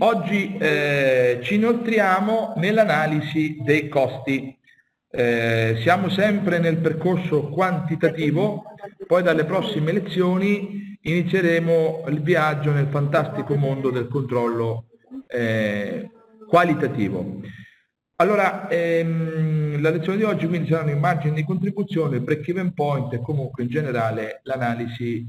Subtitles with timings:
[0.00, 4.56] Oggi eh, ci inoltriamo nell'analisi dei costi.
[5.10, 8.62] Eh, siamo sempre nel percorso quantitativo,
[9.08, 14.84] poi dalle prossime lezioni inizieremo il viaggio nel fantastico mondo del controllo
[15.26, 16.08] eh,
[16.46, 17.40] qualitativo.
[18.20, 23.20] Allora, ehm, la lezione di oggi quindi saranno i margini di contribuzione, break-even point e
[23.20, 25.26] comunque in generale l'analisi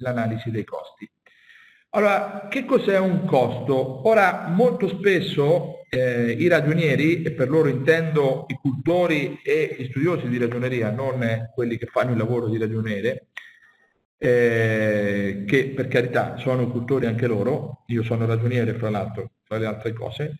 [0.51, 1.09] dei costi.
[1.91, 4.07] Allora, che cos'è un costo?
[4.07, 10.28] Ora, molto spesso eh, i ragionieri, e per loro intendo i cultori e gli studiosi
[10.28, 13.29] di ragioneria, non quelli che fanno il lavoro di ragioniere,
[14.19, 19.65] eh, che per carità sono cultori anche loro, io sono ragioniere fra l'altro, fra le
[19.65, 20.37] altre cose,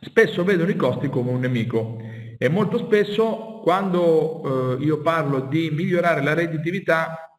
[0.00, 1.98] spesso vedono i costi come un nemico
[2.38, 7.31] e molto spesso quando eh, io parlo di migliorare la redditività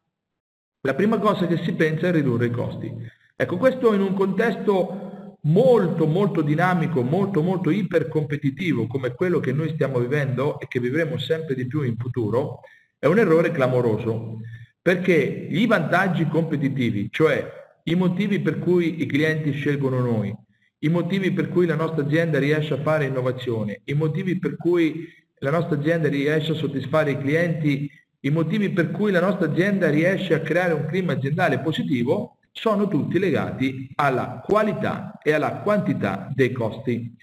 [0.86, 2.92] la prima cosa che si pensa è ridurre i costi.
[3.34, 9.70] Ecco, questo in un contesto molto molto dinamico, molto molto ipercompetitivo come quello che noi
[9.70, 12.60] stiamo vivendo e che vivremo sempre di più in futuro,
[12.98, 14.40] è un errore clamoroso,
[14.80, 17.50] perché i vantaggi competitivi, cioè
[17.84, 20.34] i motivi per cui i clienti scelgono noi,
[20.80, 25.08] i motivi per cui la nostra azienda riesce a fare innovazione, i motivi per cui
[25.38, 27.90] la nostra azienda riesce a soddisfare i clienti
[28.24, 32.88] i motivi per cui la nostra azienda riesce a creare un clima aziendale positivo sono
[32.88, 37.14] tutti legati alla qualità e alla quantità dei costi.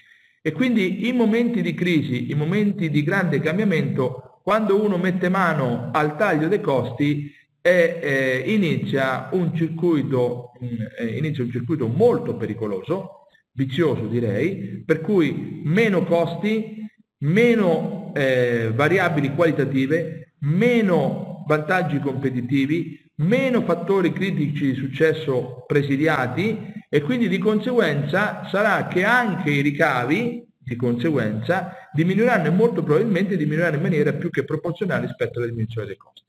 [0.41, 5.89] E quindi in momenti di crisi, in momenti di grande cambiamento, quando uno mette mano
[5.91, 10.51] al taglio dei costi, eh, eh, inizia, un circuito,
[10.99, 16.85] eh, inizia un circuito molto pericoloso, vizioso direi, per cui meno costi,
[17.19, 27.27] meno eh, variabili qualitative, meno vantaggi competitivi, meno fattori critici di successo presidiati e quindi
[27.27, 33.81] di conseguenza sarà che anche i ricavi di conseguenza diminuiranno e molto probabilmente diminuiranno in
[33.81, 36.21] maniera più che proporzionale rispetto alla diminuzione dei costi.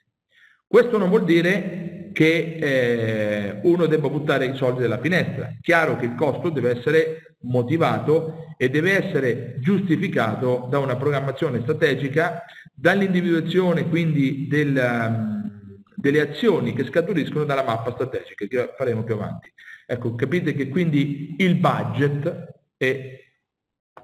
[0.67, 5.55] Questo non vuol dire che eh, uno debba buttare i soldi dalla finestra.
[5.61, 12.45] Chiaro che il costo deve essere motivato e deve essere giustificato da una programmazione strategica
[12.75, 19.53] dall'individuazione quindi del, um, delle azioni che scaturiscono dalla mappa strategica, che faremo più avanti.
[19.87, 23.21] Ecco, capite che quindi il budget è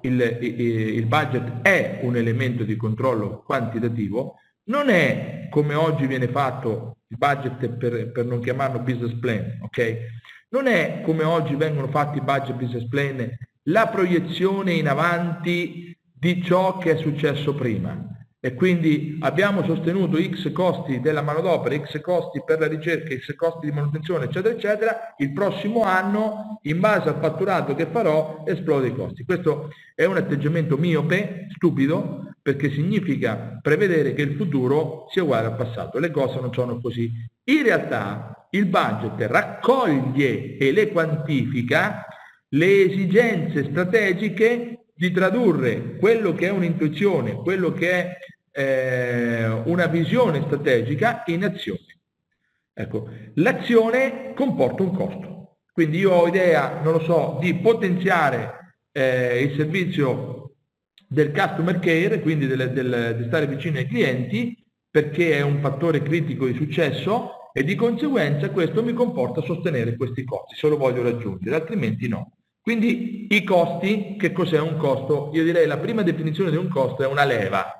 [0.01, 4.35] il, il, budget è un elemento di controllo quantitativo,
[4.65, 9.97] non è come oggi viene fatto il budget per, per, non chiamarlo business plan, ok?
[10.49, 13.29] Non è come oggi vengono fatti i budget business plan
[13.63, 20.51] la proiezione in avanti di ciò che è successo prima e quindi abbiamo sostenuto x
[20.53, 25.33] costi della manodopera, x costi per la ricerca, x costi di manutenzione, eccetera, eccetera, il
[25.33, 29.25] prossimo anno, in base al fatturato che farò, esplode i costi.
[29.25, 35.55] Questo è un atteggiamento miope, stupido, perché significa prevedere che il futuro sia uguale al
[35.57, 35.99] passato.
[35.99, 37.11] Le cose non sono così.
[37.43, 42.05] In realtà il budget raccoglie e le quantifica
[42.53, 48.17] le esigenze strategiche di tradurre quello che è un'intuizione, quello che è
[48.51, 52.01] eh, una visione strategica in azione.
[52.73, 55.59] Ecco, l'azione comporta un costo.
[55.71, 60.55] Quindi io ho idea, non lo so, di potenziare eh, il servizio
[61.07, 64.61] del customer care, quindi del, del, di stare vicino ai clienti,
[64.91, 70.25] perché è un fattore critico di successo e di conseguenza questo mi comporta sostenere questi
[70.25, 72.33] costi, se lo voglio raggiungere, altrimenti no.
[72.61, 75.31] Quindi i costi, che cos'è un costo?
[75.33, 77.73] Io direi la prima definizione di un costo è una leva.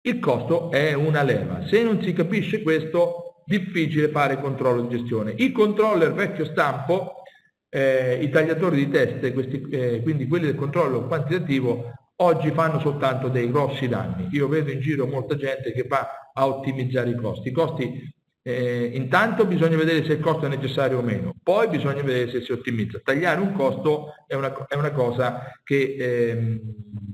[0.00, 1.66] Il costo è una leva.
[1.66, 5.34] Se non si capisce questo, difficile fare controllo di gestione.
[5.36, 7.22] I controller vecchio stampo,
[7.68, 13.28] eh, i tagliatori di teste, questi, eh, quindi quelli del controllo quantitativo, oggi fanno soltanto
[13.28, 14.28] dei grossi danni.
[14.32, 17.48] Io vedo in giro molta gente che va a ottimizzare i costi.
[17.48, 18.14] I costi
[18.48, 22.42] eh, intanto bisogna vedere se il costo è necessario o meno, poi bisogna vedere se
[22.42, 23.00] si ottimizza.
[23.02, 26.60] Tagliare un costo è una, è una cosa che eh,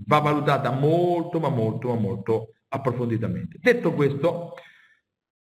[0.07, 3.57] va valutata molto, ma molto, ma molto approfonditamente.
[3.63, 4.57] Detto questo,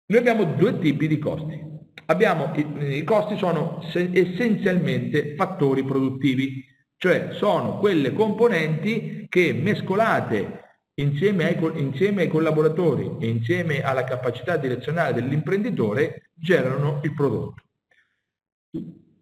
[0.05, 1.59] noi abbiamo due tipi di costi.
[2.05, 6.63] Abbiamo, i, i costi sono essenzialmente fattori produttivi,
[6.95, 10.70] cioè sono quelle componenti che mescolate
[11.01, 17.63] insieme ai, insieme ai collaboratori e insieme alla capacità direzionale dell'imprenditore generano il prodotto.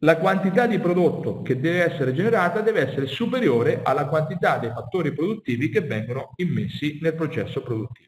[0.01, 5.13] La quantità di prodotto che deve essere generata deve essere superiore alla quantità dei fattori
[5.13, 8.07] produttivi che vengono immessi nel processo produttivo.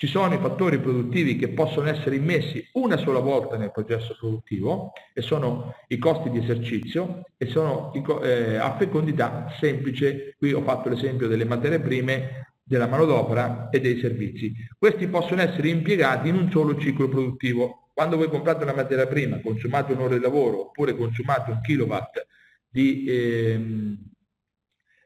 [0.00, 4.92] ci sono i fattori produttivi che possono essere immessi una sola volta nel processo produttivo
[5.12, 10.36] e sono i costi di esercizio e sono eh, a fecondità semplice.
[10.38, 14.52] Qui ho fatto l'esempio delle materie prime, della manodopera e dei servizi.
[14.76, 17.88] Questi possono essere impiegati in un solo ciclo produttivo.
[17.94, 22.26] Quando voi comprate una materia prima, consumate un'ora di lavoro oppure consumate un kilowatt
[22.68, 23.98] di, ehm,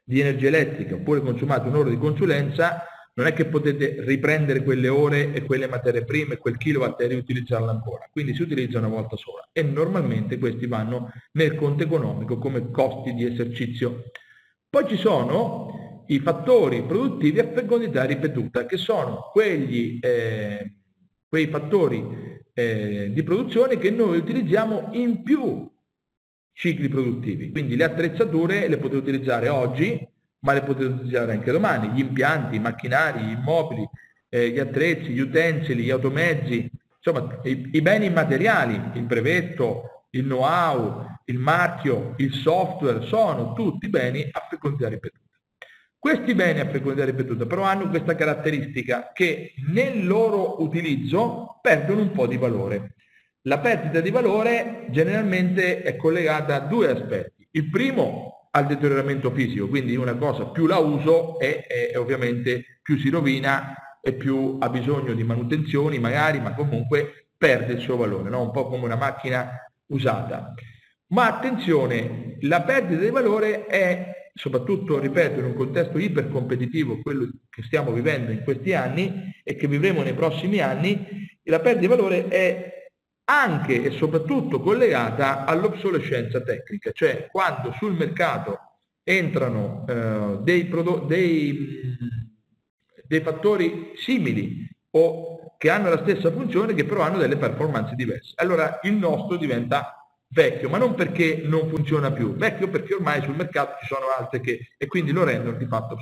[0.05, 5.33] di energia elettrica oppure consumate un'ora di consulenza, non è che potete riprendere quelle ore
[5.33, 9.49] e quelle materie prime, quel kilowatt e riutilizzarla ancora, quindi si utilizza una volta sola
[9.53, 14.05] e normalmente questi vanno nel conto economico come costi di esercizio.
[14.69, 20.75] Poi ci sono i fattori produttivi a fecondità ripetuta, che sono quegli, eh,
[21.29, 25.71] quei fattori eh, di produzione che noi utilizziamo in più
[26.53, 27.51] cicli produttivi.
[27.51, 30.07] Quindi le attrezzature le potete utilizzare oggi,
[30.41, 33.89] ma le potete utilizzare anche domani, gli impianti, i macchinari, gli immobili,
[34.29, 40.25] eh, gli attrezzi, gli utensili, gli automezzi, insomma i, i beni immateriali, il brevetto, il
[40.25, 45.22] know-how, il marchio, il software, sono tutti beni a fecondità ripetuta.
[46.03, 52.11] Questi beni a fecondità ripetuta però hanno questa caratteristica che nel loro utilizzo perdono un
[52.11, 52.97] po' di valore.
[53.43, 57.47] La perdita di valore generalmente è collegata a due aspetti.
[57.53, 63.09] Il primo al deterioramento fisico, quindi una cosa più la uso e ovviamente più si
[63.09, 63.73] rovina
[64.03, 68.43] e più ha bisogno di manutenzioni magari, ma comunque perde il suo valore, no?
[68.43, 69.53] un po' come una macchina
[69.93, 70.53] usata.
[71.13, 77.63] Ma attenzione, la perdita di valore è, soprattutto, ripeto, in un contesto ipercompetitivo, quello che
[77.63, 82.29] stiamo vivendo in questi anni e che vivremo nei prossimi anni, la perdita di valore
[82.29, 82.91] è
[83.25, 88.59] anche e soprattutto collegata all'obsolescenza tecnica, cioè quando sul mercato
[89.05, 90.71] entrano eh, dei,
[91.07, 91.97] dei,
[93.07, 98.33] dei fattori simili o che hanno la stessa funzione che però hanno delle performance diverse.
[98.37, 100.02] Allora il nostro diventa
[100.33, 104.41] vecchio, ma non perché non funziona più, vecchio perché ormai sul mercato ci sono altre
[104.41, 105.97] che e quindi lo rendono di fatto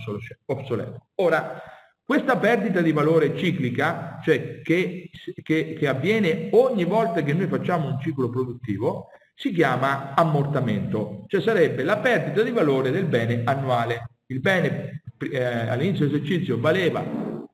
[0.47, 1.06] obsoleto.
[1.17, 1.61] Ora,
[2.05, 5.11] questa perdita di valore ciclica, cioè che,
[5.43, 11.41] che, che, avviene ogni volta che noi facciamo un ciclo produttivo, si chiama ammortamento, cioè
[11.41, 14.11] sarebbe la perdita di valore del bene annuale.
[14.26, 17.05] Il bene eh, all'inizio dell'esercizio valeva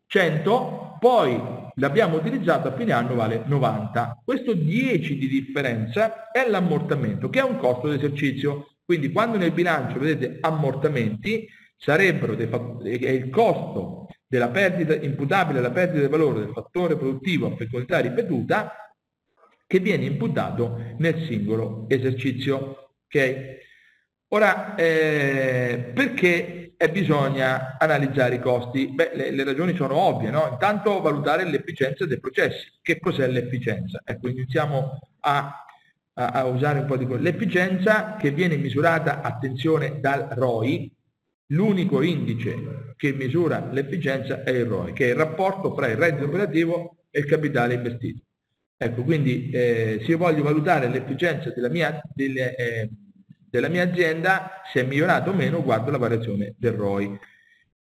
[0.07, 4.23] 100, poi l'abbiamo utilizzato a fine anno vale 90.
[4.25, 8.77] Questo 10 di differenza è l'ammortamento, che è un costo d'esercizio.
[8.85, 16.05] Quindi quando nel bilancio vedete ammortamenti, sarebbero è il costo della perdita imputabile alla perdita
[16.05, 18.73] di valore del fattore produttivo a fecondità ripetuta
[19.67, 22.95] che viene imputato nel singolo esercizio.
[23.07, 23.59] Okay?
[24.29, 28.89] Ora, eh, perché bisogna analizzare i costi?
[28.89, 30.49] Beh, le, le ragioni sono ovvie, no?
[30.51, 32.71] Intanto valutare l'efficienza dei processi.
[32.83, 34.01] Che cos'è l'efficienza?
[34.05, 35.65] Ecco, iniziamo a,
[36.15, 37.07] a, a usare un po' di...
[37.21, 40.93] L'efficienza che viene misurata, attenzione, dal ROI,
[41.51, 46.25] L'unico indice che misura l'efficienza è il ROI, che è il rapporto fra il reddito
[46.25, 48.23] operativo e il capitale investito.
[48.77, 52.91] Ecco, quindi eh, se io voglio valutare l'efficienza della mia, delle, eh,
[53.57, 57.19] della mia azienda, se è migliorato o meno, guardo la variazione del ROI.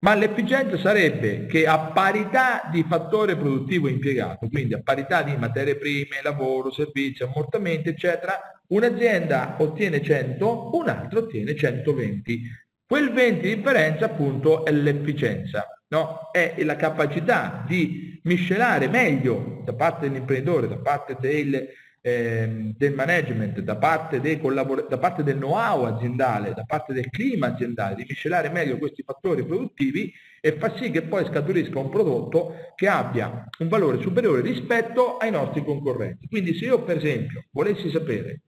[0.00, 5.76] Ma l'efficienza sarebbe che a parità di fattore produttivo impiegato, quindi a parità di materie
[5.76, 8.36] prime, lavoro, servizi, ammortamenti, eccetera,
[8.68, 12.40] un'azienda ottiene 100, un'altra ottiene 120.
[12.84, 16.30] Quel 20 di differenza appunto è l'efficienza, no?
[16.32, 21.68] è la capacità di miscelare meglio da parte dell'imprenditore, da parte del,
[22.02, 27.08] eh, del management, da parte, dei collabor- da parte del know-how aziendale, da parte del
[27.08, 31.88] clima aziendale, di miscelare meglio questi fattori produttivi e far sì che poi scaturisca un
[31.88, 36.26] prodotto che abbia un valore superiore rispetto ai nostri concorrenti.
[36.26, 38.42] Quindi se io per esempio volessi sapere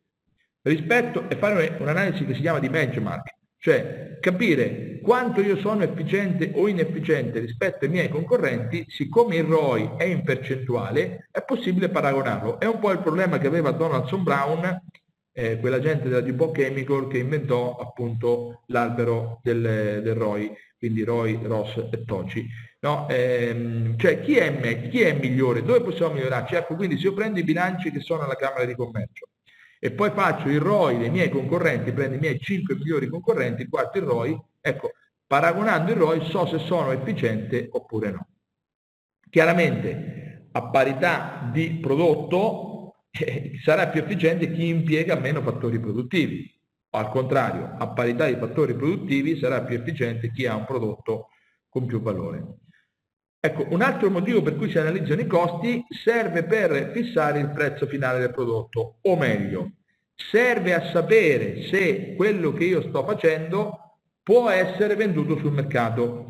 [0.62, 3.34] rispetto e fare un'analisi che si chiama di benchmark,
[3.64, 9.92] cioè capire quanto io sono efficiente o inefficiente rispetto ai miei concorrenti, siccome il ROI
[9.96, 12.60] è in percentuale, è possibile paragonarlo.
[12.60, 14.82] È un po' il problema che aveva Donaldson Brown,
[15.32, 21.88] eh, quell'agente della DuPont Chemical che inventò appunto l'albero del, del ROI, quindi ROI, ROS
[21.90, 22.46] e TOCI.
[22.80, 23.08] No?
[23.08, 25.62] Ehm, cioè chi è, chi è migliore?
[25.62, 26.54] Dove possiamo migliorarci?
[26.54, 29.28] Ecco, quindi se io prendo i bilanci che sono alla Camera di Commercio,
[29.84, 33.98] e poi faccio il ROI dei miei concorrenti, prendo i miei 5 migliori concorrenti, guardo
[33.98, 34.92] il ROI, ecco,
[35.26, 38.26] paragonando il ROI so se sono efficiente oppure no.
[39.28, 46.50] Chiaramente a parità di prodotto eh, sarà più efficiente chi impiega meno fattori produttivi.
[46.92, 51.28] Al contrario, a parità di fattori produttivi sarà più efficiente chi ha un prodotto
[51.68, 52.54] con più valore.
[53.44, 57.86] Ecco, un altro motivo per cui si analizzano i costi serve per fissare il prezzo
[57.86, 59.72] finale del prodotto, o meglio,
[60.14, 66.24] serve a sapere se quello che io sto facendo può essere venduto sul mercato.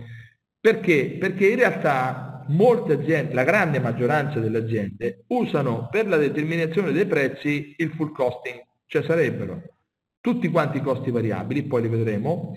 [0.58, 1.16] Perché?
[1.20, 7.06] Perché in realtà molte aziende, la grande maggioranza delle aziende, usano per la determinazione dei
[7.06, 9.62] prezzi il full costing, cioè sarebbero
[10.20, 12.56] tutti quanti i costi variabili, poi li vedremo,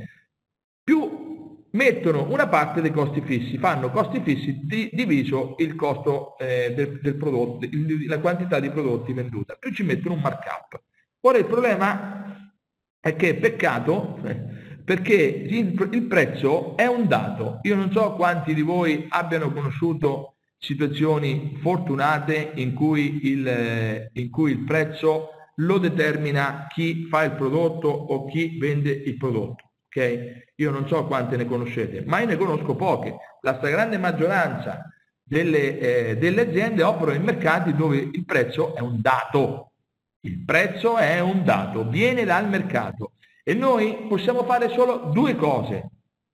[0.84, 1.27] più
[1.72, 7.00] mettono una parte dei costi fissi, fanno costi fissi di, diviso il costo eh, del,
[7.02, 10.82] del, prodotto, il, la quantità di prodotti venduta, più ci mettono un markup.
[11.22, 12.52] Ora il problema
[13.00, 17.60] è che è peccato eh, perché il, il prezzo è un dato.
[17.64, 24.30] Io non so quanti di voi abbiano conosciuto situazioni fortunate in cui il, eh, in
[24.30, 29.72] cui il prezzo lo determina chi fa il prodotto o chi vende il prodotto.
[29.88, 30.46] Okay?
[30.60, 33.16] Io non so quante ne conoscete, ma io ne conosco poche.
[33.42, 39.00] La stragrande maggioranza delle, eh, delle aziende operano in mercati dove il prezzo è un
[39.00, 39.74] dato.
[40.22, 45.90] Il prezzo è un dato, viene dal mercato e noi possiamo fare solo due cose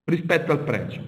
[0.05, 1.01] rispetto al prezzo.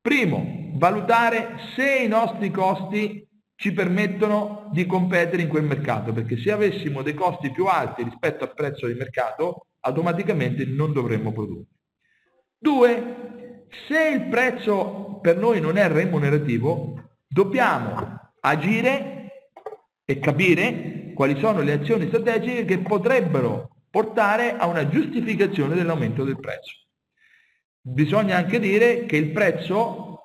[0.00, 3.24] Primo, valutare se i nostri costi
[3.54, 8.44] ci permettono di competere in quel mercato, perché se avessimo dei costi più alti rispetto
[8.44, 11.77] al prezzo di mercato, automaticamente non dovremmo produrre.
[12.58, 19.48] Due, se il prezzo per noi non è remunerativo, dobbiamo agire
[20.04, 26.40] e capire quali sono le azioni strategiche che potrebbero portare a una giustificazione dell'aumento del
[26.40, 26.72] prezzo.
[27.80, 30.22] Bisogna anche dire che il prezzo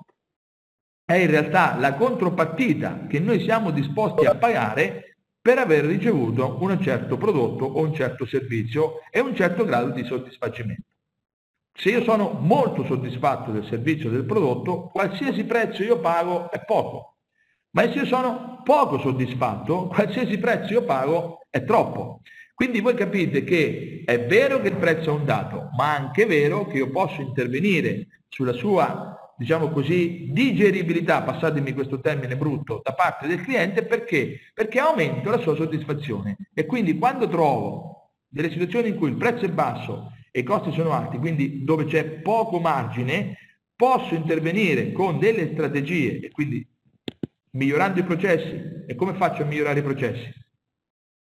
[1.04, 6.80] è in realtà la contropartita che noi siamo disposti a pagare per aver ricevuto un
[6.80, 10.93] certo prodotto o un certo servizio e un certo grado di soddisfacimento.
[11.76, 17.16] Se io sono molto soddisfatto del servizio del prodotto, qualsiasi prezzo io pago è poco.
[17.70, 22.20] Ma se io sono poco soddisfatto, qualsiasi prezzo io pago è troppo.
[22.54, 26.26] Quindi voi capite che è vero che il prezzo è un dato, ma anche è
[26.28, 32.94] vero che io posso intervenire sulla sua, diciamo così, digeribilità, passatemi questo termine brutto, da
[32.94, 34.38] parte del cliente perché?
[34.54, 36.36] Perché aumento la sua soddisfazione.
[36.54, 40.72] E quindi quando trovo delle situazioni in cui il prezzo è basso e i costi
[40.72, 43.36] sono alti, quindi dove c'è poco margine,
[43.76, 46.66] posso intervenire con delle strategie e quindi
[47.52, 48.60] migliorando i processi.
[48.84, 50.28] E come faccio a migliorare i processi?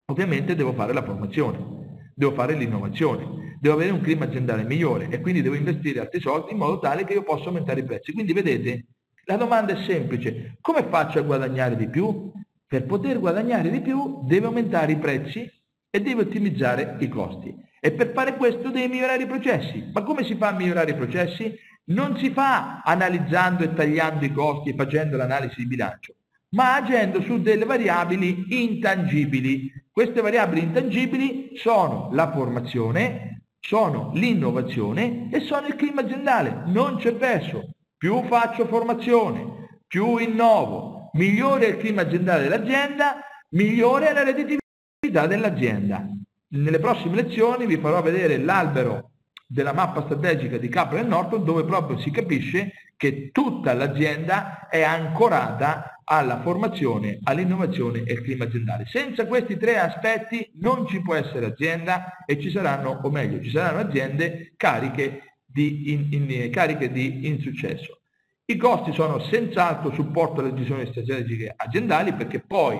[0.05, 5.21] Ovviamente devo fare la formazione, devo fare l'innovazione, devo avere un clima aziendale migliore e
[5.21, 8.13] quindi devo investire altri soldi in modo tale che io possa aumentare i prezzi.
[8.13, 8.87] Quindi vedete,
[9.25, 12.31] la domanda è semplice, come faccio a guadagnare di più?
[12.65, 15.47] Per poter guadagnare di più devo aumentare i prezzi
[15.91, 17.71] e devo ottimizzare i costi.
[17.85, 19.89] E per fare questo devi migliorare i processi.
[19.91, 21.53] Ma come si fa a migliorare i processi?
[21.87, 26.13] Non si fa analizzando e tagliando i costi e facendo l'analisi di bilancio,
[26.51, 29.69] ma agendo su delle variabili intangibili.
[29.91, 36.63] Queste variabili intangibili sono la formazione, sono l'innovazione e sono il clima aziendale.
[36.67, 37.67] Non c'è verso.
[37.97, 46.12] Più faccio formazione, più innovo, migliore il clima aziendale dell'azienda, migliore la redditività dell'azienda.
[46.53, 49.13] Nelle prossime lezioni vi farò vedere l'albero
[49.47, 55.99] della mappa strategica di Kaplan Norton dove proprio si capisce che tutta l'azienda è ancorata
[56.03, 58.85] alla formazione, all'innovazione e al clima aziendale.
[58.85, 63.49] Senza questi tre aspetti non ci può essere azienda e ci saranno, o meglio, ci
[63.49, 68.01] saranno aziende cariche di, in, in, cariche di insuccesso.
[68.45, 72.77] I costi sono senz'altro supporto alle decisioni strategiche aziendali perché poi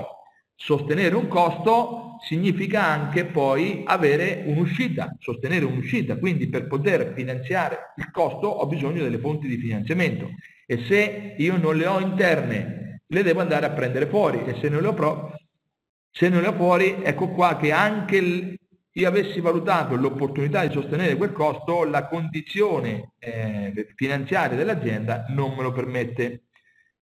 [0.55, 8.09] Sostenere un costo significa anche poi avere un'uscita, sostenere un'uscita, quindi per poter finanziare il
[8.11, 10.29] costo ho bisogno delle fonti di finanziamento.
[10.65, 12.83] E se io non le ho interne
[13.13, 14.43] le devo andare a prendere fuori.
[14.45, 15.35] E se non le ho, pro,
[16.11, 18.59] se non le ho fuori ecco qua che anche il,
[18.91, 25.63] io avessi valutato l'opportunità di sostenere quel costo, la condizione eh, finanziaria dell'azienda non me
[25.63, 26.43] lo permette.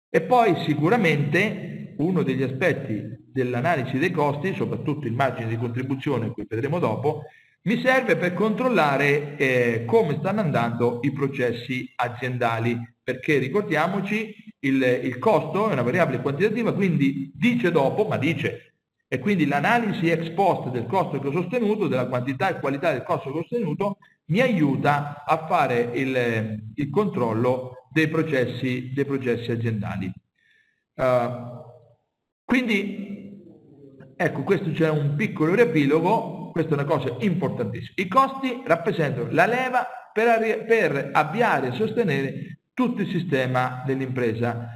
[0.10, 6.46] E poi sicuramente uno degli aspetti dell'analisi dei costi, soprattutto il margine di contribuzione, cui
[6.48, 7.24] vedremo dopo,
[7.62, 15.18] mi serve per controllare eh, come stanno andando i processi aziendali, perché ricordiamoci il, il
[15.20, 18.75] costo è una variabile quantitativa, quindi dice dopo, ma dice,
[19.08, 23.03] e quindi l'analisi ex post del costo che ho sostenuto, della quantità e qualità del
[23.03, 29.51] costo che ho sostenuto, mi aiuta a fare il, il controllo dei processi, dei processi
[29.51, 30.12] aziendali.
[30.94, 31.68] Uh,
[32.50, 33.08] quindi
[34.22, 37.94] Ecco, questo c'è un piccolo riepilogo, questa è una cosa importantissima.
[37.96, 44.72] I costi rappresentano la leva per, per avviare e sostenere tutto il sistema dell'impresa.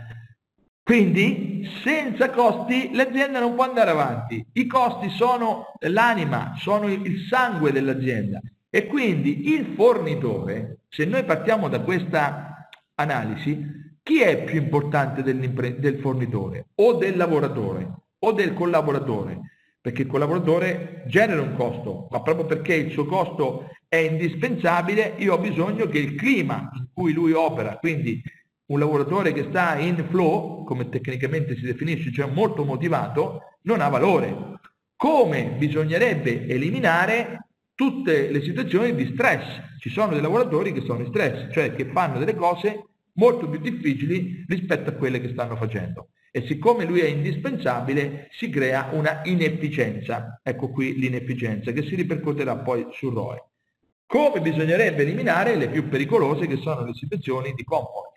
[0.81, 4.45] Quindi senza costi l'azienda non può andare avanti.
[4.53, 8.39] I costi sono l'anima, sono il sangue dell'azienda.
[8.69, 15.99] E quindi il fornitore, se noi partiamo da questa analisi, chi è più importante del
[16.01, 16.67] fornitore?
[16.75, 19.39] O del lavoratore o del collaboratore?
[19.79, 25.33] Perché il collaboratore genera un costo, ma proprio perché il suo costo è indispensabile, io
[25.33, 28.21] ho bisogno che il clima in cui lui opera, quindi
[28.65, 33.89] un lavoratore che sta in flow, come tecnicamente si definisce, cioè molto motivato, non ha
[33.89, 34.59] valore.
[34.95, 39.61] Come bisognerebbe eliminare tutte le situazioni di stress?
[39.79, 43.59] Ci sono dei lavoratori che sono in stress, cioè che fanno delle cose molto più
[43.59, 46.09] difficili rispetto a quelle che stanno facendo.
[46.31, 50.39] E siccome lui è indispensabile, si crea una inefficienza.
[50.41, 53.49] Ecco qui l'inefficienza che si ripercuoterà poi sul ROE.
[54.05, 58.13] Come bisognerebbe eliminare le più pericolose che sono le situazioni di comfort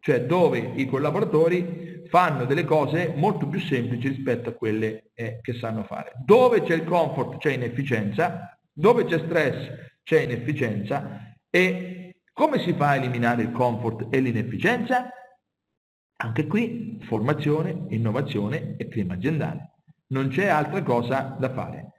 [0.00, 5.54] cioè dove i collaboratori fanno delle cose molto più semplici rispetto a quelle eh, che
[5.54, 6.12] sanno fare.
[6.24, 12.88] Dove c'è il comfort c'è inefficienza, dove c'è stress c'è inefficienza e come si fa
[12.88, 15.10] a eliminare il comfort e l'inefficienza?
[16.16, 19.70] Anche qui formazione, innovazione e clima aziendale.
[20.08, 21.92] Non c'è altra cosa da fare.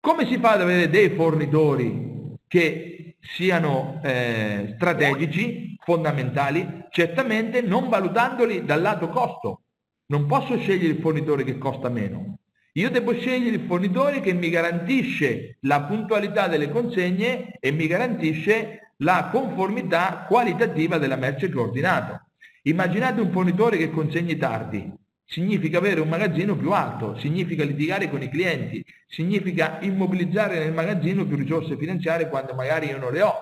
[0.00, 8.64] Come si fa ad avere dei fornitori che siano eh, strategici, fondamentali, certamente non valutandoli
[8.64, 9.62] dal lato costo.
[10.06, 12.38] Non posso scegliere il fornitore che costa meno.
[12.74, 18.91] Io devo scegliere il fornitore che mi garantisce la puntualità delle consegne e mi garantisce
[19.02, 22.28] la conformità qualitativa della merce che ho ordinato.
[22.62, 24.92] Immaginate un fornitore che consegni tardi,
[25.24, 31.26] significa avere un magazzino più alto, significa litigare con i clienti, significa immobilizzare nel magazzino
[31.26, 33.34] più risorse finanziarie quando magari io non le ho.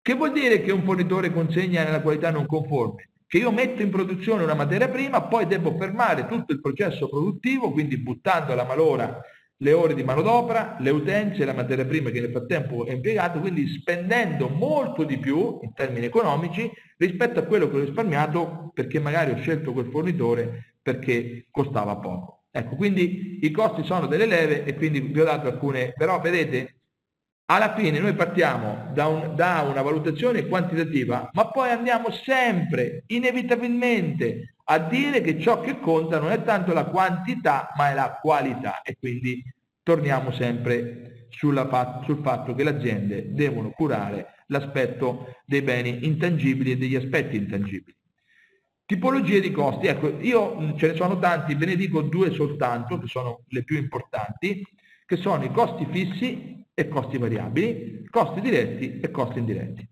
[0.00, 3.10] Che vuol dire che un fornitore consegna nella qualità non conforme?
[3.26, 7.72] Che io metto in produzione una materia prima, poi devo fermare tutto il processo produttivo,
[7.72, 9.20] quindi buttando alla malora
[9.58, 13.66] le ore di manodopera, le utenze, la materia prima che nel frattempo è impiegata, quindi
[13.68, 19.32] spendendo molto di più in termini economici rispetto a quello che ho risparmiato perché magari
[19.32, 22.44] ho scelto quel fornitore perché costava poco.
[22.50, 26.76] Ecco, quindi i costi sono delle leve e quindi vi ho dato alcune, però vedete,
[27.48, 34.56] alla fine noi partiamo da, un, da una valutazione quantitativa, ma poi andiamo sempre, inevitabilmente,
[34.64, 38.82] a dire che ciò che conta non è tanto la quantità, ma è la qualità.
[38.82, 39.42] E quindi
[39.86, 46.76] torniamo sempre sulla, sul fatto che le aziende devono curare l'aspetto dei beni intangibili e
[46.76, 47.96] degli aspetti intangibili.
[48.84, 52.98] Tipologie di costi, ecco, io mm, ce ne sono tanti, ve ne dico due soltanto,
[52.98, 54.60] che sono le più importanti,
[55.04, 59.88] che sono i costi fissi e costi variabili, costi diretti e costi indiretti.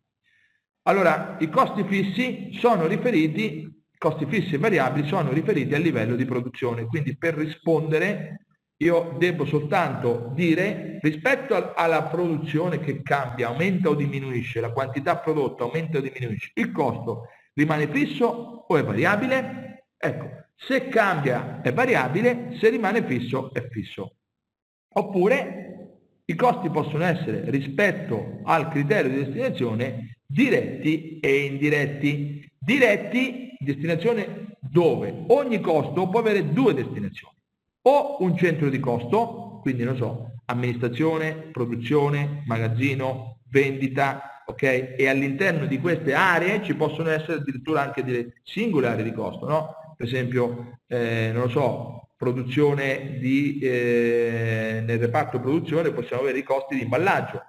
[0.86, 6.24] Allora, i costi fissi sono riferiti, costi fissi e variabili sono riferiti al livello di
[6.24, 8.43] produzione, quindi per rispondere
[8.78, 15.64] io devo soltanto dire rispetto alla produzione che cambia, aumenta o diminuisce, la quantità prodotta
[15.64, 18.26] aumenta o diminuisce, il costo rimane fisso
[18.66, 19.86] o è variabile?
[19.96, 24.16] Ecco, se cambia è variabile, se rimane fisso è fisso.
[24.96, 25.64] Oppure
[26.26, 32.50] i costi possono essere rispetto al criterio di destinazione diretti e indiretti.
[32.58, 37.36] Diretti, destinazione dove ogni costo può avere due destinazioni.
[37.86, 44.94] O un centro di costo, quindi non so, amministrazione, produzione, magazzino, vendita, ok?
[44.96, 49.46] E all'interno di queste aree ci possono essere addirittura anche delle singole aree di costo,
[49.46, 49.74] no?
[49.96, 56.42] Per esempio, eh, non lo so, produzione di, eh, nel reparto produzione possiamo avere i
[56.42, 57.42] costi di imballaggio,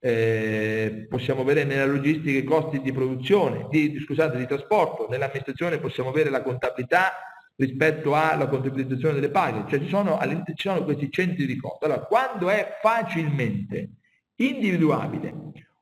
[0.00, 6.08] eh, possiamo avere nella logistica i costi di produzione, di, scusate, di trasporto, nell'amministrazione possiamo
[6.08, 7.12] avere la contabilità
[7.56, 10.18] rispetto alla contabilizzazione delle paghe, cioè ci sono,
[10.54, 11.86] ci sono questi centri di costo.
[11.86, 13.90] Allora, quando è facilmente
[14.36, 15.34] individuabile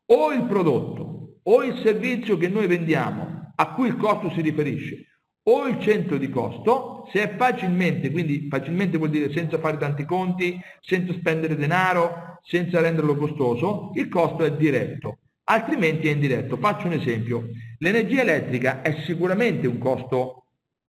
[0.06, 5.06] o il prodotto o il servizio che noi vendiamo a cui il costo si riferisce
[5.46, 10.04] o il centro di costo, se è facilmente, quindi facilmente vuol dire senza fare tanti
[10.04, 16.56] conti, senza spendere denaro, senza renderlo costoso, il costo è diretto, altrimenti è indiretto.
[16.56, 20.43] Faccio un esempio, l'energia elettrica è sicuramente un costo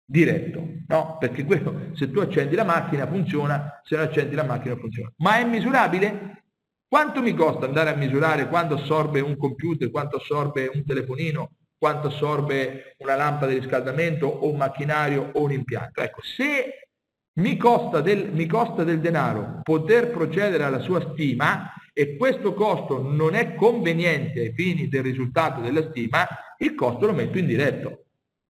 [0.09, 1.17] diretto, no?
[1.19, 5.11] Perché quello, se tu accendi la macchina funziona, se non accendi la macchina funziona.
[5.17, 6.43] Ma è misurabile?
[6.87, 12.07] Quanto mi costa andare a misurare quanto assorbe un computer, quanto assorbe un telefonino, quanto
[12.07, 16.01] assorbe una lampada di riscaldamento o un macchinario o un impianto?
[16.01, 16.87] Ecco, se
[17.33, 23.01] mi costa del, mi costa del denaro poter procedere alla sua stima e questo costo
[23.01, 26.25] non è conveniente ai fini del risultato della stima,
[26.59, 28.05] il costo lo metto in diretto.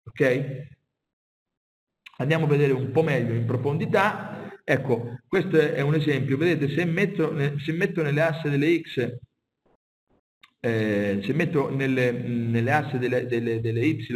[0.05, 0.71] Ok?
[2.23, 4.61] Andiamo a vedere un po' meglio in profondità.
[4.65, 9.17] Ecco, questo è un esempio, vedete, se metto, se metto nelle asse delle x,
[10.61, 14.07] eh, se metto nelle, nelle asse delle, delle, delle y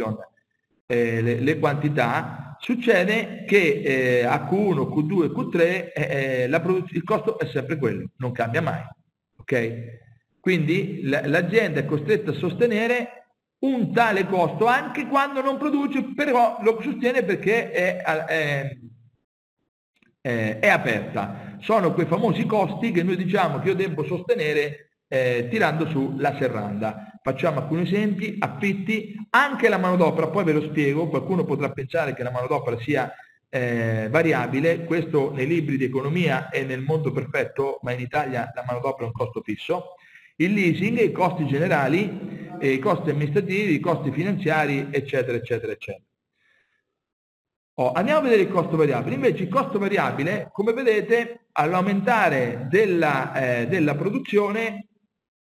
[0.85, 7.45] eh, le, le, quantità, succede che eh, Q1, Q2, Q3 eh, eh il costo è
[7.47, 8.81] sempre quello, non cambia mai.
[9.35, 9.99] Okay?
[10.39, 13.26] Quindi l'azienda è costretta a sostenere
[13.59, 18.77] un tale costo anche quando non produce, però lo sostiene perché è, è,
[20.21, 21.55] è, è aperta.
[21.59, 26.35] Sono quei famosi costi che noi diciamo che io devo sostenere eh, tirando su la
[26.37, 27.19] serranda.
[27.21, 32.23] Facciamo alcuni esempi, affitti, anche la manodopera, poi ve lo spiego, qualcuno potrà pensare che
[32.23, 33.11] la manodopera sia
[33.49, 38.63] eh, variabile, questo nei libri di economia è nel mondo perfetto, ma in Italia la
[38.65, 39.95] manodopera è un costo fisso.
[40.39, 46.03] Il leasing, i costi generali, eh, i costi amministrativi, i costi finanziari, eccetera, eccetera, eccetera.
[47.79, 49.15] Oh, andiamo a vedere il costo variabile.
[49.15, 54.87] Invece il costo variabile, come vedete, all'aumentare della, eh, della produzione,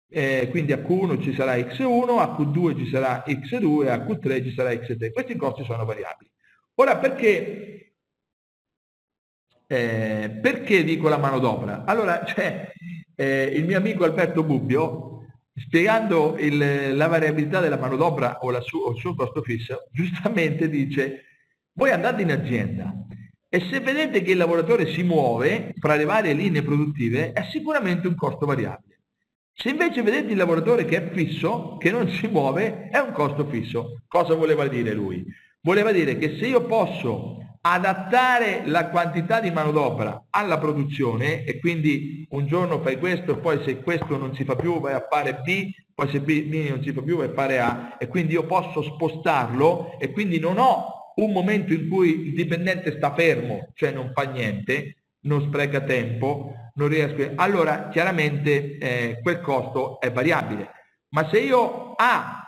[0.09, 4.53] eh, quindi a Q1 ci sarà X1, a Q2 ci sarà X2, a Q3 ci
[4.53, 5.11] sarà X3.
[5.11, 6.29] Questi costi sono variabili.
[6.75, 7.93] Ora perché,
[9.67, 11.83] eh, perché dico la manodopera?
[11.85, 12.69] Allora, cioè,
[13.15, 15.25] eh, il mio amico Alberto Bubbio,
[15.55, 21.23] spiegando il, la variabilità della manodopera o, su, o il suo costo fisso, giustamente dice,
[21.73, 22.93] voi andate in azienda
[23.55, 28.05] e se vedete che il lavoratore si muove fra le varie linee produttive, è sicuramente
[28.07, 28.99] un costo variabile.
[29.53, 33.47] Se invece vedete il lavoratore che è fisso, che non si muove, è un costo
[33.47, 34.01] fisso.
[34.07, 35.25] Cosa voleva dire lui?
[35.61, 42.23] Voleva dire che se io posso adattare la quantità di manodopera alla produzione e quindi
[42.29, 45.71] un giorno fai questo poi se questo non si fa più vai a fare B,
[45.95, 48.45] poi se B, B non si fa più vai a fare A e quindi io
[48.45, 53.91] posso spostarlo e quindi non ho un momento in cui il dipendente sta fermo, cioè
[53.91, 60.69] non fa niente, non spreca tempo, non riesco, allora chiaramente eh, quel costo è variabile.
[61.09, 62.44] Ma se io A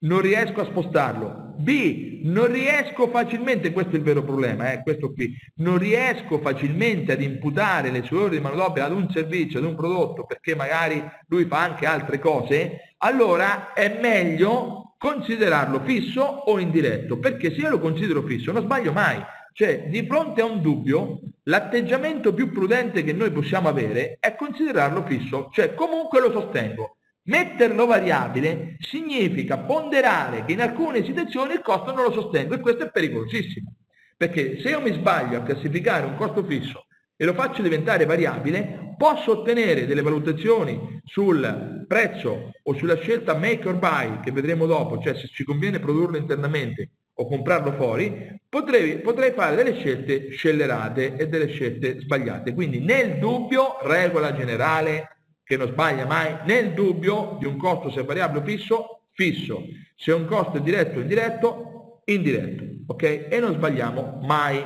[0.00, 5.12] non riesco a spostarlo, B non riesco facilmente, questo è il vero problema, eh, questo
[5.12, 9.64] qui, non riesco facilmente ad imputare le sue ore di manodopera ad un servizio, ad
[9.64, 16.58] un prodotto, perché magari lui fa anche altre cose, allora è meglio considerarlo fisso o
[16.58, 19.20] indiretto, perché se io lo considero fisso non sbaglio mai.
[19.52, 25.04] Cioè, di fronte a un dubbio, l'atteggiamento più prudente che noi possiamo avere è considerarlo
[25.04, 26.97] fisso, cioè comunque lo sostengo.
[27.28, 32.84] Metterlo variabile significa ponderare che in alcune situazioni il costo non lo sostengo e questo
[32.84, 33.74] è pericolosissimo.
[34.16, 38.94] Perché se io mi sbaglio a classificare un costo fisso e lo faccio diventare variabile,
[38.96, 44.98] posso ottenere delle valutazioni sul prezzo o sulla scelta make or buy, che vedremo dopo,
[44.98, 51.16] cioè se ci conviene produrlo internamente o comprarlo fuori, potrei, potrei fare delle scelte scellerate
[51.16, 52.54] e delle scelte sbagliate.
[52.54, 55.17] Quindi nel dubbio, regola generale,
[55.48, 59.64] che non sbaglia mai, nel dubbio di un costo se variabile o fisso, fisso.
[59.96, 62.64] Se un costo è diretto o indiretto, indiretto.
[62.88, 63.28] Ok?
[63.30, 64.62] E non sbagliamo mai.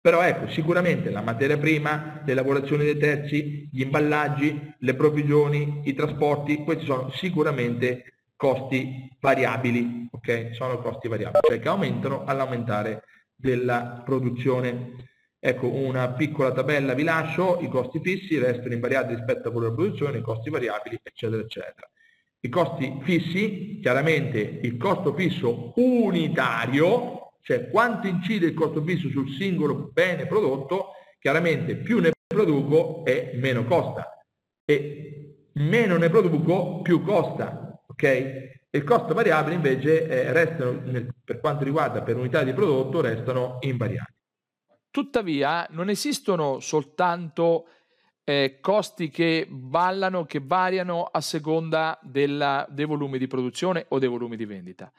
[0.00, 5.94] Però ecco, sicuramente la materia prima, le lavorazioni dei terzi, gli imballaggi, le provvigioni, i
[5.94, 10.50] trasporti, questi sono sicuramente costi variabili, ok?
[10.52, 13.02] Sono costi variabili, cioè che aumentano all'aumentare
[13.34, 15.10] della produzione.
[15.44, 19.74] Ecco, una piccola tabella vi lascio, i costi fissi restano invariati rispetto a quello della
[19.74, 21.90] produzione, i costi variabili, eccetera, eccetera.
[22.38, 29.32] I costi fissi, chiaramente il costo fisso unitario, cioè quanto incide il costo fisso sul
[29.32, 34.16] singolo bene prodotto, chiaramente più ne produco e meno costa.
[34.64, 37.82] E meno ne produco, più costa.
[37.88, 38.50] Ok?
[38.70, 40.80] Il costo variabile invece eh, restano,
[41.24, 44.20] per quanto riguarda per unità di prodotto, restano invariati.
[44.92, 47.66] Tuttavia non esistono soltanto
[48.22, 54.08] eh, costi che ballano, che variano a seconda della, dei volumi di produzione o dei
[54.08, 54.92] volumi di vendita.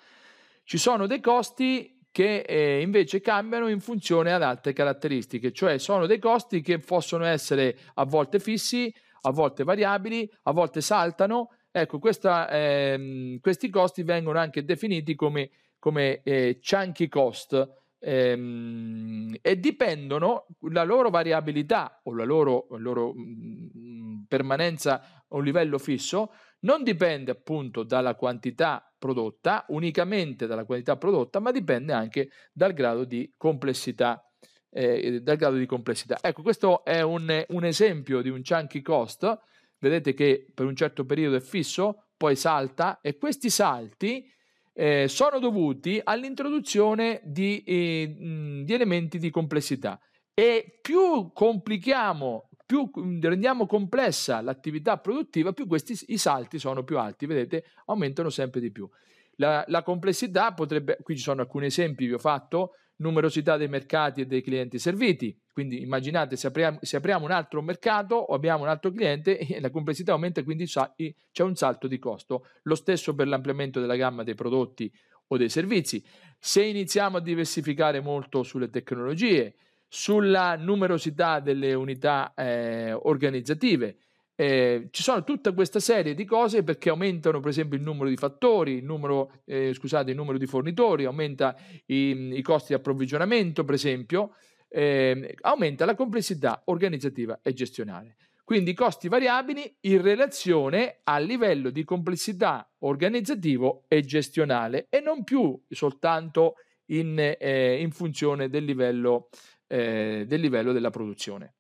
[0.66, 6.06] Ci sono dei costi che eh, invece cambiano in funzione ad altre caratteristiche, cioè sono
[6.06, 11.98] dei costi che possono essere a volte fissi, a volte variabili, a volte saltano Ecco,
[11.98, 20.48] questa, ehm, questi costi vengono anche definiti come, come eh, chunky cost ehm, e dipendono,
[20.72, 26.84] la loro variabilità o la loro, loro mh, mm, permanenza a un livello fisso non
[26.84, 33.34] dipende appunto dalla quantità prodotta, unicamente dalla quantità prodotta, ma dipende anche dal grado di
[33.38, 34.28] complessità.
[34.76, 36.18] Eh, dal grado di complessità.
[36.20, 39.40] Ecco, questo è un, un esempio di un chunky cost
[39.84, 44.26] vedete che per un certo periodo è fisso, poi salta e questi salti
[44.74, 50.00] eh, sono dovuti all'introduzione di, eh, di elementi di complessità.
[50.34, 52.90] E più complichiamo, più
[53.22, 58.72] rendiamo complessa l'attività produttiva, più questi i salti sono più alti, vedete, aumentano sempre di
[58.72, 58.90] più.
[59.38, 64.22] La, la complessità potrebbe, qui ci sono alcuni esempi, vi ho fatto, numerosità dei mercati
[64.22, 65.38] e dei clienti serviti.
[65.52, 69.70] Quindi immaginate se apriamo, se apriamo un altro mercato o abbiamo un altro cliente, la
[69.70, 72.48] complessità aumenta e quindi c'è un salto di costo.
[72.64, 74.92] Lo stesso per l'ampliamento della gamma dei prodotti
[75.28, 76.04] o dei servizi.
[76.40, 79.56] Se iniziamo a diversificare molto sulle tecnologie,
[79.88, 83.98] sulla numerosità delle unità eh, organizzative,
[84.36, 88.18] eh, ci sono tutta questa serie di cose perché aumentano per esempio il numero di
[88.18, 93.64] fattori, il numero, eh, scusate, il numero di fornitori, aumenta i, i costi di approvvigionamento
[93.64, 94.36] per esempio,
[94.70, 98.16] eh, aumenta la complessità organizzativa e gestionale.
[98.44, 105.58] Quindi costi variabili in relazione al livello di complessità organizzativo e gestionale e non più
[105.70, 106.56] soltanto
[106.88, 109.30] in, eh, in funzione del livello,
[109.68, 111.54] eh, del livello della produzione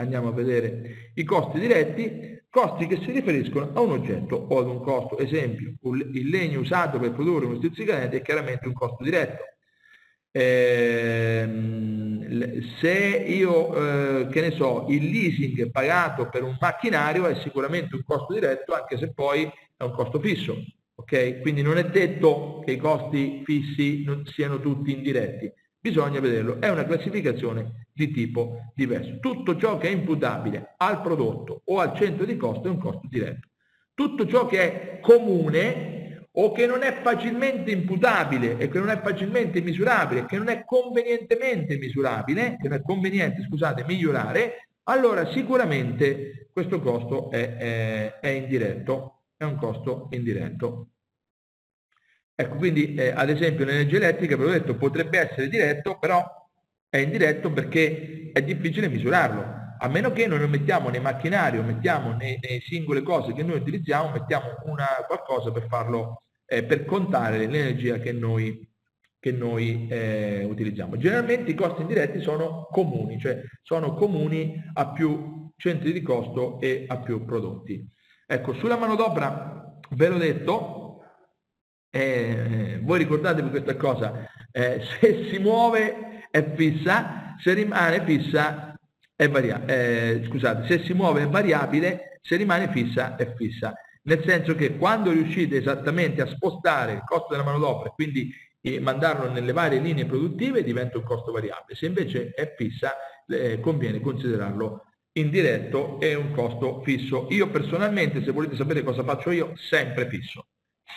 [0.00, 4.66] andiamo a vedere i costi diretti, costi che si riferiscono a un oggetto o ad
[4.66, 5.18] un costo.
[5.18, 5.74] Esempio,
[6.12, 9.44] il legno usato per produrre uno stuzzicadente è chiaramente un costo diretto.
[10.32, 11.48] Eh,
[12.80, 12.92] se
[13.26, 13.74] io,
[14.20, 18.72] eh, che ne so, il leasing pagato per un macchinario è sicuramente un costo diretto,
[18.72, 20.56] anche se poi è un costo fisso.
[20.94, 21.40] Ok?
[21.40, 25.50] Quindi non è detto che i costi fissi siano tutti indiretti
[25.80, 29.18] bisogna vederlo, è una classificazione di tipo diverso.
[29.18, 33.06] Tutto ciò che è imputabile al prodotto o al centro di costo è un costo
[33.08, 33.48] diretto.
[33.94, 39.00] Tutto ciò che è comune o che non è facilmente imputabile e che non è
[39.00, 46.48] facilmente misurabile, che non è convenientemente misurabile, che non è conveniente, scusate, migliorare, allora sicuramente
[46.52, 50.88] questo costo è, è, è indiretto, è un costo indiretto.
[52.40, 56.26] Ecco, quindi eh, ad esempio l'energia elettrica, ve l'ho detto, potrebbe essere diretto, però
[56.88, 59.58] è indiretto perché è difficile misurarlo.
[59.78, 63.58] A meno che non mettiamo nei macchinari o mettiamo nei, nei singole cose che noi
[63.58, 68.66] utilizziamo, mettiamo una, qualcosa per farlo, eh, per contare l'energia che noi,
[69.18, 70.96] che noi eh, utilizziamo.
[70.96, 76.86] Generalmente i costi indiretti sono comuni, cioè sono comuni a più centri di costo e
[76.88, 77.86] a più prodotti.
[78.26, 80.79] Ecco, sulla manodopera ve l'ho detto,
[81.90, 88.74] eh, voi ricordatevi questa cosa, eh, se si muove è fissa, se rimane fissa
[89.14, 93.74] è variabile, eh, scusate, se si muove è variabile, se rimane fissa è fissa.
[94.02, 99.30] Nel senso che quando riuscite esattamente a spostare il costo della manodopera, quindi e mandarlo
[99.30, 101.74] nelle varie linee produttive diventa un costo variabile.
[101.74, 102.94] Se invece è fissa,
[103.26, 107.26] eh, conviene considerarlo indiretto e un costo fisso.
[107.30, 110.49] Io personalmente, se volete sapere cosa faccio io, sempre fisso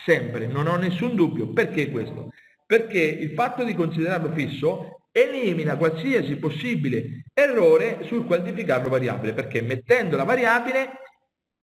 [0.05, 1.51] sempre, non ho nessun dubbio.
[1.51, 2.29] Perché questo?
[2.65, 10.17] Perché il fatto di considerarlo fisso elimina qualsiasi possibile errore sul quantificarlo variabile, perché mettendo
[10.17, 10.89] la variabile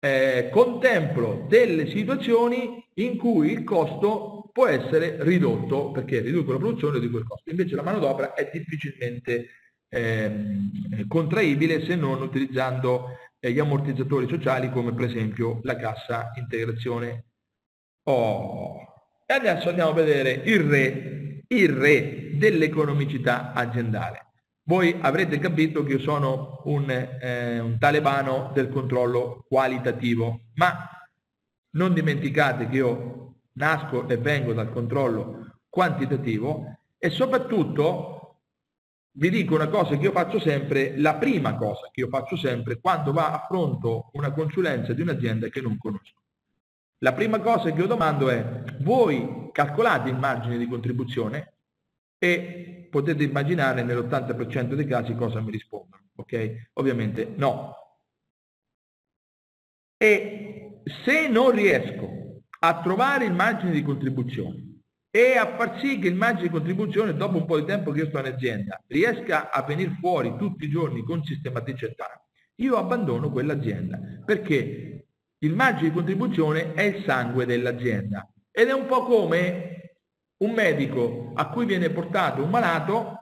[0.00, 7.00] eh, contemplo delle situazioni in cui il costo può essere ridotto, perché riduco la produzione
[7.00, 7.50] di quel costo.
[7.50, 9.48] Invece la manodopera è difficilmente
[9.88, 17.24] eh, contraibile se non utilizzando eh, gli ammortizzatori sociali come per esempio la cassa integrazione
[18.04, 18.76] Oh.
[19.26, 24.32] E adesso andiamo a vedere il re, il re dell'economicità aziendale.
[24.66, 30.88] Voi avrete capito che io sono un, eh, un talebano del controllo qualitativo, ma
[31.72, 38.40] non dimenticate che io nasco e vengo dal controllo quantitativo e soprattutto
[39.16, 42.80] vi dico una cosa che io faccio sempre, la prima cosa che io faccio sempre
[42.80, 46.23] quando va affronto una consulenza di un'azienda che non conosco.
[47.04, 51.52] La prima cosa che io domando è, voi calcolate il margine di contribuzione
[52.16, 56.70] e potete immaginare nell'80% dei casi cosa mi rispondono, ok?
[56.74, 57.74] Ovviamente no.
[59.98, 62.08] E se non riesco
[62.60, 64.78] a trovare il margine di contribuzione
[65.10, 68.00] e a far sì che il margine di contribuzione dopo un po' di tempo che
[68.00, 73.30] io sto in azienda riesca a venire fuori tutti i giorni con sistematicità, io abbandono
[73.30, 75.03] quell'azienda perché
[75.44, 79.96] il margine di contribuzione è il sangue dell'azienda ed è un po' come
[80.38, 83.18] un medico a cui viene portato un malato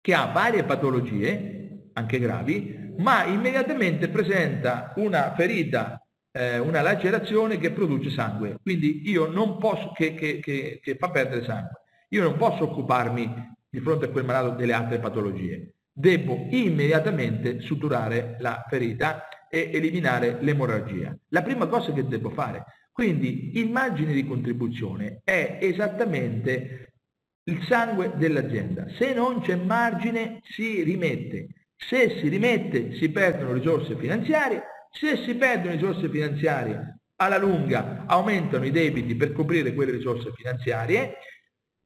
[0.00, 7.72] che ha varie patologie, anche gravi, ma immediatamente presenta una ferita, eh, una lacerazione che
[7.72, 8.56] produce sangue.
[8.62, 11.82] Quindi io non posso, che, che, che, che fa perdere sangue.
[12.10, 15.74] Io non posso occuparmi di fronte a quel malato delle altre patologie.
[15.92, 21.14] Devo immediatamente suturare la ferita e eliminare l'emorragia.
[21.28, 26.92] La prima cosa che devo fare, Quindi il margine di contribuzione è esattamente
[27.44, 28.86] il sangue dell'azienda.
[28.98, 31.48] Se non c'è margine si rimette.
[31.76, 38.66] Se si rimette si perdono risorse finanziarie, se si perdono risorse finanziarie alla lunga aumentano
[38.66, 41.14] i debiti per coprire quelle risorse finanziarie,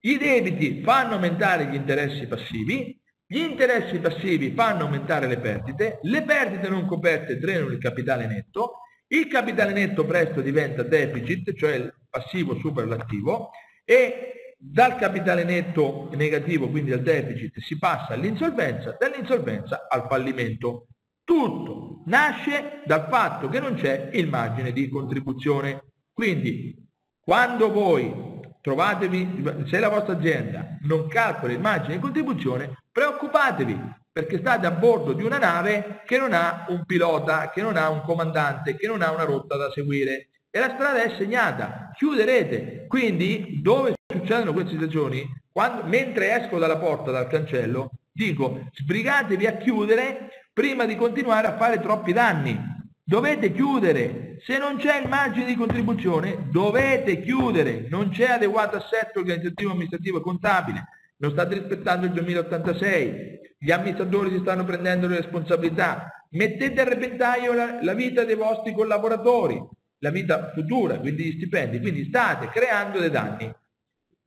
[0.00, 6.23] i debiti fanno aumentare gli interessi passivi, gli interessi passivi fanno aumentare le perdite, le
[6.23, 11.95] perdite non coperte drenano il capitale netto, il capitale netto presto diventa deficit, cioè il
[12.09, 13.51] passivo supera l'attivo,
[13.85, 20.87] e dal capitale netto negativo, quindi al deficit, si passa all'insolvenza, dall'insolvenza al fallimento.
[21.23, 25.85] Tutto nasce dal fatto che non c'è il margine di contribuzione.
[26.13, 26.77] Quindi,
[27.21, 33.77] quando voi trovatevi, se la vostra azienda non calcola il margine di contribuzione, preoccupatevi
[34.13, 37.89] perché state a bordo di una nave che non ha un pilota, che non ha
[37.89, 42.87] un comandante, che non ha una rotta da seguire e la strada è segnata, chiuderete.
[42.87, 49.57] Quindi dove succedono queste situazioni, quando, mentre esco dalla porta, dal cancello, dico sbrigatevi a
[49.57, 52.57] chiudere prima di continuare a fare troppi danni.
[53.03, 54.39] Dovete chiudere.
[54.45, 57.87] Se non c'è il margine di contribuzione, dovete chiudere.
[57.89, 60.85] Non c'è adeguato assetto organizzativo, amministrativo e contabile.
[61.25, 67.55] Non state rispettando il 2086 gli amministratori si stanno prendendo le responsabilità, mettete a repentaglio
[67.55, 69.59] la, la vita dei vostri collaboratori,
[70.01, 73.51] la vita futura, quindi gli stipendi, quindi state creando dei danni.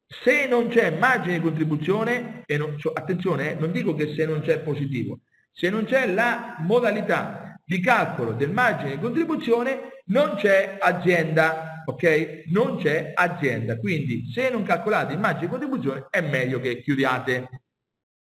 [0.08, 4.42] Se non c'è margine di contribuzione, e non, attenzione, eh, non dico che se non
[4.42, 5.20] c'è positivo,
[5.52, 12.44] se non c'è la modalità di calcolo del margine di contribuzione, non c'è azienda, ok?
[12.48, 13.78] Non c'è azienda.
[13.78, 17.62] Quindi se non calcolate il margine di contribuzione è meglio che chiudiate.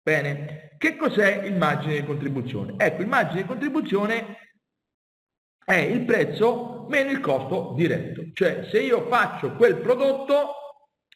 [0.03, 2.75] Bene, che cos'è il margine di contribuzione?
[2.77, 4.39] Ecco, il margine di contribuzione
[5.65, 8.23] è il prezzo meno il costo diretto.
[8.33, 10.53] Cioè, se io faccio quel prodotto,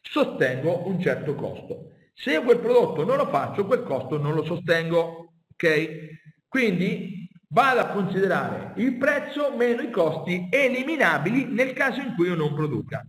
[0.02, 1.92] sostengo un certo costo.
[2.14, 5.34] Se io quel prodotto non lo faccio, quel costo non lo sostengo.
[5.52, 6.18] Ok?
[6.48, 12.34] Quindi vado a considerare il prezzo meno i costi eliminabili nel caso in cui io
[12.34, 13.04] non produca.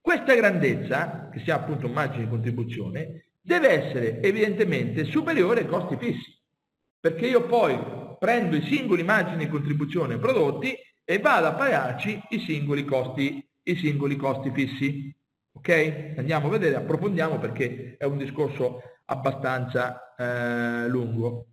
[0.00, 5.96] Questa grandezza, che sia appunto un margine di contribuzione, deve essere evidentemente superiore ai costi
[5.96, 6.36] fissi,
[6.98, 7.78] perché io poi
[8.18, 13.76] prendo i singoli margini di contribuzione prodotti e vado a pagarci i singoli costi, i
[13.76, 15.14] singoli costi fissi.
[15.54, 16.14] Ok?
[16.16, 21.48] Andiamo a vedere, approfondiamo perché è un discorso abbastanza eh, lungo.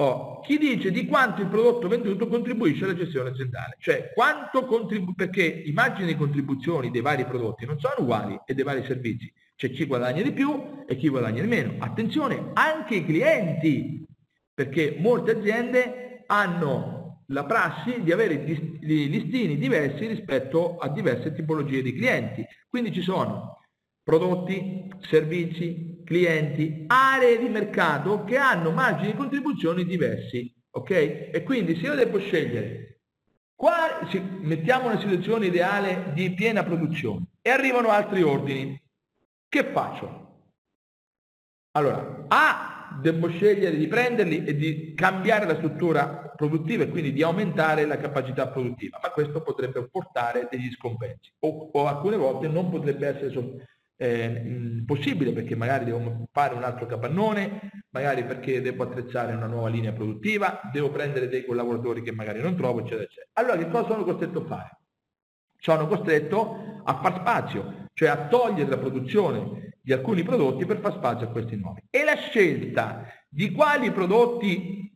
[0.00, 5.14] Oh, chi dice di quanto il prodotto venduto contribuisce alla gestione aziendale, cioè quanto contribuisce,
[5.16, 9.32] perché i margini di contribuzioni dei vari prodotti non sono uguali e dei vari servizi,
[9.56, 11.74] c'è chi guadagna di più e chi guadagna di meno.
[11.78, 14.06] Attenzione, anche i clienti,
[14.54, 18.36] perché molte aziende hanno la prassi di avere
[18.80, 22.46] listini diversi rispetto a diverse tipologie di clienti.
[22.68, 23.58] Quindi ci sono
[24.04, 30.50] prodotti, servizi, clienti, aree di mercato che hanno margini di contribuzione diversi.
[30.70, 30.90] Ok?
[30.90, 33.00] E quindi se io devo scegliere,
[33.54, 34.00] qua,
[34.40, 38.80] mettiamo una situazione ideale di piena produzione e arrivano altri ordini
[39.50, 40.26] che faccio?
[41.72, 47.22] Allora, A, devo scegliere di prenderli e di cambiare la struttura produttiva e quindi di
[47.22, 52.70] aumentare la capacità produttiva, ma questo potrebbe portare degli scompensi o, o alcune volte non
[52.70, 53.30] potrebbe essere
[53.98, 59.68] eh, possibile perché magari devo fare un altro capannone, magari perché devo attrezzare una nuova
[59.68, 63.30] linea produttiva, devo prendere dei collaboratori che magari non trovo, eccetera, eccetera.
[63.34, 64.78] Allora che cosa sono costretto a fare?
[65.60, 70.92] Sono costretto a far spazio cioè a togliere la produzione di alcuni prodotti per far
[70.92, 71.82] spazio a questi nuovi.
[71.90, 74.88] E la scelta di quali prodotti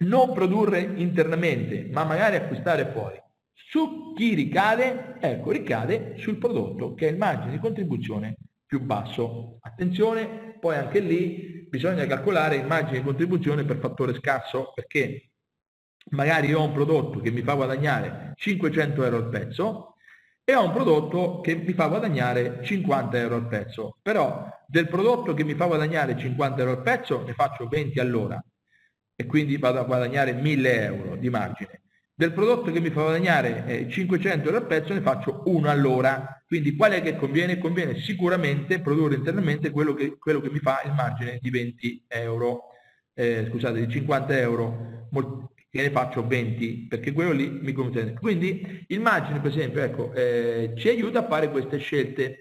[0.00, 3.18] non produrre internamente, ma magari acquistare fuori,
[3.54, 5.16] su chi ricade?
[5.20, 8.36] Ecco, ricade sul prodotto che è il margine di contribuzione
[8.66, 9.58] più basso.
[9.60, 15.30] Attenzione, poi anche lì bisogna calcolare il margine di contribuzione per fattore scarso, perché
[16.10, 19.94] magari ho un prodotto che mi fa guadagnare 500 euro al pezzo,
[20.44, 23.96] e ho un prodotto che mi fa guadagnare 50 euro al pezzo.
[24.02, 28.42] Però del prodotto che mi fa guadagnare 50 euro al pezzo ne faccio 20 all'ora
[29.16, 31.83] e quindi vado a guadagnare 1000 euro di margine.
[32.16, 36.40] Del prodotto che mi fa guadagnare eh, 500 euro al pezzo ne faccio 1 all'ora.
[36.46, 37.58] Quindi qual è che conviene?
[37.58, 42.66] Conviene sicuramente produrre internamente quello che, quello che mi fa il margine di 20 euro,
[43.14, 45.08] eh, scusate, di 50 euro
[45.70, 48.12] che ne faccio 20 perché quello lì mi conviene.
[48.12, 52.38] Quindi il margine per esempio ecco, eh, ci aiuta a fare queste scelte.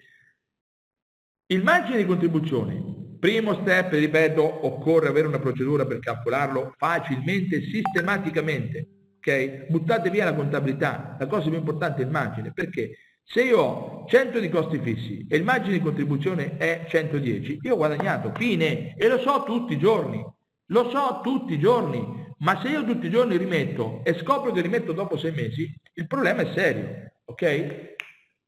[1.47, 8.87] Il margine di contribuzione, primo step, ripeto, occorre avere una procedura per calcolarlo facilmente, sistematicamente.
[9.23, 9.67] Ok?
[9.69, 12.97] Buttate via la contabilità, la cosa più importante è il margine, perché?
[13.25, 17.73] Se io ho 100 di costi fissi e il margine di contribuzione è 110, io
[17.73, 20.21] ho guadagnato, fine, e lo so tutti i giorni,
[20.67, 24.59] lo so tutti i giorni, ma se io tutti i giorni rimetto e scopro che
[24.59, 27.95] rimetto dopo sei mesi, il problema è serio, ok?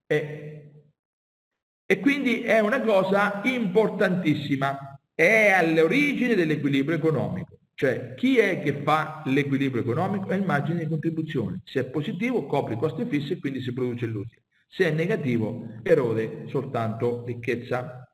[0.07, 0.71] E,
[1.85, 7.54] e quindi è una cosa importantissima, è alle origini dell'equilibrio economico.
[7.77, 10.29] Cioè, chi è che fa l'equilibrio economico?
[10.29, 11.61] È il margine di contribuzione.
[11.65, 14.43] Se è positivo, copre i costi fissi e quindi si produce l'utile.
[14.67, 18.09] Se è negativo, erode soltanto ricchezza.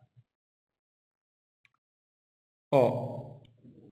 [2.70, 3.41] Oh,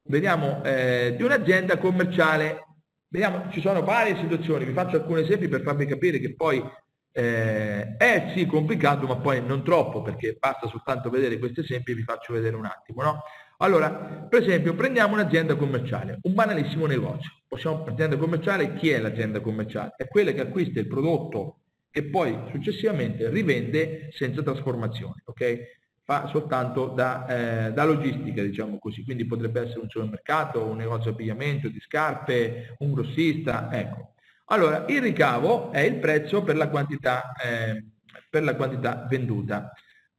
[0.06, 2.66] vediamo eh, di un'azienda commerciale.
[3.08, 6.64] Vediamo, ci sono varie situazioni, vi faccio alcuni esempi per farvi capire che poi
[7.12, 11.96] eh, è sì complicato, ma poi non troppo, perché basta soltanto vedere questi esempi e
[11.96, 13.04] vi faccio vedere un attimo.
[13.04, 13.22] No?
[13.62, 13.90] Allora,
[14.30, 17.32] per esempio, prendiamo un'azienda commerciale, un banalissimo negozio.
[17.46, 19.96] Possiamo, un'azienda commerciale, chi è l'azienda commerciale?
[19.98, 21.58] È quella che acquista il prodotto
[21.92, 25.78] e poi successivamente rivende senza trasformazione, ok?
[26.06, 31.12] Fa soltanto da, eh, da, logistica, diciamo così, quindi potrebbe essere un supermercato, un negozio
[31.12, 34.14] di abbigliamento, di scarpe, un grossista, ecco.
[34.46, 37.84] Allora, il ricavo è il prezzo per la quantità, eh,
[38.30, 39.74] per la quantità venduta.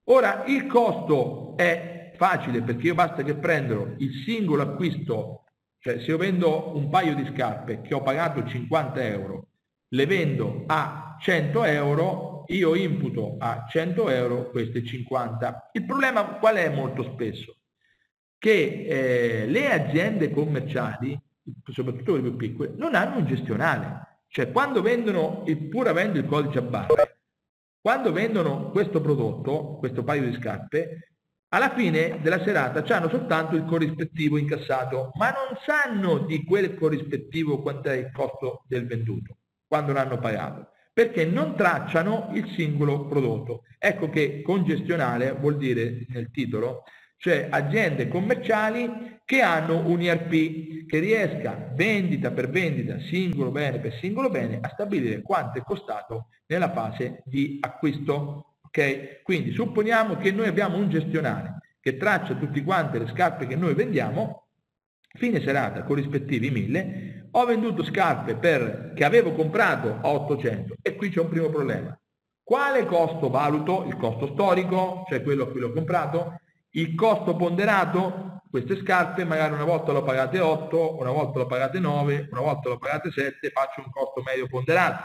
[0.04, 5.44] Ora, il costo è facile perché io basta che prendo il singolo acquisto,
[5.78, 9.46] cioè se io vendo un paio di scarpe che ho pagato 50 euro,
[9.88, 15.70] le vendo a 100 euro, io imputo a 100 euro queste 50.
[15.72, 17.56] Il problema qual è molto spesso?
[18.36, 21.18] Che eh, le aziende commerciali,
[21.72, 24.24] soprattutto le più piccole, non hanno un gestionale.
[24.28, 27.20] Cioè quando vendono, pur avendo il codice a barre,
[27.80, 31.10] quando vendono questo prodotto, questo paio di scarpe,
[31.50, 37.60] alla fine della serata hanno soltanto il corrispettivo incassato, ma non sanno di quel corrispettivo
[37.60, 39.36] quanto è il costo del venduto,
[39.66, 43.62] quando l'hanno pagato, perché non tracciano il singolo prodotto.
[43.78, 46.84] Ecco che congestionale vuol dire nel titolo
[47.20, 53.92] cioè aziende commerciali che hanno un IRP che riesca vendita per vendita, singolo bene per
[54.00, 58.49] singolo bene, a stabilire quanto è costato nella fase di acquisto.
[58.70, 59.20] Okay?
[59.22, 63.74] Quindi supponiamo che noi abbiamo un gestionale che traccia tutte quante le scarpe che noi
[63.74, 64.46] vendiamo,
[65.14, 70.94] fine serata con rispettivi 1000, ho venduto scarpe per, che avevo comprato a 800 e
[70.94, 71.98] qui c'è un primo problema.
[72.42, 73.84] Quale costo valuto?
[73.86, 76.40] Il costo storico, cioè quello a cui l'ho comprato,
[76.70, 81.78] il costo ponderato, queste scarpe magari una volta l'ho pagate 8, una volta l'ho pagate
[81.78, 85.04] 9, una volta l'ho pagate 7, faccio un costo medio ponderato.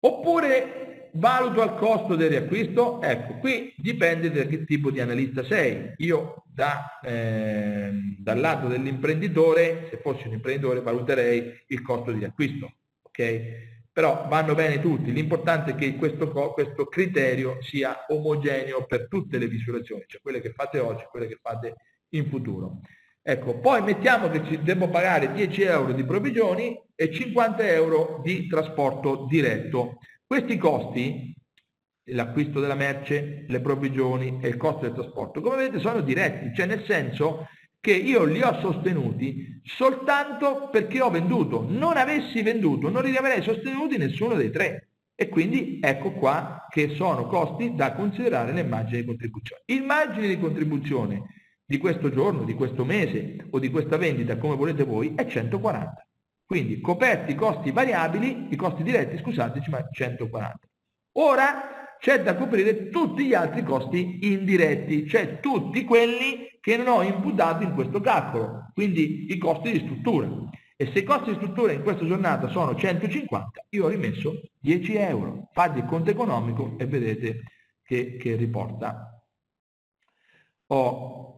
[0.00, 3.00] Oppure valuto al costo del riacquisto?
[3.02, 5.92] Ecco, qui dipende da che tipo di analista sei.
[5.98, 12.72] Io da, eh, dal lato dell'imprenditore, se fossi un imprenditore, valuterei il costo di riacquisto.
[13.02, 13.74] Okay?
[13.96, 19.48] però vanno bene tutti, l'importante è che questo, questo, criterio sia omogeneo per tutte le
[19.48, 21.76] misurazioni, cioè quelle che fate oggi quelle che fate
[22.10, 22.80] in futuro.
[23.22, 28.46] Ecco, poi mettiamo che ci devo pagare 10 euro di provvigioni e 50 euro di
[28.46, 29.96] trasporto diretto.
[30.26, 31.32] Questi costi,
[32.06, 36.66] l'acquisto della merce, le provvigioni e il costo del trasporto, come vedete sono diretti, cioè
[36.66, 37.46] nel senso
[37.80, 41.64] che io li ho sostenuti soltanto perché ho venduto.
[41.68, 44.88] Non avessi venduto, non li avrei sostenuti nessuno dei tre.
[45.14, 49.62] E quindi ecco qua che sono costi da considerare nel margine di contribuzione.
[49.66, 51.22] Il margine di contribuzione
[51.64, 56.06] di questo giorno, di questo mese o di questa vendita, come volete voi, è 140.
[56.46, 60.58] Quindi coperti i costi variabili, i costi diretti, scusateci, ma 140.
[61.18, 67.02] Ora c'è da coprire tutti gli altri costi indiretti, cioè tutti quelli che non ho
[67.02, 70.28] imputato in questo calcolo, quindi i costi di struttura.
[70.76, 74.94] E se i costi di struttura in questa giornata sono 150, io ho rimesso 10
[74.96, 75.48] euro.
[75.52, 77.42] Fate il conto economico e vedete
[77.82, 79.20] che, che riporta.
[80.68, 81.35] Oh,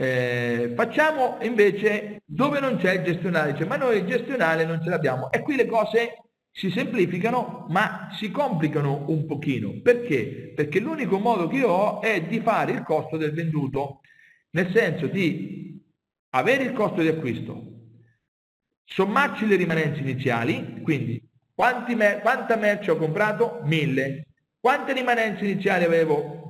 [0.00, 4.90] eh, facciamo invece dove non c'è il gestionale, cioè, ma noi il gestionale non ce
[4.90, 5.30] l'abbiamo.
[5.32, 6.22] E qui le cose
[6.52, 9.80] si semplificano ma si complicano un pochino.
[9.82, 10.52] Perché?
[10.54, 14.00] Perché l'unico modo che io ho è di fare il costo del venduto
[14.50, 15.82] nel senso di
[16.30, 17.62] avere il costo di acquisto,
[18.84, 21.20] sommarci le rimanenze iniziali, quindi
[21.96, 23.60] mer quanta merce ho comprato?
[23.64, 24.26] 1000.
[24.60, 26.47] Quante rimanenze iniziali avevo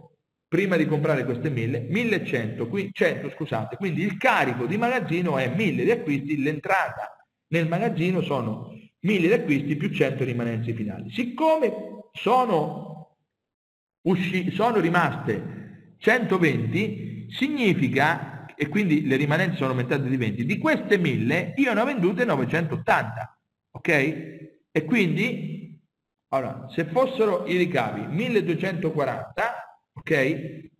[0.49, 1.87] prima di comprare queste 1000?
[1.91, 7.15] 1100, 100 scusate, quindi il carico di magazzino è 1000 di acquisti, l'entrata
[7.49, 11.11] nel magazzino sono 1000 di acquisti più 100 rimanenze finali.
[11.11, 11.73] Siccome
[12.13, 13.17] sono,
[14.53, 21.53] sono rimaste 120, significa, e quindi le rimanenze sono aumentate di 20, di queste 1000
[21.57, 23.39] io ne ho vendute 980,
[23.77, 23.89] ok?
[24.71, 25.57] E quindi
[26.31, 29.68] Allora, se fossero i ricavi 1240,
[30.09, 30.71] ok?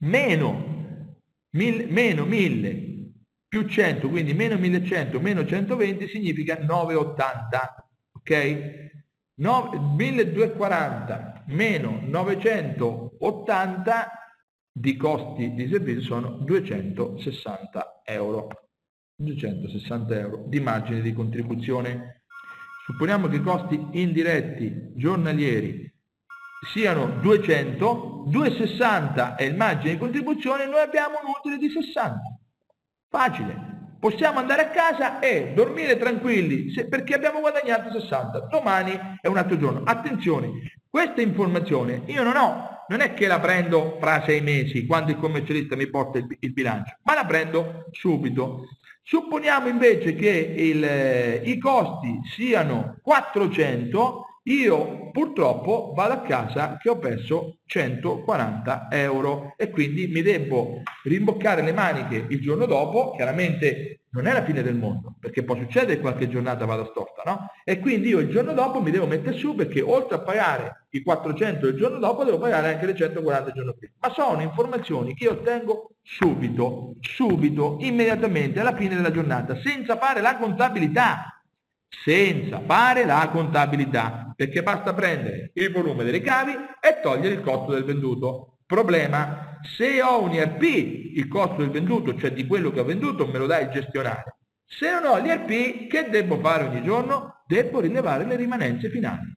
[0.00, 1.06] Meno,
[1.50, 2.90] mil, meno 1000
[3.48, 8.90] più 100, quindi meno 1100 meno 120 significa 980, ok?
[9.34, 14.10] 9, 1240 meno 980
[14.74, 18.48] di costi di servizio sono 260 euro.
[19.16, 22.22] 260 euro di margine di contribuzione.
[22.86, 25.92] Supponiamo che i costi indiretti giornalieri
[26.70, 32.20] siano 200, 260 è il margine di contribuzione, noi abbiamo un utile di 60.
[33.08, 33.70] Facile.
[33.98, 38.48] Possiamo andare a casa e dormire tranquilli se, perché abbiamo guadagnato 60.
[38.50, 39.82] Domani è un altro giorno.
[39.84, 40.50] Attenzione,
[40.88, 45.18] questa informazione io non ho, non è che la prendo fra sei mesi quando il
[45.18, 48.66] commercialista mi porta il, il bilancio, ma la prendo subito.
[49.04, 56.88] Supponiamo invece che il, eh, i costi siano 400 io purtroppo vado a casa che
[56.88, 64.00] ho perso 140 euro e quindi mi devo rimboccare le maniche il giorno dopo, chiaramente
[64.10, 67.50] non è la fine del mondo, perché può succedere che qualche giornata vada storta, no?
[67.64, 71.02] E quindi io il giorno dopo mi devo mettere su perché oltre a pagare i
[71.02, 73.94] 400 il giorno dopo devo pagare anche le 140 il giorno prima.
[74.00, 80.20] Ma sono informazioni che io ottengo subito, subito, immediatamente alla fine della giornata, senza fare
[80.20, 81.42] la contabilità
[82.04, 87.74] senza fare la contabilità, perché basta prendere il volume dei ricavi e togliere il costo
[87.74, 88.56] del venduto.
[88.66, 90.62] Problema, se ho un IRP,
[91.14, 94.38] il costo del venduto, cioè di quello che ho venduto, me lo dà il gestionale.
[94.66, 97.42] Se non ho l'IRP, che devo fare ogni giorno?
[97.46, 99.32] Devo rilevare le rimanenze finali.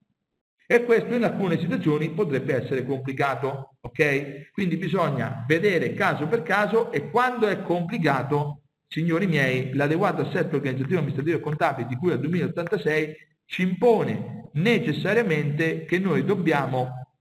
[0.66, 4.53] E questo in alcune situazioni potrebbe essere complicato, ok?
[4.53, 10.99] Quindi bisogna vedere caso per caso e quando è complicato Signori miei, l'adeguato assetto organizzativo
[10.99, 13.16] amministrativo e contabile di cui al 2086
[13.46, 17.14] ci impone necessariamente che noi dobbiamo,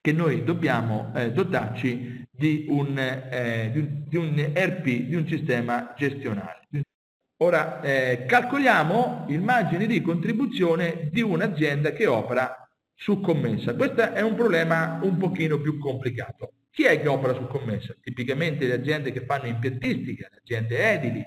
[0.00, 5.26] che noi dobbiamo eh, dotarci di un, eh, di, un, di un RP, di un
[5.26, 6.60] sistema gestionale.
[7.42, 13.74] Ora eh, calcoliamo il margine di contribuzione di un'azienda che opera su commessa.
[13.74, 16.52] Questo è un problema un pochino più complicato.
[16.70, 17.94] Chi è che opera su commessa?
[18.00, 21.26] Tipicamente le aziende che fanno impiantistica, le aziende edili.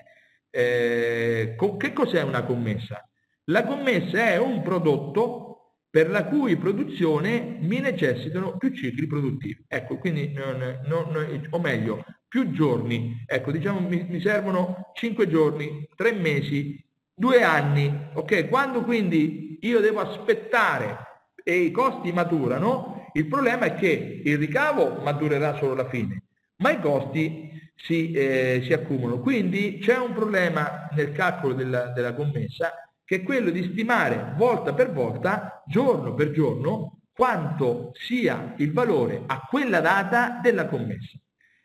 [0.50, 3.06] Eh, che cos'è una commessa?
[3.48, 5.46] La commessa è un prodotto
[5.88, 9.64] per la cui produzione mi necessitano più cicli produttivi.
[9.68, 13.24] Ecco, quindi, non, non, o meglio, più giorni.
[13.24, 16.84] Ecco, diciamo mi, mi servono 5 giorni, 3 mesi,
[17.14, 18.08] 2 anni.
[18.14, 20.98] Ok, quando quindi io devo aspettare
[21.44, 26.24] e i costi maturano, il problema è che il ricavo maturerà solo alla fine,
[26.56, 29.20] ma i costi si, eh, si accumulano.
[29.20, 32.72] Quindi c'è un problema nel calcolo della, della commessa
[33.06, 39.22] che è quello di stimare volta per volta, giorno per giorno, quanto sia il valore
[39.26, 41.16] a quella data della commessa.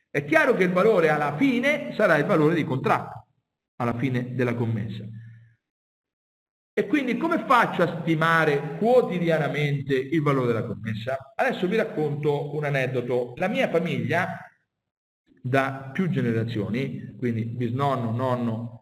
[0.10, 3.28] È chiaro che il valore alla fine sarà il valore di contratto,
[3.78, 5.04] alla fine della commessa.
[6.74, 11.34] E quindi come faccio a stimare quotidianamente il valore della commessa?
[11.36, 13.34] Adesso vi racconto un aneddoto.
[13.38, 14.46] La mia famiglia,
[15.42, 18.81] da più generazioni, quindi bisnonno, nonno,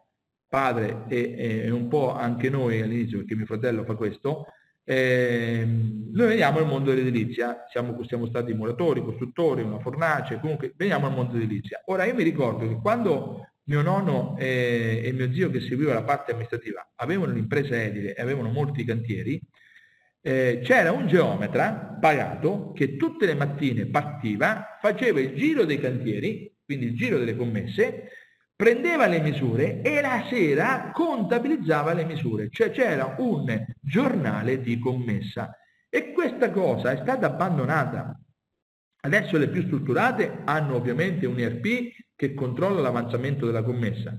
[0.50, 4.48] padre e, e un po' anche noi all'inizio, perché mio fratello fa questo,
[4.84, 11.06] eh, noi veniamo al mondo dell'edilizia, siamo, siamo stati muratori, costruttori, una fornace, comunque veniamo
[11.06, 11.84] al mondo dell'edilizia.
[11.86, 16.04] Ora io mi ricordo che quando mio nonno e, e, mio zio che seguiva la
[16.04, 19.40] parte amministrativa avevano l'impresa edile e avevano molti cantieri,
[20.22, 26.52] eh, c'era un geometra pagato che tutte le mattine partiva, faceva il giro dei cantieri,
[26.66, 28.10] quindi il giro delle commesse,
[28.60, 35.56] prendeva le misure e la sera contabilizzava le misure, cioè c'era un giornale di commessa.
[35.88, 38.20] E questa cosa è stata abbandonata.
[39.02, 44.14] Adesso le più strutturate hanno ovviamente un ERP che controlla l'avanzamento della commessa,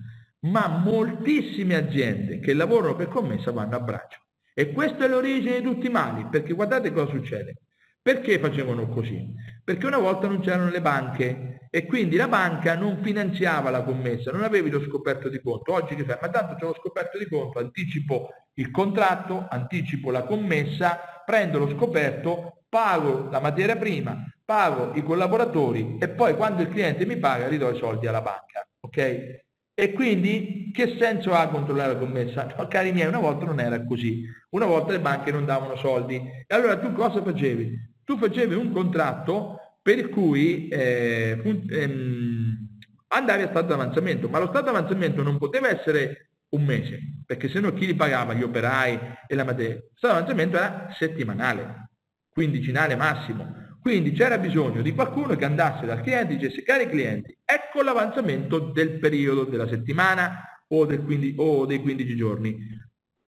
[0.47, 4.21] ma moltissime aziende che lavorano per commessa vanno a braccio.
[4.55, 7.57] E questa è l'origine di tutti i mali, perché guardate cosa succede.
[8.03, 9.29] Perché facevano così?
[9.63, 14.33] Perché una volta non c'erano le banche e quindi la banca non finanziava la commessa,
[14.33, 15.75] non avevi lo scoperto di conto.
[15.75, 16.17] Oggi che fai?
[16.21, 21.69] Ma tanto c'è lo scoperto di conto, anticipo il contratto, anticipo la commessa, prendo lo
[21.69, 27.49] scoperto, pago la materia prima, pago i collaboratori e poi quando il cliente mi paga
[27.49, 28.67] ridò i soldi alla banca.
[28.81, 29.43] Ok?
[29.75, 32.53] E quindi che senso ha controllare la commessa?
[32.57, 34.25] No, cari miei, una volta non era così.
[34.51, 36.17] Una volta le banche non davano soldi.
[36.17, 37.89] E allora tu cosa facevi?
[38.05, 41.41] Tu facevi un contratto per cui eh,
[41.71, 42.69] ehm,
[43.09, 47.61] andavi a stato d'avanzamento, ma lo stato d'avanzamento non poteva essere un mese, perché se
[47.61, 48.35] no chi li pagava?
[48.35, 49.75] Gli operai e la materia.
[49.75, 51.91] Il stato d'avanzamento era settimanale,
[52.29, 53.69] quindicinale massimo.
[53.81, 58.59] Quindi c'era bisogno di qualcuno che andasse dal cliente e dicesse, cari clienti, ecco l'avanzamento
[58.59, 62.59] del periodo della settimana o, del 15, o dei 15 giorni.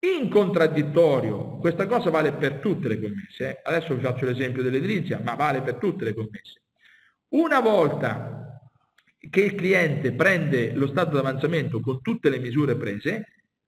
[0.05, 3.59] In contraddittorio, questa cosa vale per tutte le commesse, eh.
[3.63, 6.61] adesso vi faccio l'esempio dell'edilizia, ma vale per tutte le commesse.
[7.29, 8.61] Una volta
[9.17, 13.25] che il cliente prende lo stato d'avanzamento con tutte le misure prese,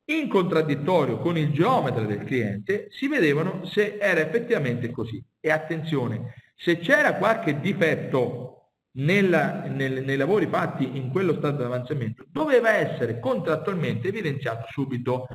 [0.09, 5.21] in contraddittorio con il geometra del cliente si vedevano se era effettivamente così.
[5.39, 12.25] E attenzione, se c'era qualche difetto nella, nel, nei lavori fatti in quello stato d'avanzamento,
[12.29, 15.27] doveva essere contrattualmente evidenziato subito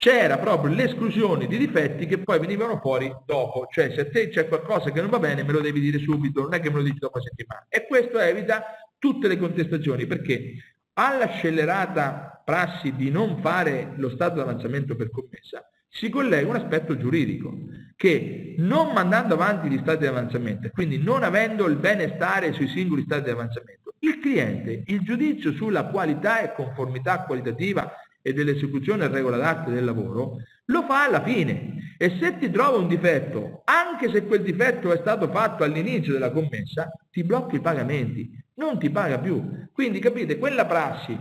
[0.00, 4.48] c'era proprio l'esclusione di difetti che poi venivano fuori dopo, cioè se a te c'è
[4.48, 6.84] qualcosa che non va bene me lo devi dire subito, non è che me lo
[6.84, 7.66] dici dopo una settimana.
[7.68, 8.64] E questo evita
[8.98, 10.54] tutte le contestazioni perché
[10.94, 16.56] alla scellerata prassi di non fare lo stato di avanzamento per commessa si collega un
[16.56, 17.54] aspetto giuridico
[17.94, 23.02] che non mandando avanti gli stati di avanzamento quindi non avendo il benestare sui singoli
[23.02, 27.92] stati di avanzamento, il cliente, il giudizio sulla qualità e conformità qualitativa
[28.22, 31.94] e dell'esecuzione a regola d'arte del lavoro, lo fa alla fine.
[31.98, 36.30] E se ti trova un difetto, anche se quel difetto è stato fatto all'inizio della
[36.30, 39.68] commessa, ti blocca i pagamenti, non ti paga più.
[39.72, 41.18] Quindi capite, quella prassi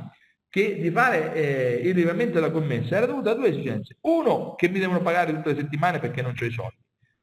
[0.49, 3.97] che di fare eh, il rilevamento della commessa era dovuta a due esigenze.
[4.01, 6.77] Uno, che mi devono pagare tutte le settimane perché non ho i soldi.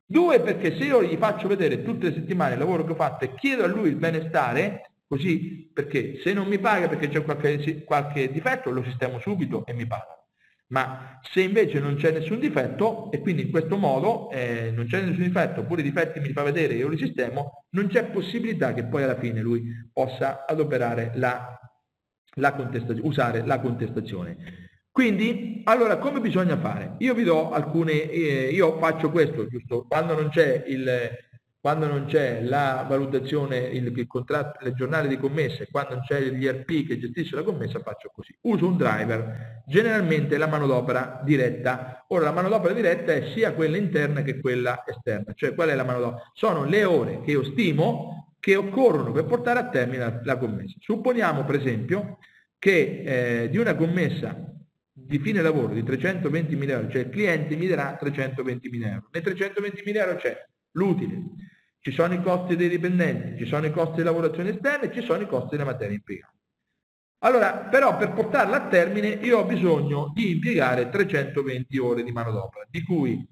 [0.09, 3.25] Due, perché se io gli faccio vedere tutte le settimane il lavoro che ho fatto
[3.25, 7.85] e chiedo a lui il benestare, Così, perché se non mi paga perché c'è qualche,
[7.85, 10.17] qualche difetto, lo sistemo subito e mi paga.
[10.69, 15.01] Ma se invece non c'è nessun difetto, e quindi in questo modo eh, non c'è
[15.03, 18.75] nessun difetto, oppure i difetti mi fa vedere e io li sistemo, non c'è possibilità
[18.75, 21.57] che poi alla fine lui possa adoperare la,
[22.35, 24.37] la contestazione, usare la contestazione.
[24.91, 26.95] Quindi, allora, come bisogna fare?
[26.99, 29.85] Io vi do alcune, eh, io faccio questo, giusto?
[29.87, 31.11] Quando non c'è il,
[31.67, 36.21] quando non c'è la valutazione, il, il, contratto, il giornale di commesse, quando non c'è
[36.21, 38.33] l'IRP che gestisce la commessa, faccio così.
[38.43, 42.05] Uso un driver, generalmente la manodopera diretta.
[42.11, 45.33] Ora la manodopera diretta è sia quella interna che quella esterna.
[45.35, 46.31] Cioè qual è la manodopera?
[46.35, 50.77] Sono le ore che io stimo che occorrono per portare a termine la, la commessa.
[50.79, 52.19] Supponiamo per esempio
[52.61, 54.41] che eh, di una commessa
[54.93, 59.09] di fine lavoro di 320.000 euro, cioè il cliente mi darà 320.000 euro.
[59.11, 60.47] Nei 320.000 euro c'è
[60.77, 61.23] l'utile,
[61.87, 65.03] ci sono i costi dei dipendenti, ci sono i costi di lavorazione esterna e ci
[65.03, 66.35] sono i costi della materia impiegata.
[67.19, 72.67] Allora, però per portarla a termine io ho bisogno di impiegare 320 ore di manodopera,
[72.69, 73.25] di cui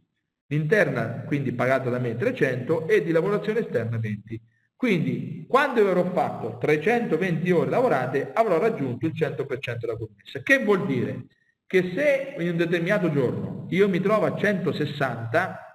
[0.47, 4.41] l'interna, quindi pagata da me, 300 e di lavorazione esterna 20.
[4.77, 10.43] Quindi quando avrò fatto 320 ore lavorate avrò raggiunto il 100% della commessa.
[10.45, 11.27] Che vuol dire?
[11.67, 15.74] Che se in un determinato giorno io mi trovo a 160,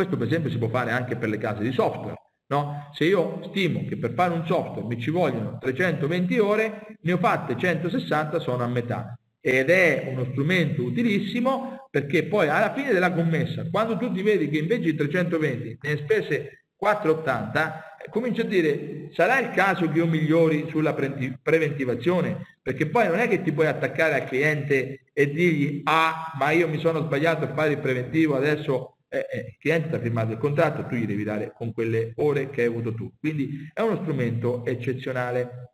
[0.00, 2.16] questo per esempio si può fare anche per le case di software.
[2.46, 2.88] No?
[2.94, 7.18] Se io stimo che per fare un software mi ci vogliono 320 ore, ne ho
[7.18, 9.16] fatte 160, sono a metà.
[9.40, 14.48] Ed è uno strumento utilissimo perché poi alla fine della commessa, quando tu ti vedi
[14.48, 19.98] che invece di 320 ne hai spese 480, cominci a dire sarà il caso che
[19.98, 25.30] io migliori sulla preventivazione perché poi non è che ti puoi attaccare al cliente e
[25.30, 29.88] dirgli ah ma io mi sono sbagliato a fare il preventivo adesso eh, il cliente
[29.88, 32.94] ti ha firmato il contratto, tu gli devi dare con quelle ore che hai avuto
[32.94, 33.12] tu.
[33.18, 35.72] Quindi è uno strumento eccezionale.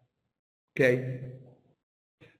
[0.70, 1.34] Ok?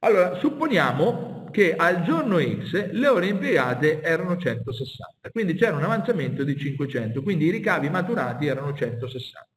[0.01, 6.45] Allora, supponiamo che al giorno X le ore impiegate erano 160, quindi c'era un avanzamento
[6.45, 9.49] di 500, quindi i ricavi maturati erano 160.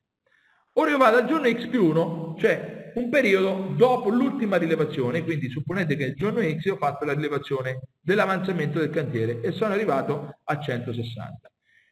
[0.74, 5.50] Ora io vado al giorno X più 1, cioè un periodo dopo l'ultima rilevazione, quindi
[5.50, 10.40] supponete che il giorno X ho fatto la rilevazione dell'avanzamento del cantiere e sono arrivato
[10.44, 11.52] a 160.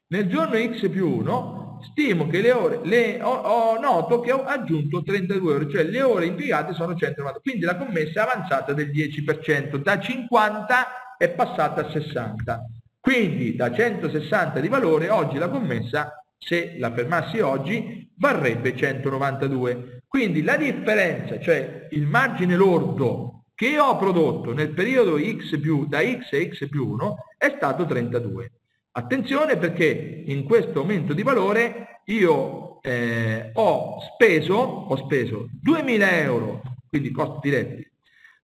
[0.10, 4.44] Nel giorno X più 1 stimo che le ore, le, ho, ho, noto che ho
[4.44, 8.90] aggiunto 32 ore, cioè le ore impiegate sono 190, quindi la commessa è avanzata del
[8.90, 12.66] 10%, da 50 è passata a 60.
[13.00, 20.04] Quindi da 160 di valore oggi la commessa, se la fermassi oggi, varrebbe 192.
[20.08, 26.00] Quindi la differenza, cioè il margine lordo che ho prodotto nel periodo X più, da
[26.00, 28.52] X a X più 1 è stato 32.
[28.92, 36.62] Attenzione perché in questo aumento di valore io eh, ho speso, ho speso 2.000 euro,
[36.88, 37.92] quindi costi diretti,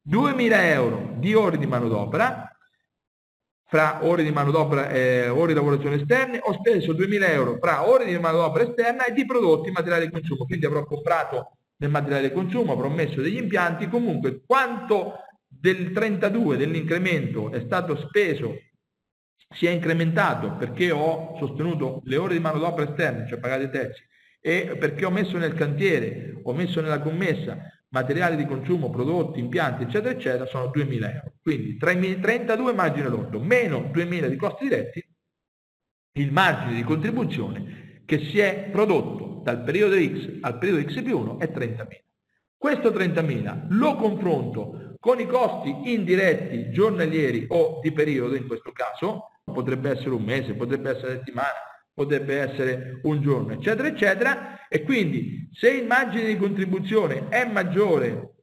[0.09, 2.52] 2.000 euro di ore di manodopera,
[3.73, 8.05] fra ore di manodopera e ore di lavorazione esterne, ho speso 2.000 euro fra ore
[8.05, 12.35] di manodopera esterna e di prodotti materiali di consumo, quindi avrò comprato nel materiale di
[12.35, 15.15] consumo, avrò messo degli impianti, comunque quanto
[15.47, 18.57] del 32 dell'incremento è stato speso,
[19.49, 24.03] si è incrementato perché ho sostenuto le ore di manodopera esterne, cioè pagate terzi,
[24.39, 27.57] e perché ho messo nel cantiere, ho messo nella commessa
[27.93, 31.33] materiali di consumo, prodotti, impianti, eccetera, eccetera, sono 2.000 euro.
[31.41, 35.07] Quindi 32 margine lordo meno 2.000 di costi diretti,
[36.15, 41.19] il margine di contribuzione che si è prodotto dal periodo X al periodo X più
[41.19, 41.85] 1 è 30.000.
[42.57, 49.31] Questo 30.000 lo confronto con i costi indiretti giornalieri o di periodo in questo caso,
[49.43, 54.83] potrebbe essere un mese, potrebbe essere una settimana, potrebbe essere un giorno, eccetera, eccetera, e
[54.83, 58.33] quindi se il margine di contribuzione è maggiore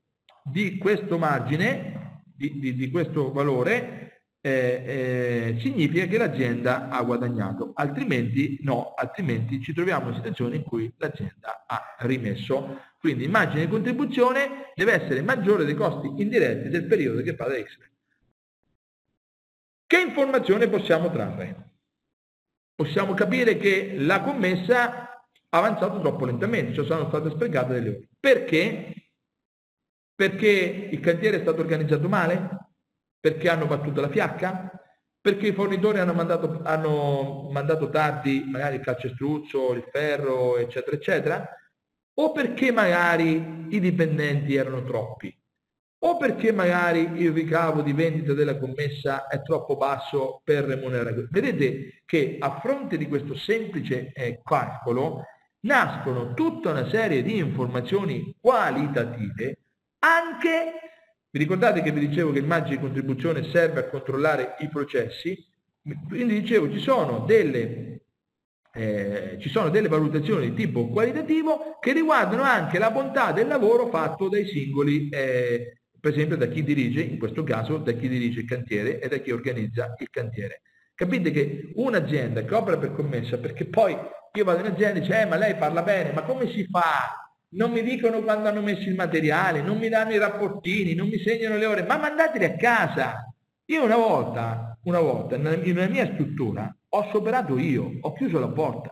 [0.45, 4.01] di questo margine, di, di, di questo valore,
[4.43, 10.63] eh, eh, significa che l'azienda ha guadagnato, altrimenti no, altrimenti ci troviamo in situazioni in
[10.63, 12.81] cui l'azienda ha rimesso.
[12.99, 17.47] Quindi il margine di contribuzione deve essere maggiore dei costi indiretti del periodo che fa
[17.47, 17.79] da X.
[19.87, 21.70] Che informazione possiamo trarre?
[22.81, 28.09] Possiamo capire che la commessa ha avanzato troppo lentamente, cioè sono state sprecate delle ore.
[28.18, 28.95] Perché?
[30.14, 32.49] Perché il cantiere è stato organizzato male?
[33.20, 34.72] Perché hanno battuto la fiacca?
[35.20, 41.55] Perché i fornitori hanno mandato, hanno mandato tardi magari il calcestruzzo, il ferro, eccetera, eccetera?
[42.14, 45.39] O perché magari i dipendenti erano troppi?
[46.03, 51.29] O perché magari il ricavo di vendita della commessa è troppo basso per remunerare?
[51.31, 55.25] Vedete che a fronte di questo semplice eh, calcolo
[55.61, 59.59] nascono tutta una serie di informazioni qualitative
[60.01, 60.73] anche
[61.33, 65.47] vi ricordate che vi dicevo che il margine di contribuzione serve a controllare i processi?
[66.09, 68.01] Quindi dicevo ci sono delle,
[68.73, 73.87] eh, ci sono delle valutazioni di tipo qualitativo che riguardano anche la bontà del lavoro
[73.89, 78.41] fatto dai singoli, eh, per esempio da chi dirige, in questo caso da chi dirige
[78.41, 80.63] il cantiere e da chi organizza il cantiere.
[80.95, 83.97] Capite che un'azienda che opera per commessa, perché poi
[84.33, 87.21] io vado in azienda e dice, eh ma lei parla bene, ma come si fa
[87.53, 91.19] non mi dicono quando hanno messo il materiale, non mi danno i rapportini, non mi
[91.19, 93.25] segnano le ore, ma mandateli a casa.
[93.67, 98.91] Io una volta, una volta, nella mia struttura, ho soperato io, ho chiuso la porta.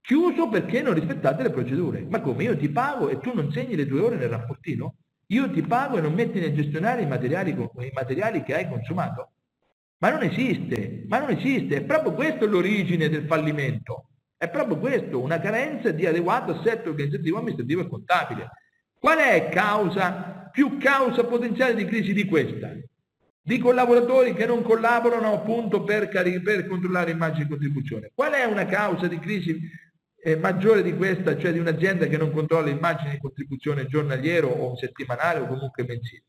[0.00, 2.04] Chiuso perché non rispettate le procedure.
[2.08, 2.42] Ma come?
[2.42, 4.96] Io ti pago e tu non segni le tue ore nel rapportino?
[5.32, 9.32] Io ti pago e non metti nel gestionale i materiali, i materiali che hai consumato?
[9.98, 11.76] Ma non esiste, ma non esiste.
[11.76, 14.08] È proprio questa l'origine del fallimento.
[14.36, 18.50] È proprio questo, una carenza di adeguato assetto organizzativo, amministrativo e contabile.
[18.98, 22.70] Qual è causa, più causa potenziale di crisi di questa?
[23.40, 28.10] Di collaboratori che non collaborano appunto per, per controllare immagini di contribuzione.
[28.14, 29.60] Qual è una causa di crisi
[30.24, 34.76] eh, maggiore di questa, cioè di un'azienda che non controlla immagini di contribuzione giornaliero o
[34.76, 36.24] settimanale o comunque mensile?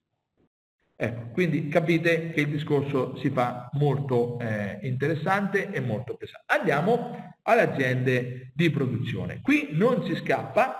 [0.95, 6.45] Ecco, quindi capite che il discorso si fa molto eh, interessante e molto pesante.
[6.47, 9.41] Andiamo alle aziende di produzione.
[9.41, 10.77] Qui non si scappa,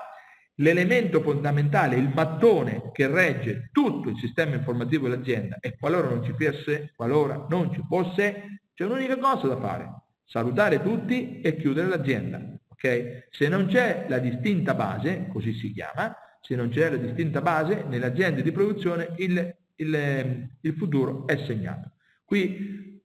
[0.55, 6.34] l'elemento fondamentale, il mattone che regge tutto il sistema informativo dell'azienda e qualora non ci
[6.38, 9.89] fosse, qualora non ci fosse, c'è un'unica cosa da fare,
[10.26, 12.39] salutare tutti e chiudere l'azienda.
[12.84, 13.23] Okay?
[13.29, 17.86] Se non c'è la distinta base, così si chiama, se non c'è la distinta base
[17.88, 21.91] nelle aziende di produzione il il, ehm, il futuro è segnato.
[22.23, 23.01] Qui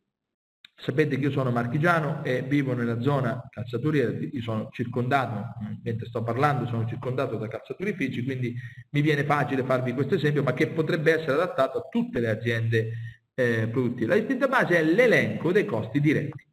[0.74, 6.22] sapete che io sono marchigiano e vivo nella zona calzaturiera, io sono circondato, mentre sto
[6.22, 8.54] parlando sono circondato da calzaturifici, quindi
[8.90, 12.92] mi viene facile farvi questo esempio, ma che potrebbe essere adattato a tutte le aziende
[13.34, 14.06] eh, produttive.
[14.06, 16.46] La distinta base è l'elenco dei costi diretti,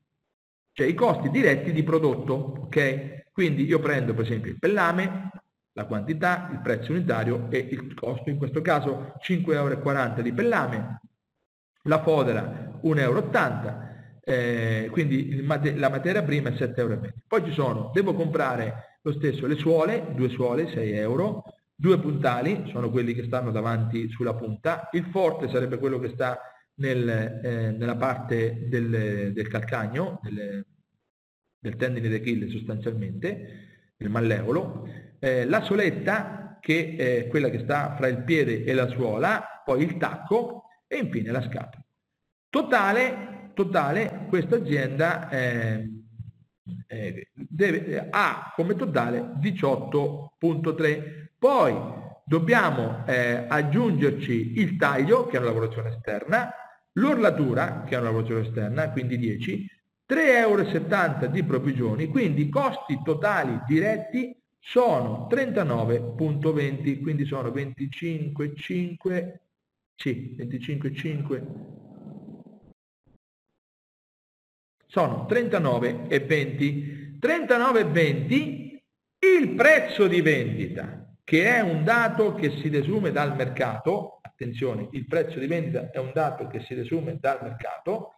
[0.72, 3.15] cioè i costi diretti di prodotto, ok?
[3.36, 5.30] Quindi io prendo per esempio il pellame,
[5.74, 11.02] la quantità, il prezzo unitario e il costo, in questo caso 5,40 euro di pellame,
[11.84, 13.30] la fodera 1,80 euro,
[14.22, 17.02] eh, quindi la materia prima è 7,20 euro.
[17.28, 21.44] Poi ci sono, devo comprare lo stesso le suole, due suole 6 euro,
[21.76, 26.40] due puntali, sono quelli che stanno davanti sulla punta, il forte sarebbe quello che sta
[26.76, 30.66] nel, eh, nella parte del, del calcagno, del,
[31.66, 34.88] del tendine d'Achille sostanzialmente, il malleolo,
[35.20, 39.84] eh, la soletta che è quella che sta fra il piede e la suola, poi
[39.84, 41.84] il tacco e infine la scatola.
[42.50, 45.90] Totale, totale questa azienda eh,
[46.88, 47.28] eh,
[48.10, 51.30] ha come totale 18.3.
[51.38, 51.76] Poi
[52.24, 56.52] dobbiamo eh, aggiungerci il taglio, che è una lavorazione esterna,
[56.94, 59.75] l'orlatura, che è una lavorazione esterna, quindi 10,
[60.08, 69.34] 3,70 euro di provvigioni, quindi costi totali diretti sono 39.20, quindi sono 25,5
[69.96, 71.44] sì, 25,5
[74.86, 77.18] sono 39,20.
[77.20, 78.78] 39,20
[79.20, 85.06] il prezzo di vendita, che è un dato che si desume dal mercato, attenzione, il
[85.08, 88.15] prezzo di vendita è un dato che si desume dal mercato,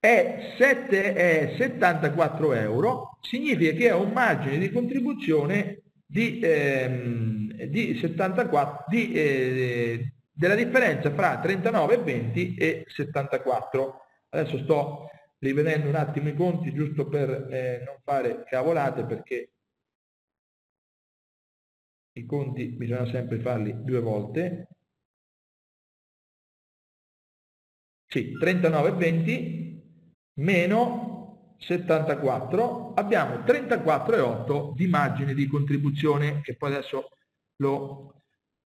[0.00, 7.98] è, 7, è 74 euro, significa che ha un margine di contribuzione di, ehm, di
[7.98, 14.00] 74, di, eh, della differenza fra 39,20 e 74.
[14.30, 19.50] Adesso sto rivedendo un attimo i conti giusto per eh, non fare cavolate perché
[22.12, 24.68] i conti bisogna sempre farli due volte.
[28.06, 29.77] Sì, 39,20
[30.38, 37.10] meno 74, abbiamo 34,8 di margine di contribuzione che poi adesso
[37.56, 38.22] lo,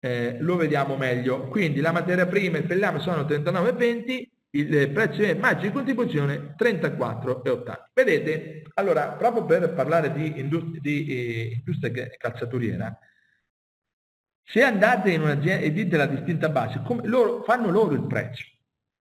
[0.01, 1.49] eh, lo vediamo meglio.
[1.49, 6.55] Quindi la materia prima e il pelame sono 39,20 il prezzo di margine di contribuzione
[6.57, 7.91] 34,80.
[7.93, 12.97] Vedete, allora, proprio per parlare di, indust- di eh, industria calzaturiera,
[14.45, 18.45] se andate in un'azienda e dite la distinta base, come, loro, fanno loro il prezzo.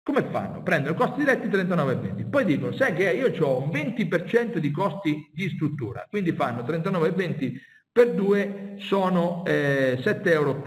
[0.05, 0.63] Come fanno?
[0.63, 2.29] Prendono costi diretti 39,20.
[2.29, 7.53] Poi dicono, sai che io ho un 20% di costi di struttura, quindi fanno 39,20
[7.93, 10.63] per 2 sono eh, 7,80 euro,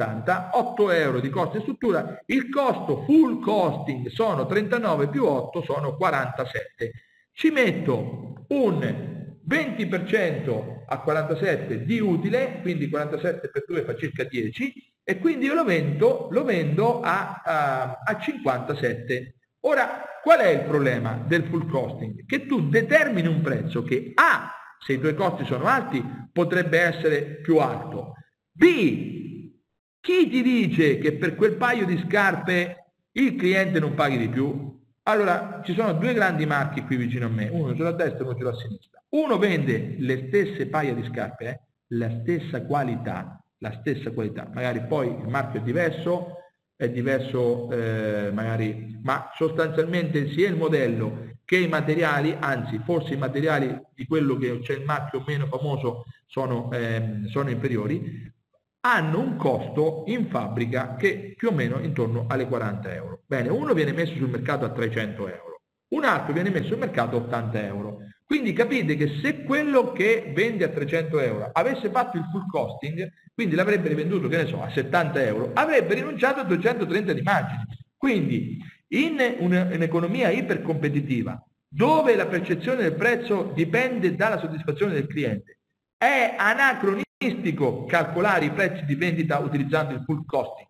[0.52, 5.96] 8 euro di costo di struttura, il costo full costing sono 39 più 8 sono
[5.98, 6.92] 47.
[7.34, 14.95] Ci metto un 20% a 47 di utile, quindi 47 per 2 fa circa 10
[15.08, 19.36] e quindi io lo vendo, lo vendo a, a, a 57.
[19.62, 22.26] Ora, qual è il problema del full costing?
[22.26, 24.50] Che tu determini un prezzo che A
[24.80, 28.14] se i tuoi costi sono alti, potrebbe essere più alto.
[28.52, 29.52] B,
[30.00, 34.74] chi ti dice che per quel paio di scarpe il cliente non paghi di più?
[35.04, 38.28] Allora, ci sono due grandi marchi qui vicino a me, uno ce l'ha destra e
[38.28, 39.04] uno ce sinistra.
[39.10, 41.60] Uno vende le stesse paia di scarpe, eh?
[41.96, 44.50] la stessa qualità, la stessa qualità.
[44.54, 46.38] Magari poi il marchio è diverso,
[46.76, 53.18] è diverso eh, magari, ma sostanzialmente sia il modello che i materiali, anzi forse i
[53.18, 58.34] materiali di quello che c'è il marchio meno famoso sono, ehm, sono inferiori,
[58.82, 63.22] hanno un costo in fabbrica che più o meno intorno alle 40 euro.
[63.26, 67.16] Bene, uno viene messo sul mercato a 300 euro, un altro viene messo sul mercato
[67.16, 67.98] a 80 euro.
[68.26, 73.08] Quindi capite che se quello che vende a 300 euro avesse fatto il full costing,
[73.34, 77.64] quindi l'avrebbe rivenduto, che ne so, a 70 euro, avrebbe rinunciato a 230 di margini.
[77.96, 78.58] Quindi
[78.90, 85.60] in un'economia ipercompetitiva, dove la percezione del prezzo dipende dalla soddisfazione del cliente,
[85.98, 90.68] è anacronistico calcolare i prezzi di vendita utilizzando il full costing.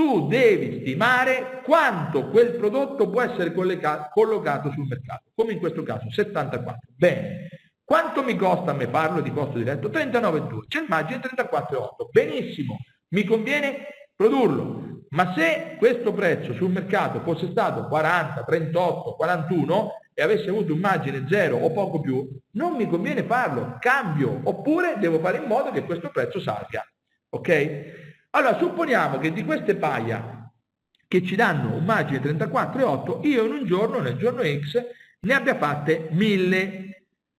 [0.00, 6.10] Tu devi stimare quanto quel prodotto può essere collocato sul mercato, come in questo caso
[6.10, 6.78] 74.
[6.96, 7.48] Bene,
[7.84, 9.90] quanto mi costa a me farlo di costo diretto?
[9.90, 12.08] 39,2, c'è il margine 34,8.
[12.10, 12.78] Benissimo,
[13.08, 15.02] mi conviene produrlo.
[15.10, 20.78] Ma se questo prezzo sul mercato fosse stato 40, 38, 41 e avesse avuto un
[20.78, 25.70] margine zero o poco più, non mi conviene farlo, cambio, oppure devo fare in modo
[25.70, 26.82] che questo prezzo salga.
[27.32, 27.99] Ok?
[28.30, 30.50] Allora, supponiamo che di queste paia
[31.06, 34.80] che ci danno un margine 34,8, io in un giorno, nel giorno X,
[35.20, 36.90] ne abbia fatte 1000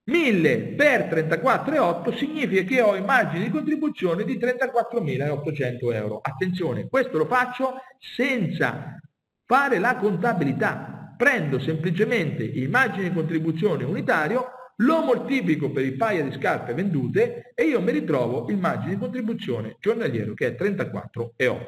[0.03, 6.19] 1000 per 34,8 significa che ho i margini di contribuzione di 34.800 euro.
[6.21, 8.99] Attenzione, questo lo faccio senza
[9.45, 11.15] fare la contabilità.
[11.15, 14.49] Prendo semplicemente il margine di contribuzione unitario,
[14.81, 18.99] lo moltiplico per il paio di scarpe vendute e io mi ritrovo il margine di
[18.99, 21.59] contribuzione giornaliero che è 34,8.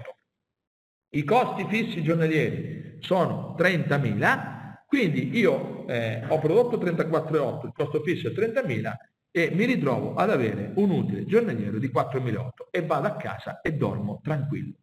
[1.15, 4.61] I costi fissi giornalieri sono 30.000
[4.93, 8.91] quindi io eh, ho prodotto 34,8, il costo fisso è 30.000
[9.31, 13.73] e mi ritrovo ad avere un utile giornaliero di 4.008 e vado a casa e
[13.73, 14.75] dormo tranquillo.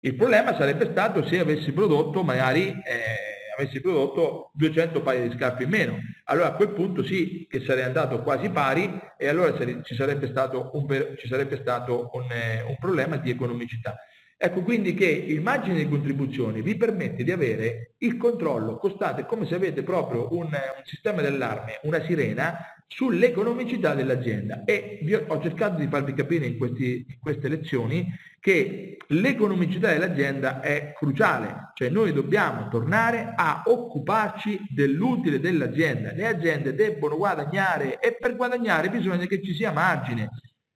[0.00, 5.64] Il problema sarebbe stato se avessi prodotto magari eh, avessi prodotto 200 paia di scarpe
[5.64, 5.98] in meno.
[6.24, 9.52] Allora a quel punto sì che sarei andato quasi pari e allora
[9.82, 13.96] ci sarebbe stato un, ci sarebbe stato un, eh, un problema di economicità.
[14.40, 19.46] Ecco quindi che il margine di contribuzione vi permette di avere il controllo costante, come
[19.46, 24.62] se avete proprio un, un sistema d'allarme, una sirena, sull'economicità dell'azienda.
[24.64, 28.06] E ho, cercato di farvi capire in, questi, in queste lezioni
[28.38, 36.12] che l'economicità dell'azienda è cruciale, cioè noi dobbiamo tornare a occuparci dell'utile dell'azienda.
[36.12, 40.30] Le aziende debbono guadagnare e per guadagnare bisogna che ci sia margine.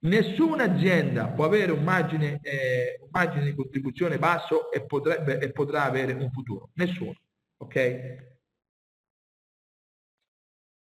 [0.05, 5.53] Nessuna azienda può avere un margine, eh, un margine di contribuzione basso e, potrebbe, e
[5.53, 6.71] potrà avere un futuro.
[6.75, 7.15] Nessuno.
[7.59, 8.17] Ok?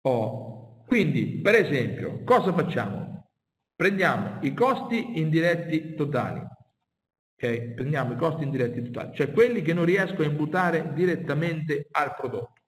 [0.03, 0.85] Oh.
[0.87, 3.29] Quindi, per esempio, cosa facciamo?
[3.75, 6.41] Prendiamo i costi indiretti totali.
[6.41, 7.73] Ok?
[7.75, 12.62] Prendiamo i costi indiretti totali, cioè quelli che non riesco a imputare direttamente al prodotto.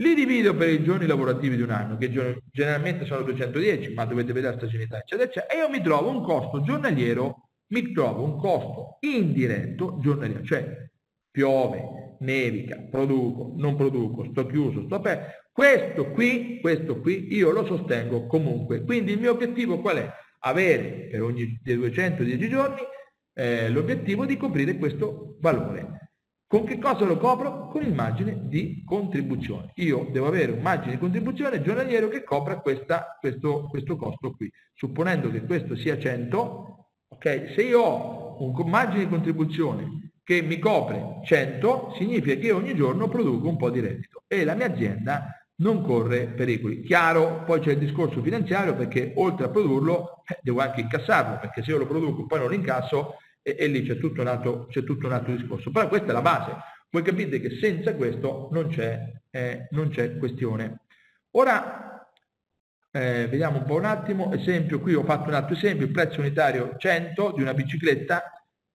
[0.00, 2.10] Li divido per i giorni lavorativi di un anno, che
[2.50, 6.22] generalmente sono 210, ma dovete vedere la stagionalità, eccetera, eccetera, e io mi trovo un
[6.22, 10.88] costo giornaliero, mi trovo un costo indiretto giornaliero, cioè
[11.30, 15.32] piove, nevica, produco, non produco, sto chiuso, sto aperto.
[15.52, 18.82] Questo qui, questo qui, io lo sostengo comunque.
[18.82, 20.10] Quindi il mio obiettivo qual è?
[20.44, 22.80] Avere per ogni 210 giorni
[23.34, 26.09] eh, l'obiettivo di coprire questo valore.
[26.50, 27.68] Con che cosa lo copro?
[27.68, 29.70] Con il margine di contribuzione.
[29.74, 34.50] Io devo avere un margine di contribuzione giornaliero che copra questa, questo, questo costo qui.
[34.74, 37.52] Supponendo che questo sia 100, ok?
[37.54, 43.06] Se io ho un margine di contribuzione che mi copre 100, significa che ogni giorno
[43.06, 46.82] produco un po' di reddito e la mia azienda non corre pericoli.
[46.82, 51.62] Chiaro, poi c'è il discorso finanziario perché oltre a produrlo eh, devo anche incassarlo, perché
[51.62, 54.22] se io lo produco e poi non lo incasso, e, e lì c'è tutto,
[54.68, 55.70] c'è tutto, un altro discorso.
[55.70, 56.56] Però questa è la base.
[56.90, 60.80] Voi capite che senza questo non c'è, eh, non c'è questione.
[61.32, 61.90] Ora
[62.90, 66.20] eh, vediamo un po' un attimo, esempio, qui ho fatto un altro esempio, il prezzo
[66.20, 68.24] unitario 100 di una bicicletta,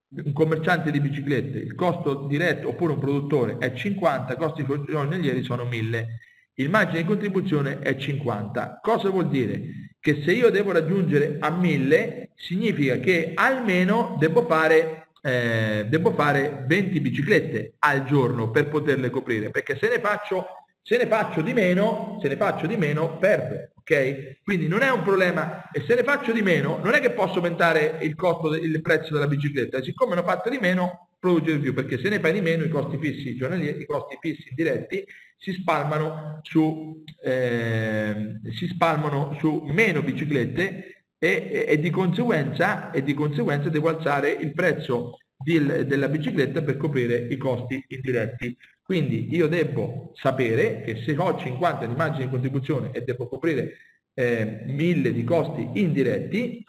[0.08, 5.44] un commerciante di biciclette, il costo diretto oppure un produttore è 50, i costi giornalieri
[5.44, 6.20] sono 1000,
[6.54, 8.80] il margine di contribuzione è 50.
[8.82, 9.95] Cosa vuol dire?
[10.06, 16.64] Che se io devo raggiungere a 1000 significa che almeno devo fare, eh, devo fare
[16.68, 20.46] 20 biciclette al giorno per poterle coprire, perché se ne faccio,
[20.84, 23.72] se ne faccio di meno, se ne faccio di meno, perdo.
[23.80, 24.44] ok?
[24.44, 27.38] Quindi non è un problema, e se ne faccio di meno, non è che posso
[27.38, 31.60] aumentare il costo, il prezzo della bicicletta, siccome ne ho fatto di meno, produce di
[31.60, 35.04] più, perché se ne di meno i costi fissi giornalieri, i costi fissi diretti
[35.38, 43.02] si spalmano su, eh, si spalmano su meno biciclette e, e, e, di conseguenza, e,
[43.02, 48.56] di conseguenza, devo alzare il prezzo di, della bicicletta per coprire i costi indiretti.
[48.84, 53.78] Quindi io devo sapere che se ho 50 di margine di contribuzione e devo coprire
[54.14, 56.64] eh, 1000 di costi indiretti,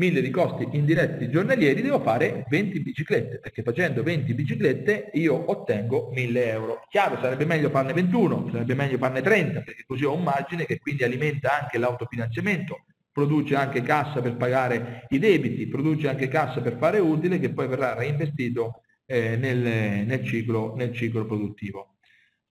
[0.00, 6.08] 1000 di costi indiretti giornalieri, devo fare 20 biciclette, perché facendo 20 biciclette io ottengo
[6.14, 6.86] 1000 euro.
[6.88, 10.78] Chiaro, sarebbe meglio farne 21, sarebbe meglio farne 30, perché così ho un margine che
[10.78, 16.78] quindi alimenta anche l'autofinanziamento, produce anche cassa per pagare i debiti, produce anche cassa per
[16.78, 21.96] fare utile che poi verrà reinvestito eh, nel, nel, ciclo, nel ciclo produttivo.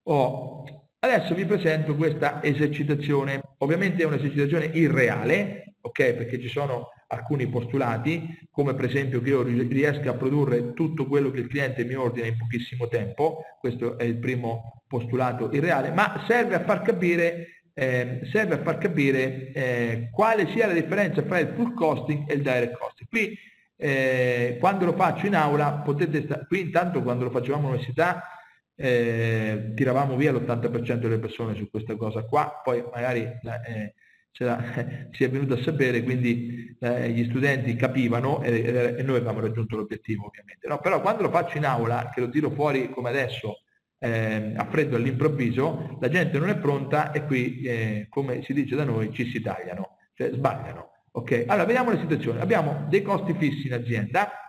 [0.04, 6.14] Oh, adesso vi presento questa esercitazione, ovviamente è un'esercitazione irreale, ok?
[6.14, 11.32] Perché ci sono alcuni postulati, come per esempio che io riesca a produrre tutto quello
[11.32, 16.24] che il cliente mi ordina in pochissimo tempo, questo è il primo postulato irreale, ma
[16.28, 21.40] serve a far capire, eh, serve a far capire eh, quale sia la differenza tra
[21.40, 23.10] il full costing e il direct costing.
[23.10, 23.38] Qui
[23.76, 28.24] eh, quando lo faccio in aula, potete qui intanto quando lo facevamo all'università,
[28.76, 33.94] eh, tiravamo via l'80% delle persone su questa cosa qua, poi magari eh,
[35.12, 39.76] si è venuto a sapere, quindi eh, gli studenti capivano e, e, noi abbiamo raggiunto
[39.76, 40.68] l'obiettivo ovviamente.
[40.68, 43.64] No, però quando lo faccio in aula, che lo tiro fuori come adesso,
[44.00, 48.76] eh, a freddo all'improvviso, la gente non è pronta e qui, eh, come si dice
[48.76, 50.92] da noi, ci si tagliano, cioè sbagliano.
[51.12, 52.40] Ok, allora vediamo la situazione.
[52.40, 54.49] Abbiamo dei costi fissi in azienda,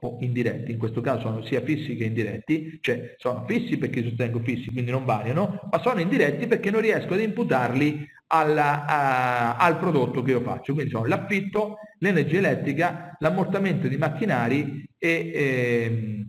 [0.00, 4.40] o indiretti, in questo caso sono sia fissi che indiretti, cioè sono fissi perché sostengo
[4.40, 9.78] fissi, quindi non variano, ma sono indiretti perché non riesco ad imputarli alla, a, al
[9.78, 10.72] prodotto che io faccio.
[10.72, 16.26] Quindi sono l'affitto, l'energia elettrica, l'ammortamento di macchinari e eh,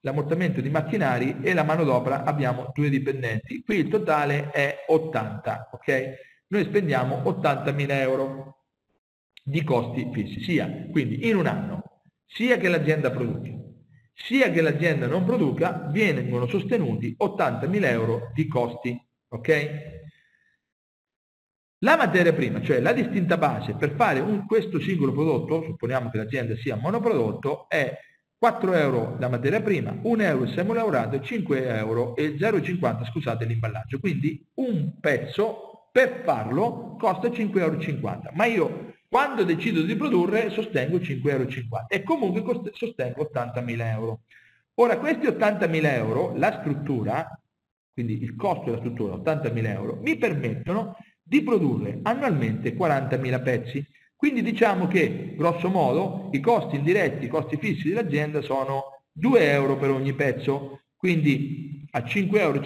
[0.00, 3.62] l'ammortamento di macchinari e la manodopera abbiamo due dipendenti.
[3.64, 6.14] Qui il totale è 80, ok?
[6.48, 8.58] Noi spendiamo 80.000 euro
[9.42, 11.95] di costi fissi, sia quindi in un anno,
[12.26, 13.50] sia che l'azienda produca,
[14.12, 18.98] sia che l'azienda non produca, vengono sostenuti 80.000 euro di costi,
[19.28, 20.04] ok?
[21.80, 26.16] La materia prima, cioè la distinta base per fare un, questo singolo prodotto, supponiamo che
[26.16, 27.96] l'azienda sia monoprodotto, è
[28.38, 33.44] 4 euro la materia prima, 1 euro il semolavorato e 5 euro e 0,50 scusate
[33.44, 33.98] l'imballaggio.
[33.98, 38.30] Quindi un pezzo per farlo costa 5,50 euro.
[38.34, 41.46] Ma io quando decido di produrre sostengo 5,50 euro
[41.88, 44.20] e comunque sostengo 80.000 euro.
[44.74, 47.40] Ora questi 80.000 euro, la struttura,
[47.94, 53.86] quindi il costo della struttura 80.000 euro, mi permettono di produrre annualmente 40.000 pezzi.
[54.14, 59.78] Quindi diciamo che, grosso modo, i costi indiretti, i costi fissi dell'azienda sono 2 euro
[59.78, 62.60] per ogni pezzo, quindi a 5,50 euro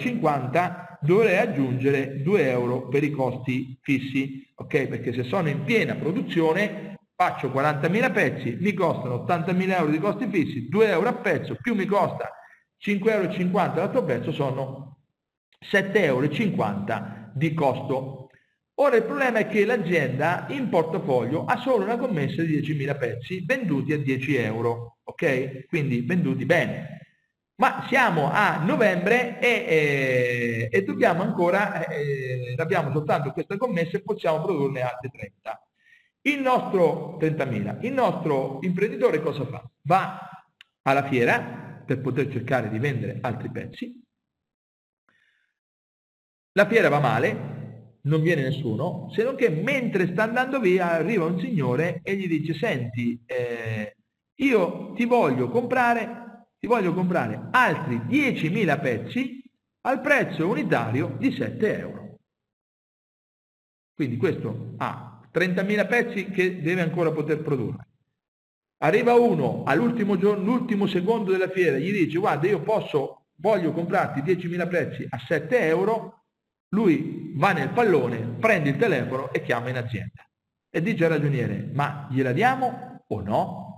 [1.01, 4.87] dovrei aggiungere 2 euro per i costi fissi, ok?
[4.87, 10.27] Perché se sono in piena produzione faccio 40.000 pezzi, mi costano 80.000 euro di costi
[10.27, 12.31] fissi, 2 euro a pezzo, più mi costa
[12.83, 14.97] 5,50 euro l'altro pezzo, sono
[15.63, 16.27] 7,50 euro
[17.33, 18.29] di costo.
[18.75, 23.43] Ora il problema è che l'azienda in portafoglio ha solo una commessa di 10.000 pezzi
[23.45, 25.67] venduti a 10 euro, ok?
[25.67, 27.00] Quindi venduti bene
[27.61, 34.01] ma siamo a novembre e, e, e dobbiamo ancora, eh, abbiamo soltanto questa commessa e
[34.01, 35.67] possiamo produrne altre 30.
[36.21, 39.63] Il nostro 30.000, il nostro imprenditore cosa fa?
[39.83, 40.27] Va
[40.81, 44.03] alla fiera per poter cercare di vendere altri pezzi.
[46.53, 51.25] La fiera va male, non viene nessuno, se non che mentre sta andando via arriva
[51.25, 53.97] un signore e gli dice senti, eh,
[54.37, 56.21] io ti voglio comprare
[56.61, 59.43] ti voglio comprare altri 10.000 pezzi
[59.87, 62.19] al prezzo unitario di 7 euro.
[63.95, 67.87] Quindi questo ha 30.000 pezzi che deve ancora poter produrre.
[68.83, 74.21] Arriva uno all'ultimo giorno, l'ultimo secondo della fiera, gli dice guarda io posso, voglio comprarti
[74.21, 76.25] 10.000 pezzi a 7 euro,
[76.75, 80.29] lui va nel pallone, prende il telefono e chiama in azienda.
[80.69, 83.70] E dice al ragioniere, ma gliela diamo o no?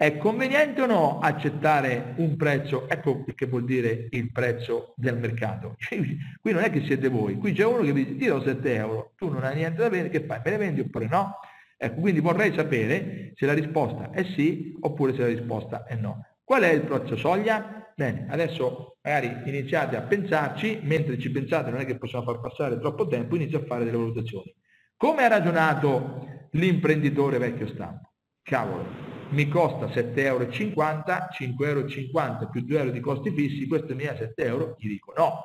[0.00, 2.88] È conveniente o no accettare un prezzo?
[2.88, 5.74] Ecco che vuol dire il prezzo del mercato.
[6.40, 8.74] Qui non è che siete voi, qui c'è uno che vi dice ti do 7
[8.74, 10.40] euro, tu non hai niente da vendere, che fai?
[10.44, 11.40] Me le vendi oppure no?
[11.76, 16.24] Ecco, quindi vorrei sapere se la risposta è sì oppure se la risposta è no.
[16.44, 17.92] Qual è il prezzo soglia?
[17.96, 22.78] Bene, adesso magari iniziate a pensarci, mentre ci pensate non è che possiamo far passare
[22.78, 24.54] troppo tempo, inizio a fare delle valutazioni.
[24.96, 28.12] Come ha ragionato l'imprenditore vecchio stampo?
[28.42, 34.04] Cavolo, mi costa 7,50 euro, 5,50 euro più 2 euro di costi fissi, questo mi
[34.04, 35.42] è 7 euro, gli dico no.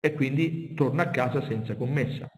[0.00, 2.30] E quindi torno a casa senza commessa.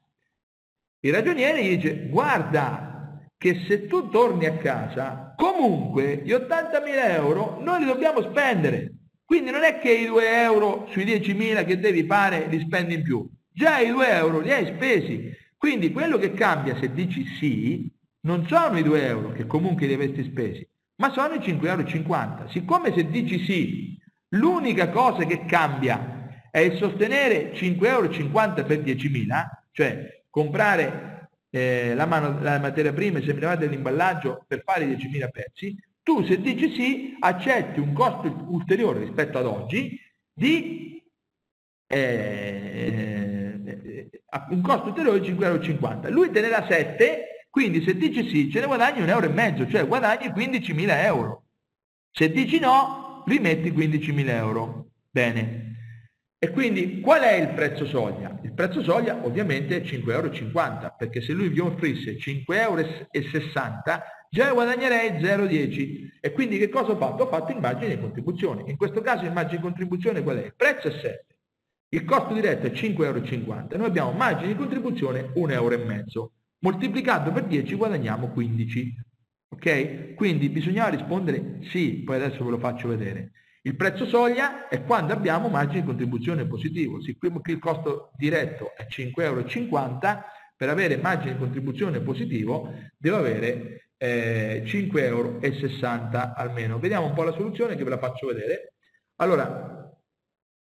[1.00, 7.60] Il ragioniere gli dice, guarda che se tu torni a casa, comunque gli 80.000 euro
[7.60, 8.92] noi li dobbiamo spendere.
[9.24, 13.02] Quindi non è che i 2 euro sui 10.000 che devi fare li spendi in
[13.02, 13.28] più.
[13.50, 15.34] Già i 2 euro li hai spesi.
[15.56, 17.90] Quindi quello che cambia se dici sì
[18.24, 20.66] non sono i 2 euro che comunque li avresti spesi,
[20.96, 22.48] ma sono i 5,50 euro.
[22.48, 23.98] Siccome se dici sì,
[24.30, 28.08] l'unica cosa che cambia è il sostenere 5,50 euro
[28.64, 29.26] per 10.000,
[29.72, 35.76] cioè comprare eh, la, mano, la, materia prima e semilevate dell'imballaggio per fare 10.000 pezzi,
[36.02, 39.98] tu se dici sì accetti un costo ulteriore rispetto ad oggi
[40.32, 41.02] di
[41.86, 44.10] eh, eh,
[44.50, 46.10] un costo ulteriore di 5,50 euro.
[46.10, 49.28] Lui te ne dà 7 quindi se dici sì, ce ne guadagni un euro e
[49.28, 51.42] mezzo, cioè guadagni 15.000 euro.
[52.10, 54.86] Se dici no, rimetti 15.000 euro.
[55.10, 55.76] Bene.
[56.38, 58.40] E quindi qual è il prezzo soglia?
[58.42, 62.86] Il prezzo soglia ovviamente è 5,50 euro, perché se lui vi offrisse 5,60 euro,
[64.30, 66.20] già guadagnerei 0,10.
[66.22, 67.24] E quindi che cosa ho fatto?
[67.24, 68.64] Ho fatto immagine di contribuzione.
[68.66, 70.46] In questo caso immagine di contribuzione qual è?
[70.46, 71.26] Il prezzo è 7.
[71.90, 73.76] Il costo diretto è 5,50 euro.
[73.76, 76.32] Noi abbiamo margine di contribuzione 1,5 euro
[76.62, 78.94] moltiplicato per 10 guadagniamo 15.
[79.50, 80.14] Ok?
[80.14, 83.32] Quindi bisognava rispondere sì, poi adesso ve lo faccio vedere.
[83.64, 87.00] Il prezzo soglia è quando abbiamo margine di contribuzione positivo.
[87.00, 89.44] Siccome il costo diretto è 5,50 euro,
[90.56, 95.38] per avere margine di contribuzione positivo devo avere eh, 5,60 euro
[96.34, 96.78] almeno.
[96.78, 98.74] Vediamo un po' la soluzione che ve la faccio vedere.
[99.16, 99.88] Allora,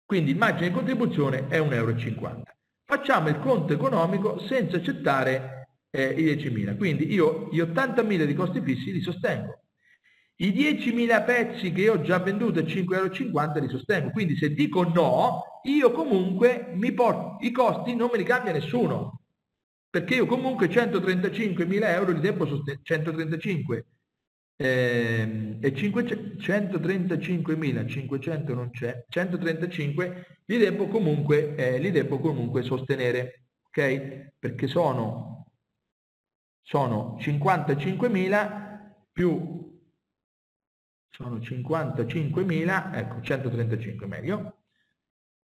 [0.06, 2.44] quindi il margine di contribuzione è 1,50 euro.
[2.84, 5.57] Facciamo il conto economico senza accettare
[5.98, 6.78] eh, i 10.000.
[6.78, 9.64] Quindi io gli 80.000 di costi fissi li sostengo.
[10.40, 13.10] I 10.000 pezzi che ho già venduto a 5,50 euro
[13.60, 14.12] li sostengo.
[14.12, 19.22] Quindi se dico no, io comunque mi porto, i costi non me li cambia nessuno.
[19.90, 23.86] Perché io comunque 135.000 euro li devo sostenere, 135
[24.58, 34.34] eh, e 135.500 non c'è, 135 li devo comunque, eh, li devo comunque sostenere, ok?
[34.38, 35.47] Perché sono
[36.68, 39.66] sono 55.000 più
[41.10, 44.58] sono 55.000, ecco 135 meglio,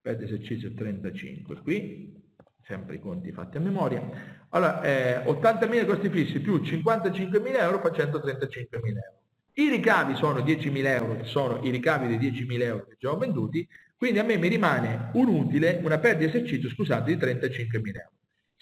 [0.02, 2.14] per esercizio 35 qui,
[2.62, 4.46] sempre i conti fatti a memoria.
[4.50, 9.22] Allora, eh, 80.000 costi fissi più 55.000 euro fa 135.000 euro.
[9.54, 13.18] I ricavi sono 10.000 euro, che sono i ricavi dei 10.000 euro che già ho
[13.18, 17.96] venduti, quindi a me mi rimane un utile, una perdita di esercizio, scusate, di 35.000
[17.96, 18.13] euro.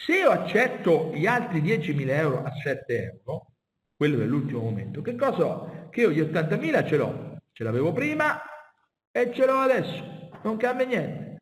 [0.03, 3.51] Se io accetto gli altri 10.000 euro a 7 euro,
[3.95, 5.89] quello dell'ultimo momento, che cosa ho?
[5.91, 8.41] Che io gli 80.000 ce l'ho, ce l'avevo prima
[9.11, 11.37] e ce l'ho adesso, non cambia niente.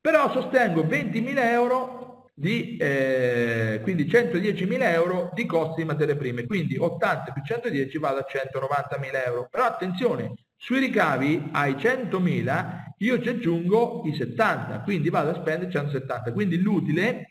[0.00, 6.76] Però sostengo 20.000 euro di, eh, quindi 110.000 euro di costi di materie prime, quindi
[6.76, 9.46] 80 più 110 vado a 190.000 euro.
[9.48, 15.70] Però attenzione, sui ricavi ai 100.000 io ci aggiungo i 70, quindi vado a spendere
[15.70, 17.26] 170, quindi l'utile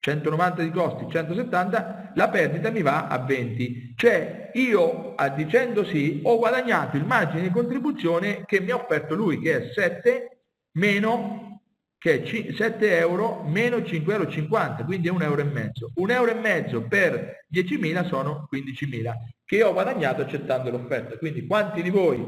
[0.00, 3.92] 190 di costi, 170, la perdita mi va a 20.
[3.96, 9.38] Cioè io dicendo sì ho guadagnato il margine di contribuzione che mi ha offerto lui
[9.38, 10.38] che è 7
[10.72, 11.50] meno
[11.98, 15.92] che è 7 euro meno 5,50 euro, quindi è un euro e mezzo.
[15.96, 19.12] Un euro e mezzo per 10.000 sono 15.000
[19.44, 21.18] che ho guadagnato accettando l'offerta.
[21.18, 22.24] Quindi quanti di voi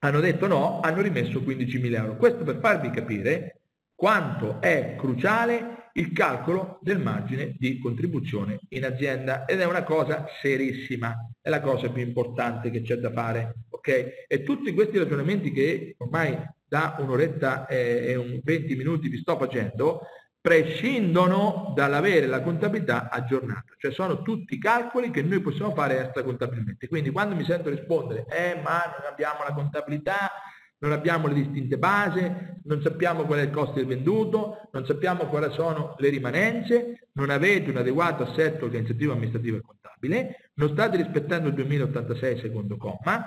[0.00, 2.16] hanno detto no, hanno rimesso 15.000 euro.
[2.16, 3.60] Questo per farvi capire
[3.94, 10.26] quanto è cruciale il calcolo del margine di contribuzione in azienda ed è una cosa
[10.40, 14.26] serissima, è la cosa più importante che c'è da fare, ok?
[14.26, 20.00] E tutti questi ragionamenti che ormai da un'oretta e un 20 minuti vi sto facendo,
[20.40, 26.88] prescindono dall'avere la contabilità aggiornata, cioè sono tutti calcoli che noi possiamo fare extracontabilmente.
[26.88, 30.32] Quindi quando mi sento rispondere, eh ma non abbiamo la contabilità,
[30.84, 35.24] non abbiamo le distinte base, non sappiamo qual è il costo del venduto, non sappiamo
[35.24, 40.98] quali sono le rimanenze, non avete un adeguato assetto organizzativo, amministrativo e contabile, non state
[40.98, 43.24] rispettando il 2086 secondo comma,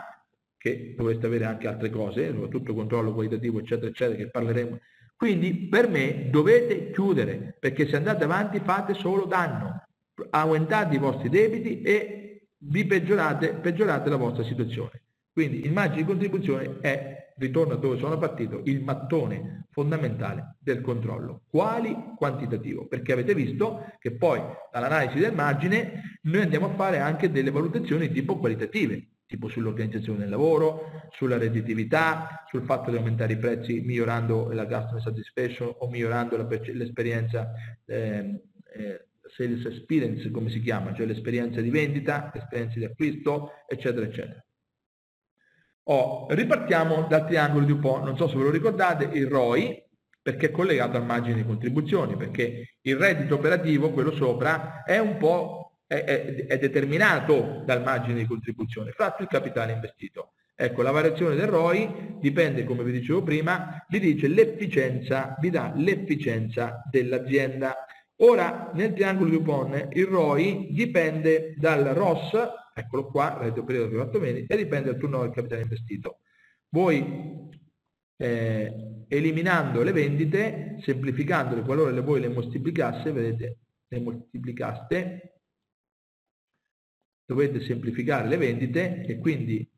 [0.56, 4.80] che dovreste avere anche altre cose, soprattutto controllo qualitativo, eccetera, eccetera, che parleremo.
[5.16, 9.84] Quindi per me dovete chiudere, perché se andate avanti fate solo danno,
[10.30, 15.02] aumentate i vostri debiti e vi peggiorate, peggiorate la vostra situazione.
[15.32, 20.82] Quindi il margine di contribuzione è, ritorno a dove sono partito, il mattone fondamentale del
[20.82, 21.44] controllo.
[21.50, 21.96] Quali?
[22.16, 24.42] Quantitativo, perché avete visto che poi
[24.72, 30.30] dall'analisi del margine noi andiamo a fare anche delle valutazioni tipo qualitative, tipo sull'organizzazione del
[30.30, 36.38] lavoro, sulla redditività, sul fatto di aumentare i prezzi migliorando la customer satisfaction o migliorando
[36.38, 37.52] l'esperienza
[37.86, 38.42] eh,
[38.74, 44.47] eh, sales experience come si chiama, cioè l'esperienza di vendita, l'esperienza di acquisto, eccetera, eccetera.
[45.90, 49.84] Oh, ripartiamo dal triangolo di Dupont, non so se ve lo ricordate, il ROI,
[50.22, 55.18] perché è collegato al margine di contribuzioni, perché il reddito operativo, quello sopra, è un
[55.18, 60.34] po' è, è, è determinato dal margine di contribuzione, fatto il capitale investito.
[60.54, 65.72] Ecco, la variazione del ROI dipende, come vi dicevo prima, vi dice l'efficienza, vi dà
[65.74, 67.86] l'efficienza dell'azienda.
[68.18, 72.34] Ora, nel triangolo di Dupont, il ROI dipende dal ROS,
[72.78, 76.20] eccolo qua, reddito periodo più fatto meno, e dipende dal turnover del capitale investito.
[76.70, 77.50] Voi
[78.18, 85.42] eh, eliminando le vendite, semplificandole, qualora voi le moltiplicasse, vedete, le moltiplicaste,
[87.26, 89.70] dovete semplificare le vendite e quindi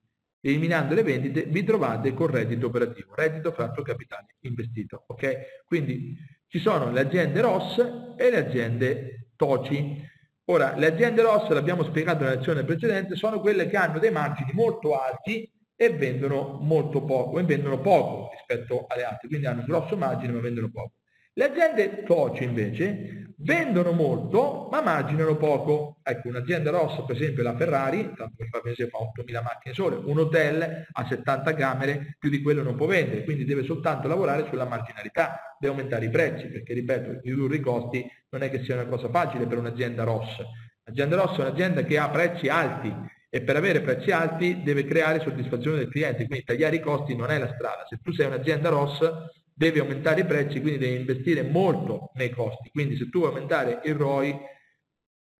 [0.41, 5.03] eliminando le vendite vi trovate con reddito operativo, reddito fratto capitale investito.
[5.07, 5.63] Ok?
[5.65, 6.15] Quindi
[6.47, 7.77] ci sono le aziende ROS
[8.17, 10.07] e le aziende TOCI.
[10.49, 14.51] Ora, le aziende ROS, l'abbiamo spiegato nella lezione precedente, sono quelle che hanno dei margini
[14.53, 19.67] molto alti e vendono molto poco, e vendono poco rispetto alle altre, quindi hanno un
[19.67, 20.93] grosso margine ma vendono poco.
[21.39, 25.99] Le aziende TOCI invece vendono molto ma marginano poco.
[26.03, 29.95] Ecco, un'azienda rossa, per esempio la Ferrari, tanto per far vedere fa 8.000 macchine sole,
[29.95, 34.47] un hotel a 70 camere, più di quello non può vendere, quindi deve soltanto lavorare
[34.49, 38.75] sulla marginalità, deve aumentare i prezzi, perché ripeto, ridurre i costi non è che sia
[38.75, 40.43] una cosa facile per un'azienda rossa.
[40.83, 42.93] L'azienda rossa è un'azienda che ha prezzi alti
[43.29, 47.31] e per avere prezzi alti deve creare soddisfazione del cliente, quindi tagliare i costi non
[47.31, 47.85] è la strada.
[47.87, 52.69] Se tu sei un'azienda rossa devi aumentare i prezzi, quindi devi investire molto nei costi.
[52.69, 54.33] Quindi se tu vuoi aumentare il ROI,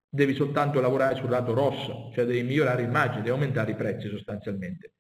[0.10, 4.96] devi soltanto lavorare sul lato rosso, cioè devi migliorare l'immagine, devi aumentare i prezzi sostanzialmente.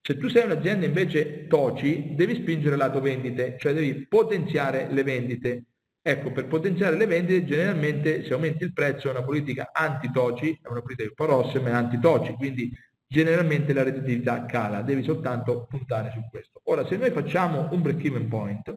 [0.00, 5.04] Se tu sei un'azienda invece TOCI, devi spingere il lato vendite, cioè devi potenziare le
[5.04, 5.64] vendite.
[6.02, 10.68] Ecco, per potenziare le vendite generalmente se aumenti il prezzo è una politica anti-TOCI, è
[10.68, 12.76] una politica un po' rossa ma è anti-TOCI, quindi
[13.14, 16.60] generalmente la redditività cala, devi soltanto puntare su questo.
[16.64, 18.76] Ora, se noi facciamo un break-even point,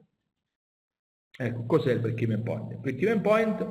[1.36, 2.72] ecco, cos'è il break-even point?
[2.74, 3.66] Il break-even point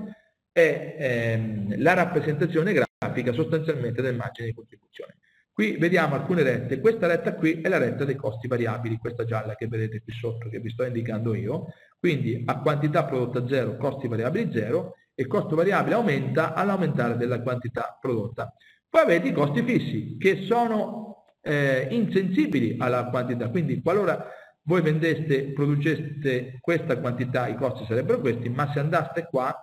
[0.50, 5.18] è ehm, la rappresentazione grafica sostanzialmente del margine di contribuzione.
[5.52, 9.54] Qui vediamo alcune rette, questa retta qui è la retta dei costi variabili, questa gialla
[9.54, 11.66] che vedete qui sotto, che vi sto indicando io,
[12.00, 17.40] quindi a quantità prodotta zero, costi variabili zero, e il costo variabile aumenta all'aumentare della
[17.40, 18.52] quantità prodotta.
[18.96, 24.26] Poi avete i costi fissi che sono eh, insensibili alla quantità, quindi qualora
[24.62, 29.54] voi vendeste, produceste questa quantità, i costi sarebbero questi, ma se andaste qua,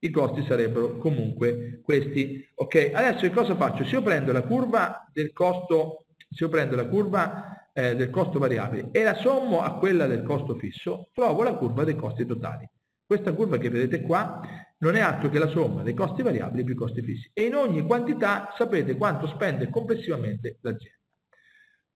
[0.00, 2.44] i costi sarebbero comunque questi.
[2.56, 3.84] Ok, adesso che cosa faccio?
[3.84, 8.40] Se io prendo la curva del costo, se io prendo la curva eh, del costo
[8.40, 12.68] variabile e la sommo a quella del costo fisso, trovo la curva dei costi totali.
[13.10, 14.40] Questa curva che vedete qua
[14.78, 17.56] non è altro che la somma dei costi variabili più i costi fissi e in
[17.56, 20.96] ogni quantità sapete quanto spende complessivamente l'azienda.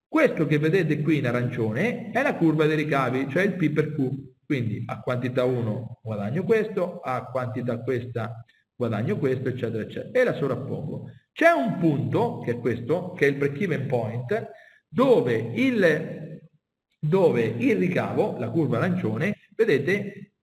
[0.08, 3.94] Questo che vedete qui in arancione è la curva dei ricavi, cioè il P per
[3.94, 4.10] Q.
[4.44, 10.18] Quindi a quantità 1 guadagno questo, a quantità questa guadagno questo, eccetera, eccetera.
[10.18, 11.12] E la sovrappongo.
[11.30, 14.50] C'è un punto, che è questo, che è il break-even point,
[14.88, 16.50] dove il,
[16.98, 20.33] dove il ricavo, la curva arancione, vedete,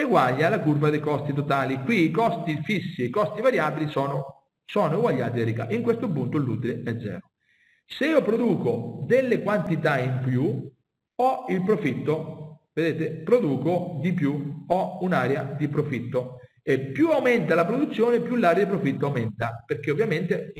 [0.00, 1.80] è uguale alla curva dei costi totali.
[1.82, 5.74] Qui i costi fissi e i costi variabili sono, sono uguagliati ai ricavi.
[5.74, 7.30] In questo punto l'utile è zero.
[7.84, 10.70] Se io produco delle quantità in più,
[11.16, 16.40] ho il profitto, vedete, produco di più, ho un'area di profitto.
[16.62, 20.52] E più aumenta la produzione, più l'area di profitto aumenta, perché ovviamente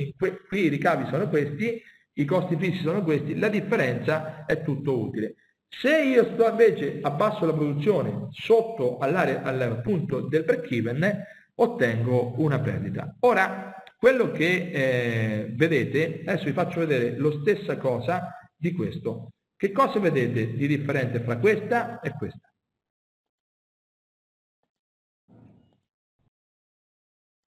[0.47, 1.81] qui i ricavi sono questi
[2.15, 5.35] i costi fissi sono questi, la differenza è tutto utile.
[5.73, 11.23] Se io sto invece abbasso la produzione sotto all'area al punto del break even,
[11.55, 13.15] ottengo una perdita.
[13.21, 19.29] Ora, quello che eh, vedete, adesso vi faccio vedere lo stessa cosa di questo.
[19.55, 22.51] Che cosa vedete di differente fra questa e questa?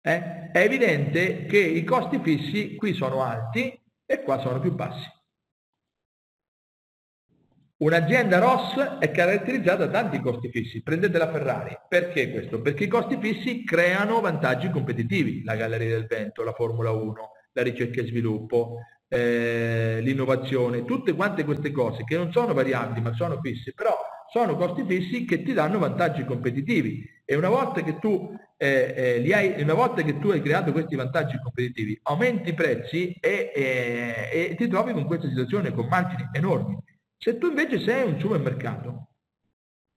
[0.03, 0.51] Eh?
[0.51, 5.09] È evidente che i costi fissi qui sono alti e qua sono più bassi.
[7.81, 10.83] Un'azienda ROS è caratterizzata da tanti costi fissi.
[10.83, 11.75] Prendete la Ferrari.
[11.89, 12.61] Perché questo?
[12.61, 15.43] Perché i costi fissi creano vantaggi competitivi.
[15.45, 17.15] La Galleria del Vento, la Formula 1,
[17.53, 23.15] la ricerca e sviluppo, eh, l'innovazione, tutte quante queste cose che non sono variabili ma
[23.15, 23.97] sono fissi, però
[24.31, 29.35] sono costi fissi che ti danno vantaggi competitivi e una volta che tu, eh, eh,
[29.35, 34.55] hai, una volta che tu hai creato questi vantaggi competitivi aumenti i prezzi e, e,
[34.57, 36.79] ti trovi con questa situazione con margini enormi.
[37.23, 39.09] Se tu invece sei un supermercato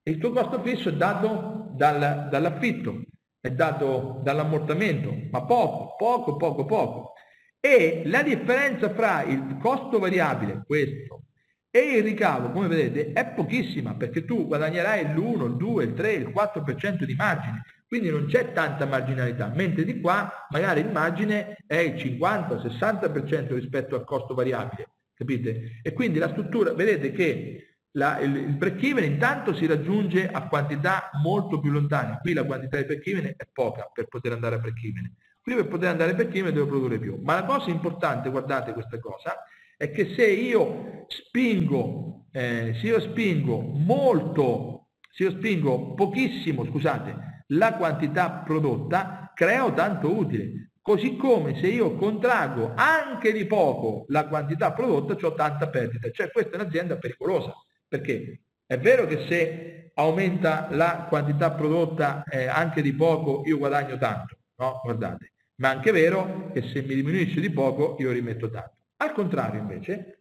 [0.06, 3.04] il tuo costo fisso è dato dal, dall'affitto,
[3.40, 7.14] è dato dall'ammortamento, ma poco, poco, poco, poco.
[7.62, 11.28] E la differenza fra il costo variabile, questo,
[11.70, 16.12] e il ricavo, come vedete, è pochissima perché tu guadagnerai l'1, il 2, il 3,
[16.12, 21.56] il 4% di margine, quindi non c'è tanta marginalità, mentre di qua magari il margine
[21.66, 25.80] è il 50-60% rispetto al costo variabile, capite?
[25.82, 31.10] E quindi la struttura, vedete che la, il, il break-even intanto si raggiunge a quantità
[31.22, 35.14] molto più lontane, qui la quantità di break-even è poca per poter andare a break-even,
[35.42, 39.00] qui per poter andare a break-even devo produrre più, ma la cosa importante, guardate questa
[39.00, 39.36] cosa,
[39.78, 47.46] è che se io spingo, eh, se io spingo molto, se io spingo pochissimo, scusate,
[47.48, 50.72] la quantità prodotta, creo tanto utile.
[50.84, 56.12] Così come se io contraggo anche di poco la quantità prodotta, ho tanta perdita.
[56.12, 57.54] Cioè questa è un'azienda pericolosa,
[57.88, 63.98] perché è vero che se aumenta la quantità prodotta eh, anche di poco io guadagno
[63.98, 64.82] tanto, no?
[64.84, 68.76] Guardate, ma è anche vero che se mi diminuisce di poco io rimetto tanto.
[68.98, 70.20] Al contrario invece,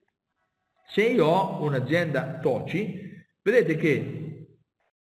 [0.86, 4.31] se io ho un'azienda TOCI, vedete che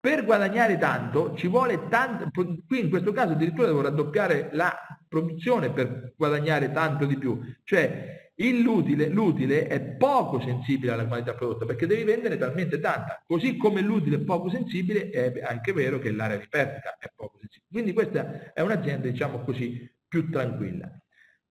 [0.04, 2.30] per guadagnare tanto ci vuole tanto,
[2.68, 4.76] qui in questo caso addirittura devo raddoppiare la
[5.08, 11.88] produzione per guadagnare tanto di più, cioè l'utile, è poco sensibile alla qualità prodotta perché
[11.88, 16.36] devi vendere talmente tanta, così come l'utile è poco sensibile è anche vero che l'area
[16.36, 17.70] di perdita è poco sensibile.
[17.72, 21.03] Quindi questa è un'azienda diciamo così più tranquilla.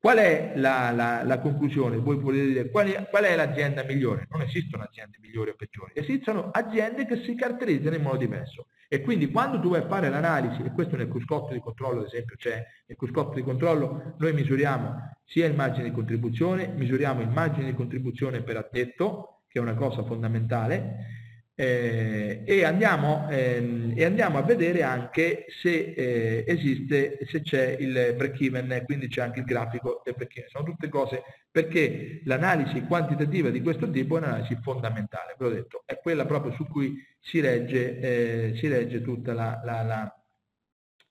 [0.02, 1.96] Qual è la, la, la conclusione?
[1.96, 4.26] Voi potete dire qual è, qual è l'azienda migliore?
[4.32, 8.66] Non esistono aziende migliori o peggiori, esistono aziende che si caratterizzano in modo diverso.
[8.88, 12.06] E quindi quando tu vai a fare l'analisi, e questo nel cruscotto di controllo ad
[12.06, 17.28] esempio c'è, nel cruscotto di controllo noi misuriamo sia il margine di contribuzione, misuriamo il
[17.28, 21.21] margine di contribuzione per addetto, che è una cosa fondamentale,
[21.62, 28.14] eh, e, andiamo, ehm, e, andiamo, a vedere anche se eh, esiste, se c'è il
[28.16, 30.50] break even, quindi c'è anche il grafico del break even.
[30.50, 35.82] Sono tutte cose perché l'analisi quantitativa di questo tipo è un'analisi fondamentale, ve l'ho detto,
[35.86, 40.22] è quella proprio su cui si regge, eh, si regge tutta, la, la, la,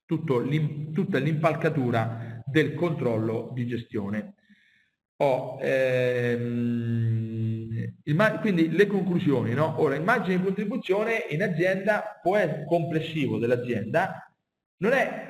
[0.06, 4.34] tutta l'impalcatura del controllo di gestione
[5.22, 7.20] ho ehm,
[8.42, 9.80] quindi le conclusioni, no?
[9.80, 14.30] Ora, il margine di contribuzione in azienda può essere complessivo dell'azienda,
[14.78, 15.30] non è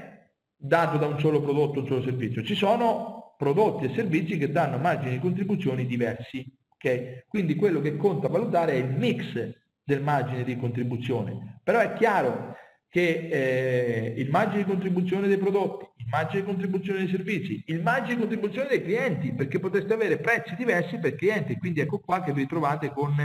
[0.56, 4.78] dato da un solo prodotto, un solo servizio, ci sono prodotti e servizi che danno
[4.78, 7.26] margini di contribuzione diversi, ok?
[7.28, 9.54] Quindi quello che conta valutare è il mix
[9.84, 12.56] del margine di contribuzione, però è chiaro
[12.88, 17.82] che eh, il margine di contribuzione dei prodotti, il margine di contribuzione dei servizi, il
[17.82, 22.22] margine di contribuzione dei clienti, perché potreste avere prezzi diversi per clienti, quindi ecco qua
[22.22, 23.16] che vi trovate con,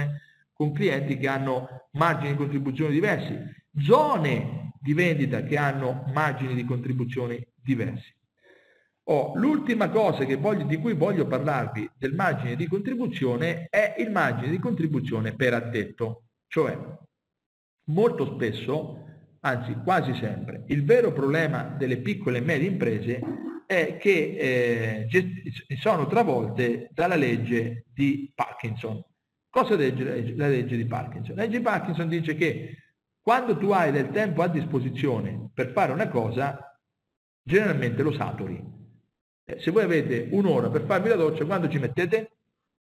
[0.53, 3.39] con clienti che hanno margini di contribuzione diversi,
[3.79, 8.15] zone di vendita che hanno margini di contribuzione diversi.
[9.09, 14.51] Oh, l'ultima cosa voglio, di cui voglio parlarvi del margine di contribuzione è il margine
[14.51, 16.77] di contribuzione per addetto, cioè
[17.85, 19.05] molto spesso
[19.47, 20.65] anzi quasi sempre.
[20.67, 23.21] Il vero problema delle piccole e medie imprese
[23.67, 29.03] è che eh, sono travolte dalla legge di Parkinson.
[29.49, 31.37] Cosa legge la legge di Parkinson?
[31.37, 32.77] La legge di Parkinson dice che
[33.23, 36.79] quando tu hai del tempo a disposizione per fare una cosa,
[37.43, 38.63] generalmente lo saturi.
[39.45, 42.31] Eh, se voi avete un'ora per farvi la doccia, quando ci mettete?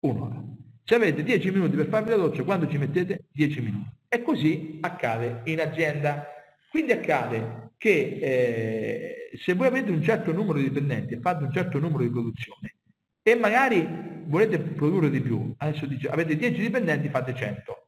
[0.01, 0.41] Un'ora.
[0.83, 3.25] Se avete 10 minuti per farvi la doccia, quando ci mettete?
[3.31, 3.89] 10 minuti.
[4.07, 6.25] E così accade in azienda.
[6.72, 11.52] Quindi accade che eh, se voi avete un certo numero di dipendenti e fate un
[11.52, 12.77] certo numero di produzione
[13.22, 13.85] e magari
[14.26, 17.88] volete produrre di più, adesso dice avete 10 dipendenti, fate 100,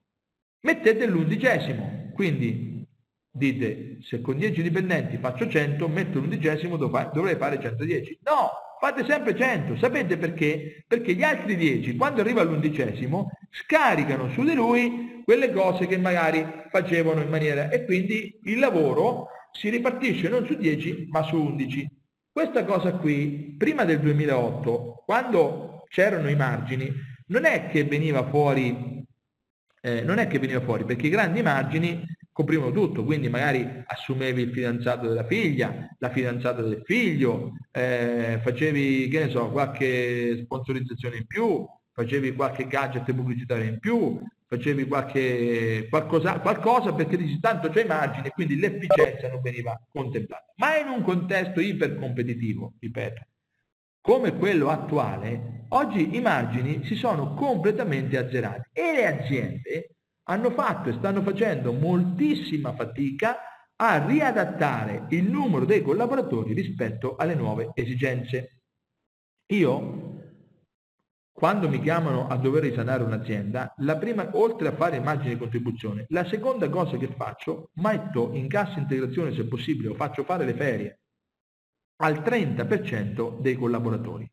[0.65, 2.72] mettete l'undicesimo, quindi
[3.35, 8.19] dite se con 10 dipendenti faccio 100, metto l'undicesimo, dovrei fare 110.
[8.23, 9.77] No, fate sempre 100.
[9.77, 10.85] Sapete perché?
[10.87, 16.45] Perché gli altri 10, quando arriva all'undicesimo, scaricano su di lui quelle cose che magari
[16.69, 17.69] facevano in maniera...
[17.69, 21.89] e quindi il lavoro si ripartisce non su 10 ma su 11.
[22.31, 26.91] Questa cosa qui, prima del 2008, quando c'erano i margini,
[27.27, 29.05] non è che veniva fuori,
[29.81, 32.03] eh, non è che veniva fuori, perché i grandi margini
[32.33, 39.07] coprivano tutto, quindi magari assumevi il fidanzato della figlia, la fidanzata del figlio, eh, facevi,
[39.07, 45.87] che ne so, qualche sponsorizzazione in più, facevi qualche gadget pubblicitario in più, facevi qualche,
[45.89, 50.51] qualcosa, qualcosa perché dici tanto c'è margine, quindi l'efficienza non veniva contemplata.
[50.55, 53.21] Ma in un contesto ipercompetitivo, ripeto,
[54.01, 60.89] come quello attuale, oggi i margini si sono completamente azzerati e le aziende hanno fatto
[60.89, 63.37] e stanno facendo moltissima fatica
[63.75, 68.61] a riadattare il numero dei collaboratori rispetto alle nuove esigenze.
[69.47, 70.21] Io,
[71.31, 76.25] quando mi chiamano a dover risanare un'azienda, prima, oltre a fare immagini di contribuzione, la
[76.25, 80.99] seconda cosa che faccio, metto in cassa integrazione se possibile o faccio fare le ferie
[81.97, 84.29] al 30% dei collaboratori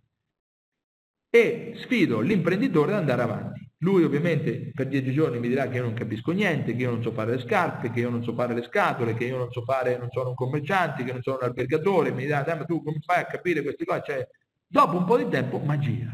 [1.28, 3.69] e sfido l'imprenditore ad andare avanti.
[3.82, 7.02] Lui ovviamente per dieci giorni mi dirà che io non capisco niente, che io non
[7.02, 9.62] so fare le scarpe, che io non so fare le scatole, che io non so
[9.62, 12.98] fare, non sono un commerciante, che non sono un albergatore, mi dirà, ma tu come
[13.00, 14.02] fai a capire queste cose?
[14.04, 14.28] Cioè,
[14.66, 16.12] dopo un po' di tempo, magia.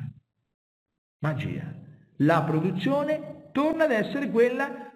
[1.19, 1.75] Magia.
[2.19, 4.93] La produzione torna ad essere quella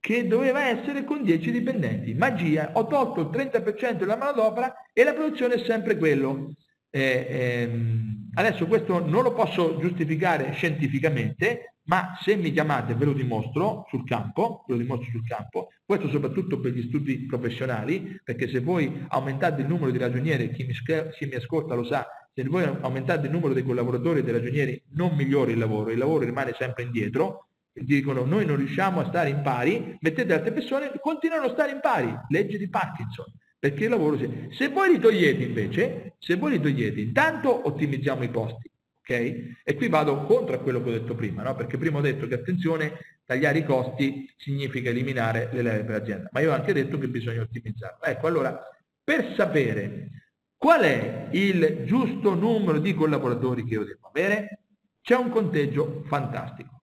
[0.00, 2.14] che doveva essere con 10 dipendenti.
[2.14, 6.54] Magia, ho tolto il 30% della manodopera e la produzione è sempre quello.
[6.88, 13.12] Eh, ehm, adesso questo non lo posso giustificare scientificamente, ma se mi chiamate ve lo
[13.12, 18.48] dimostro sul campo, ve lo dimostro sul campo, questo soprattutto per gli studi professionali, perché
[18.48, 22.42] se voi aumentate il numero di ragionieri, chi mi, chi mi ascolta lo sa, se
[22.44, 26.24] voi aumentate il numero dei collaboratori e dei ragionieri non migliora il lavoro, il lavoro
[26.24, 31.46] rimane sempre indietro, dicono noi non riusciamo a stare in pari, mettete altre persone, continuano
[31.46, 33.26] a stare in pari, legge di Parkinson,
[33.58, 34.48] perché il lavoro si...
[34.50, 38.70] Se voi li togliete invece, se voi li togliete, intanto ottimizziamo i costi,
[39.04, 39.60] ok?
[39.62, 41.54] E qui vado contro a quello che ho detto prima, no?
[41.54, 46.28] perché prima ho detto che attenzione, tagliare i costi significa eliminare le leve per l'azienda,
[46.32, 48.06] ma io ho anche detto che bisogna ottimizzarla.
[48.06, 48.58] Ecco, allora,
[49.02, 50.08] per sapere
[50.56, 54.60] qual è il giusto numero di collaboratori che io devo avere,
[55.02, 56.80] c'è un conteggio fantastico.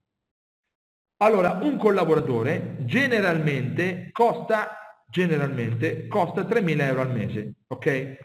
[1.17, 8.17] Allora, un collaboratore generalmente costa, generalmente costa 3.000 euro al mese, ok?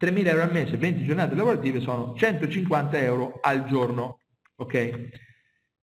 [0.00, 4.20] 3.000 euro al mese, 20 giornate lavorative sono 150 euro al giorno.
[4.56, 5.08] Ok?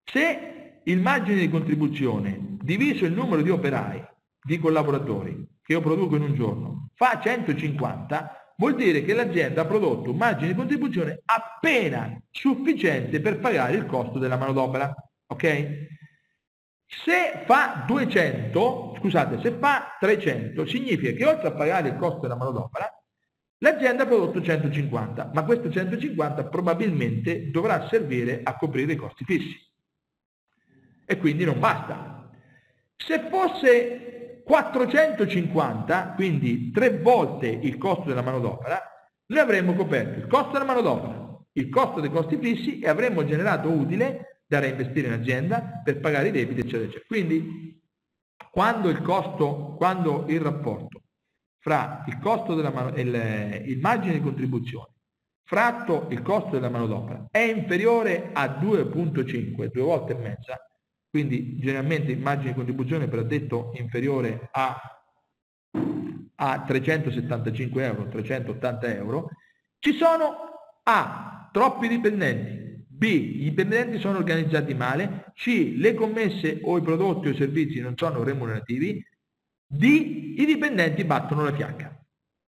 [0.04, 4.04] Se il margine di contribuzione diviso il numero di operai,
[4.42, 9.66] di collaboratori che io produco in un giorno, fa 150, vuol dire che l'azienda ha
[9.66, 14.94] prodotto un margine di contribuzione appena sufficiente per pagare il costo della manodopera.
[15.28, 15.88] Ok?
[16.88, 22.38] Se fa 200, scusate, se fa 300, significa che oltre a pagare il costo della
[22.38, 22.88] manodopera,
[23.60, 29.58] L'azienda ha prodotto 150, ma questo 150 probabilmente dovrà servire a coprire i costi fissi.
[31.06, 32.30] E quindi non basta.
[32.98, 38.82] Se fosse 450, quindi tre volte il costo della manodopera,
[39.28, 43.70] noi avremmo coperto il costo della manodopera, il costo dei costi fissi e avremmo generato
[43.70, 47.06] utile da reinvestire in azienda per pagare i debiti, eccetera, eccetera.
[47.08, 47.82] Quindi
[48.52, 51.05] quando il costo, quando il rapporto
[51.66, 54.92] fra il costo della mano, il, il margine di contribuzione
[55.44, 60.60] fratto il costo della manodopera è inferiore a 2.5, due volte e mezza,
[61.10, 64.80] quindi generalmente il margine di contribuzione per addetto inferiore a,
[66.36, 69.30] a 375 euro, 380 euro,
[69.80, 70.36] ci sono
[70.84, 77.30] A, troppi dipendenti, B, i dipendenti sono organizzati male, C, le commesse o i prodotti
[77.30, 79.04] o i servizi non sono remunerativi,
[79.68, 79.84] D,
[80.38, 82.00] i dipendenti battono la fiacca.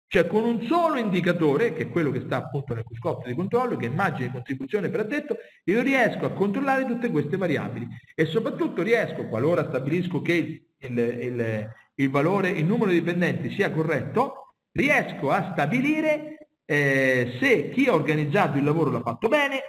[0.07, 3.77] Cioè con un solo indicatore, che è quello che sta appunto nel cruscotto di controllo,
[3.77, 8.27] che è immagine di contribuzione per addetto, io riesco a controllare tutte queste variabili e
[8.27, 14.55] soprattutto riesco, qualora stabilisco che il, il, il valore, il numero di dipendenti sia corretto,
[14.73, 19.61] riesco a stabilire eh, se chi ha organizzato il lavoro l'ha fatto bene,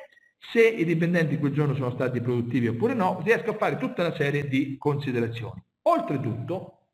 [0.52, 4.16] se i dipendenti quel giorno sono stati produttivi oppure no, riesco a fare tutta una
[4.16, 5.64] serie di considerazioni.
[5.84, 6.85] Oltretutto,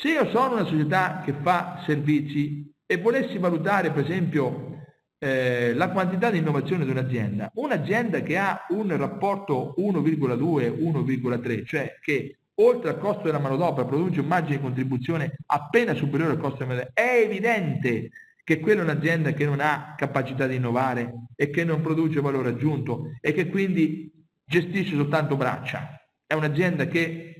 [0.00, 4.74] se io sono una società che fa servizi e volessi valutare per esempio
[5.18, 12.38] eh, la quantità di innovazione di un'azienda, un'azienda che ha un rapporto 1,2-1,3, cioè che
[12.56, 16.74] oltre al costo della manodopera produce un margine di contribuzione appena superiore al costo della
[16.74, 18.10] manodopera, è evidente
[18.44, 22.50] che quella è un'azienda che non ha capacità di innovare e che non produce valore
[22.50, 24.12] aggiunto e che quindi
[24.44, 25.98] gestisce soltanto braccia.
[26.26, 27.33] È un'azienda che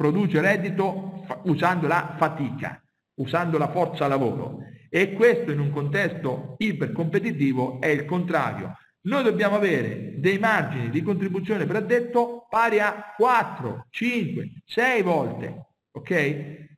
[0.00, 2.82] produce reddito usando la fatica,
[3.16, 4.60] usando la forza lavoro.
[4.88, 8.78] E questo in un contesto ipercompetitivo è il contrario.
[9.02, 15.66] Noi dobbiamo avere dei margini di contribuzione per addetto pari a 4, 5, 6 volte,
[15.90, 16.68] ok?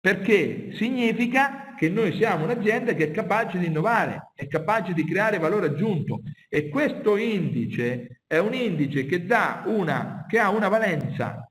[0.00, 5.38] Perché significa che noi siamo un'azienda che è capace di innovare, è capace di creare
[5.38, 9.26] valore aggiunto e questo indice è un indice che,
[9.66, 11.46] una, che ha una valenza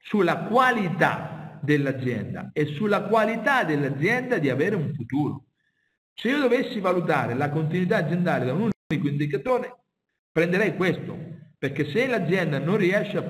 [0.00, 5.44] sulla qualità dell'azienda e sulla qualità dell'azienda di avere un futuro.
[6.14, 9.76] Se io dovessi valutare la continuità aziendale da un unico indicatore,
[10.32, 11.16] prenderei questo,
[11.58, 13.20] perché se l'azienda non riesce a,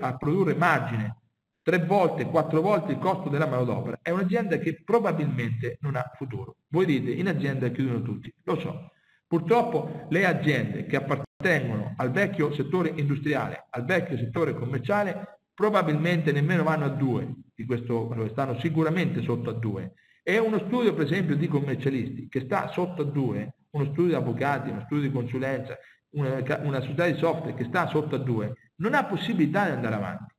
[0.00, 1.16] a produrre margine
[1.62, 6.56] tre volte, quattro volte il costo della manodopera, è un'azienda che probabilmente non ha futuro.
[6.68, 8.92] Voi dite, in azienda chiudono tutti, lo so.
[9.26, 16.62] Purtroppo le aziende che appartengono al vecchio settore industriale, al vecchio settore commerciale, probabilmente nemmeno
[16.62, 19.92] vanno a 2 di questo stanno sicuramente sotto a 2.
[20.22, 24.14] E uno studio per esempio di commercialisti che sta sotto a 2, uno studio di
[24.14, 25.76] avvocati, uno studio di consulenza,
[26.10, 29.96] una, una società di software che sta sotto a 2, non ha possibilità di andare
[29.96, 30.32] avanti.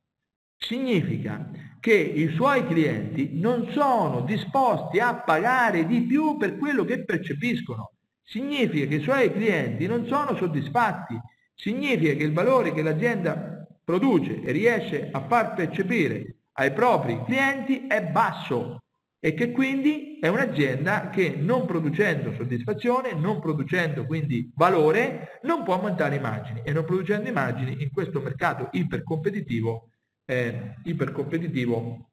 [0.55, 1.51] Significa
[1.81, 7.91] che i suoi clienti non sono disposti a pagare di più per quello che percepiscono.
[8.23, 11.19] Significa che i suoi clienti non sono soddisfatti.
[11.53, 13.58] Significa che il valore che l'azienda
[13.89, 18.83] produce e riesce a far percepire ai propri clienti è basso
[19.19, 25.73] e che quindi è un'azienda che non producendo soddisfazione, non producendo quindi valore, non può
[25.73, 29.89] aumentare i margini e non producendo i margini in questo mercato ipercompetitivo,
[30.23, 32.09] eh, ipercompetitivo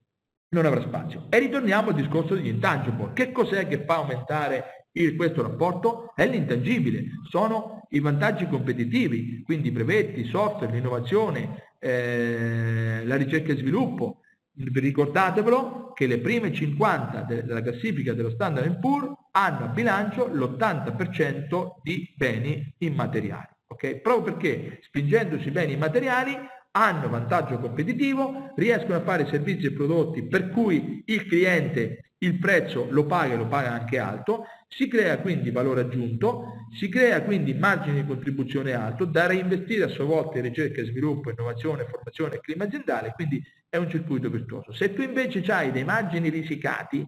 [0.49, 1.27] non avrà spazio.
[1.29, 3.13] E ritorniamo al discorso degli intangible.
[3.13, 6.13] Che cos'è che fa aumentare il, questo rapporto?
[6.15, 14.21] È l'intangibile, sono i vantaggi competitivi, quindi brevetti, software, l'innovazione, eh, la ricerca e sviluppo.
[14.55, 22.13] Ricordatevelo che le prime 50 della classifica dello Standard Poor's hanno a bilancio l'80% di
[22.17, 23.49] beni immateriali.
[23.69, 24.01] Okay?
[24.01, 26.37] Proprio perché spingendo sui beni immateriali
[26.73, 32.87] hanno vantaggio competitivo, riescono a fare servizi e prodotti per cui il cliente il prezzo
[32.91, 37.55] lo paga e lo paga anche alto, si crea quindi valore aggiunto, si crea quindi
[37.55, 42.41] margine di contribuzione alto da reinvestire a sua volta in ricerca sviluppo, innovazione, formazione e
[42.41, 44.73] clima aziendale, quindi è un circuito virtuoso.
[44.73, 47.07] Se tu invece hai dei margini risicati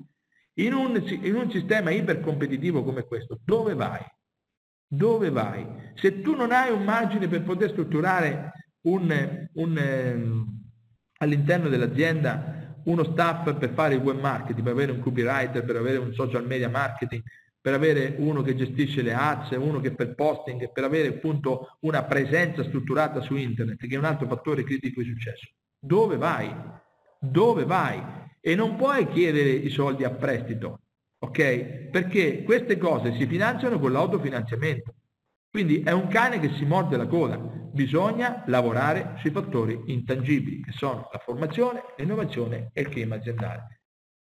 [0.55, 4.05] in un, in un sistema ipercompetitivo come questo, dove vai?
[4.87, 5.67] Dove vai?
[5.95, 8.53] Se tu non hai un margine per poter strutturare
[8.83, 10.45] un, un, eh,
[11.19, 15.99] all'interno dell'azienda uno staff per fare il web marketing, per avere un copywriter, per avere
[15.99, 17.23] un social media marketing,
[17.69, 22.03] per avere uno che gestisce le ads, uno che per posting, per avere appunto una
[22.05, 25.53] presenza strutturata su internet, che è un altro fattore critico di successo.
[25.79, 26.51] Dove vai?
[27.21, 28.03] Dove vai?
[28.41, 30.81] E non puoi chiedere i soldi a prestito,
[31.19, 31.91] ok?
[31.91, 34.95] Perché queste cose si finanziano con l'autofinanziamento.
[35.51, 37.37] Quindi è un cane che si morde la coda.
[37.37, 43.78] Bisogna lavorare sui fattori intangibili, che sono la formazione, l'innovazione e il clima aziendale.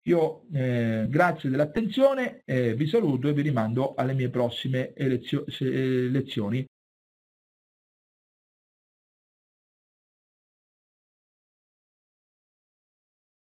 [0.06, 6.64] Io eh, grazie dell'attenzione, eh, vi saluto e vi rimando alle mie prossime lezioni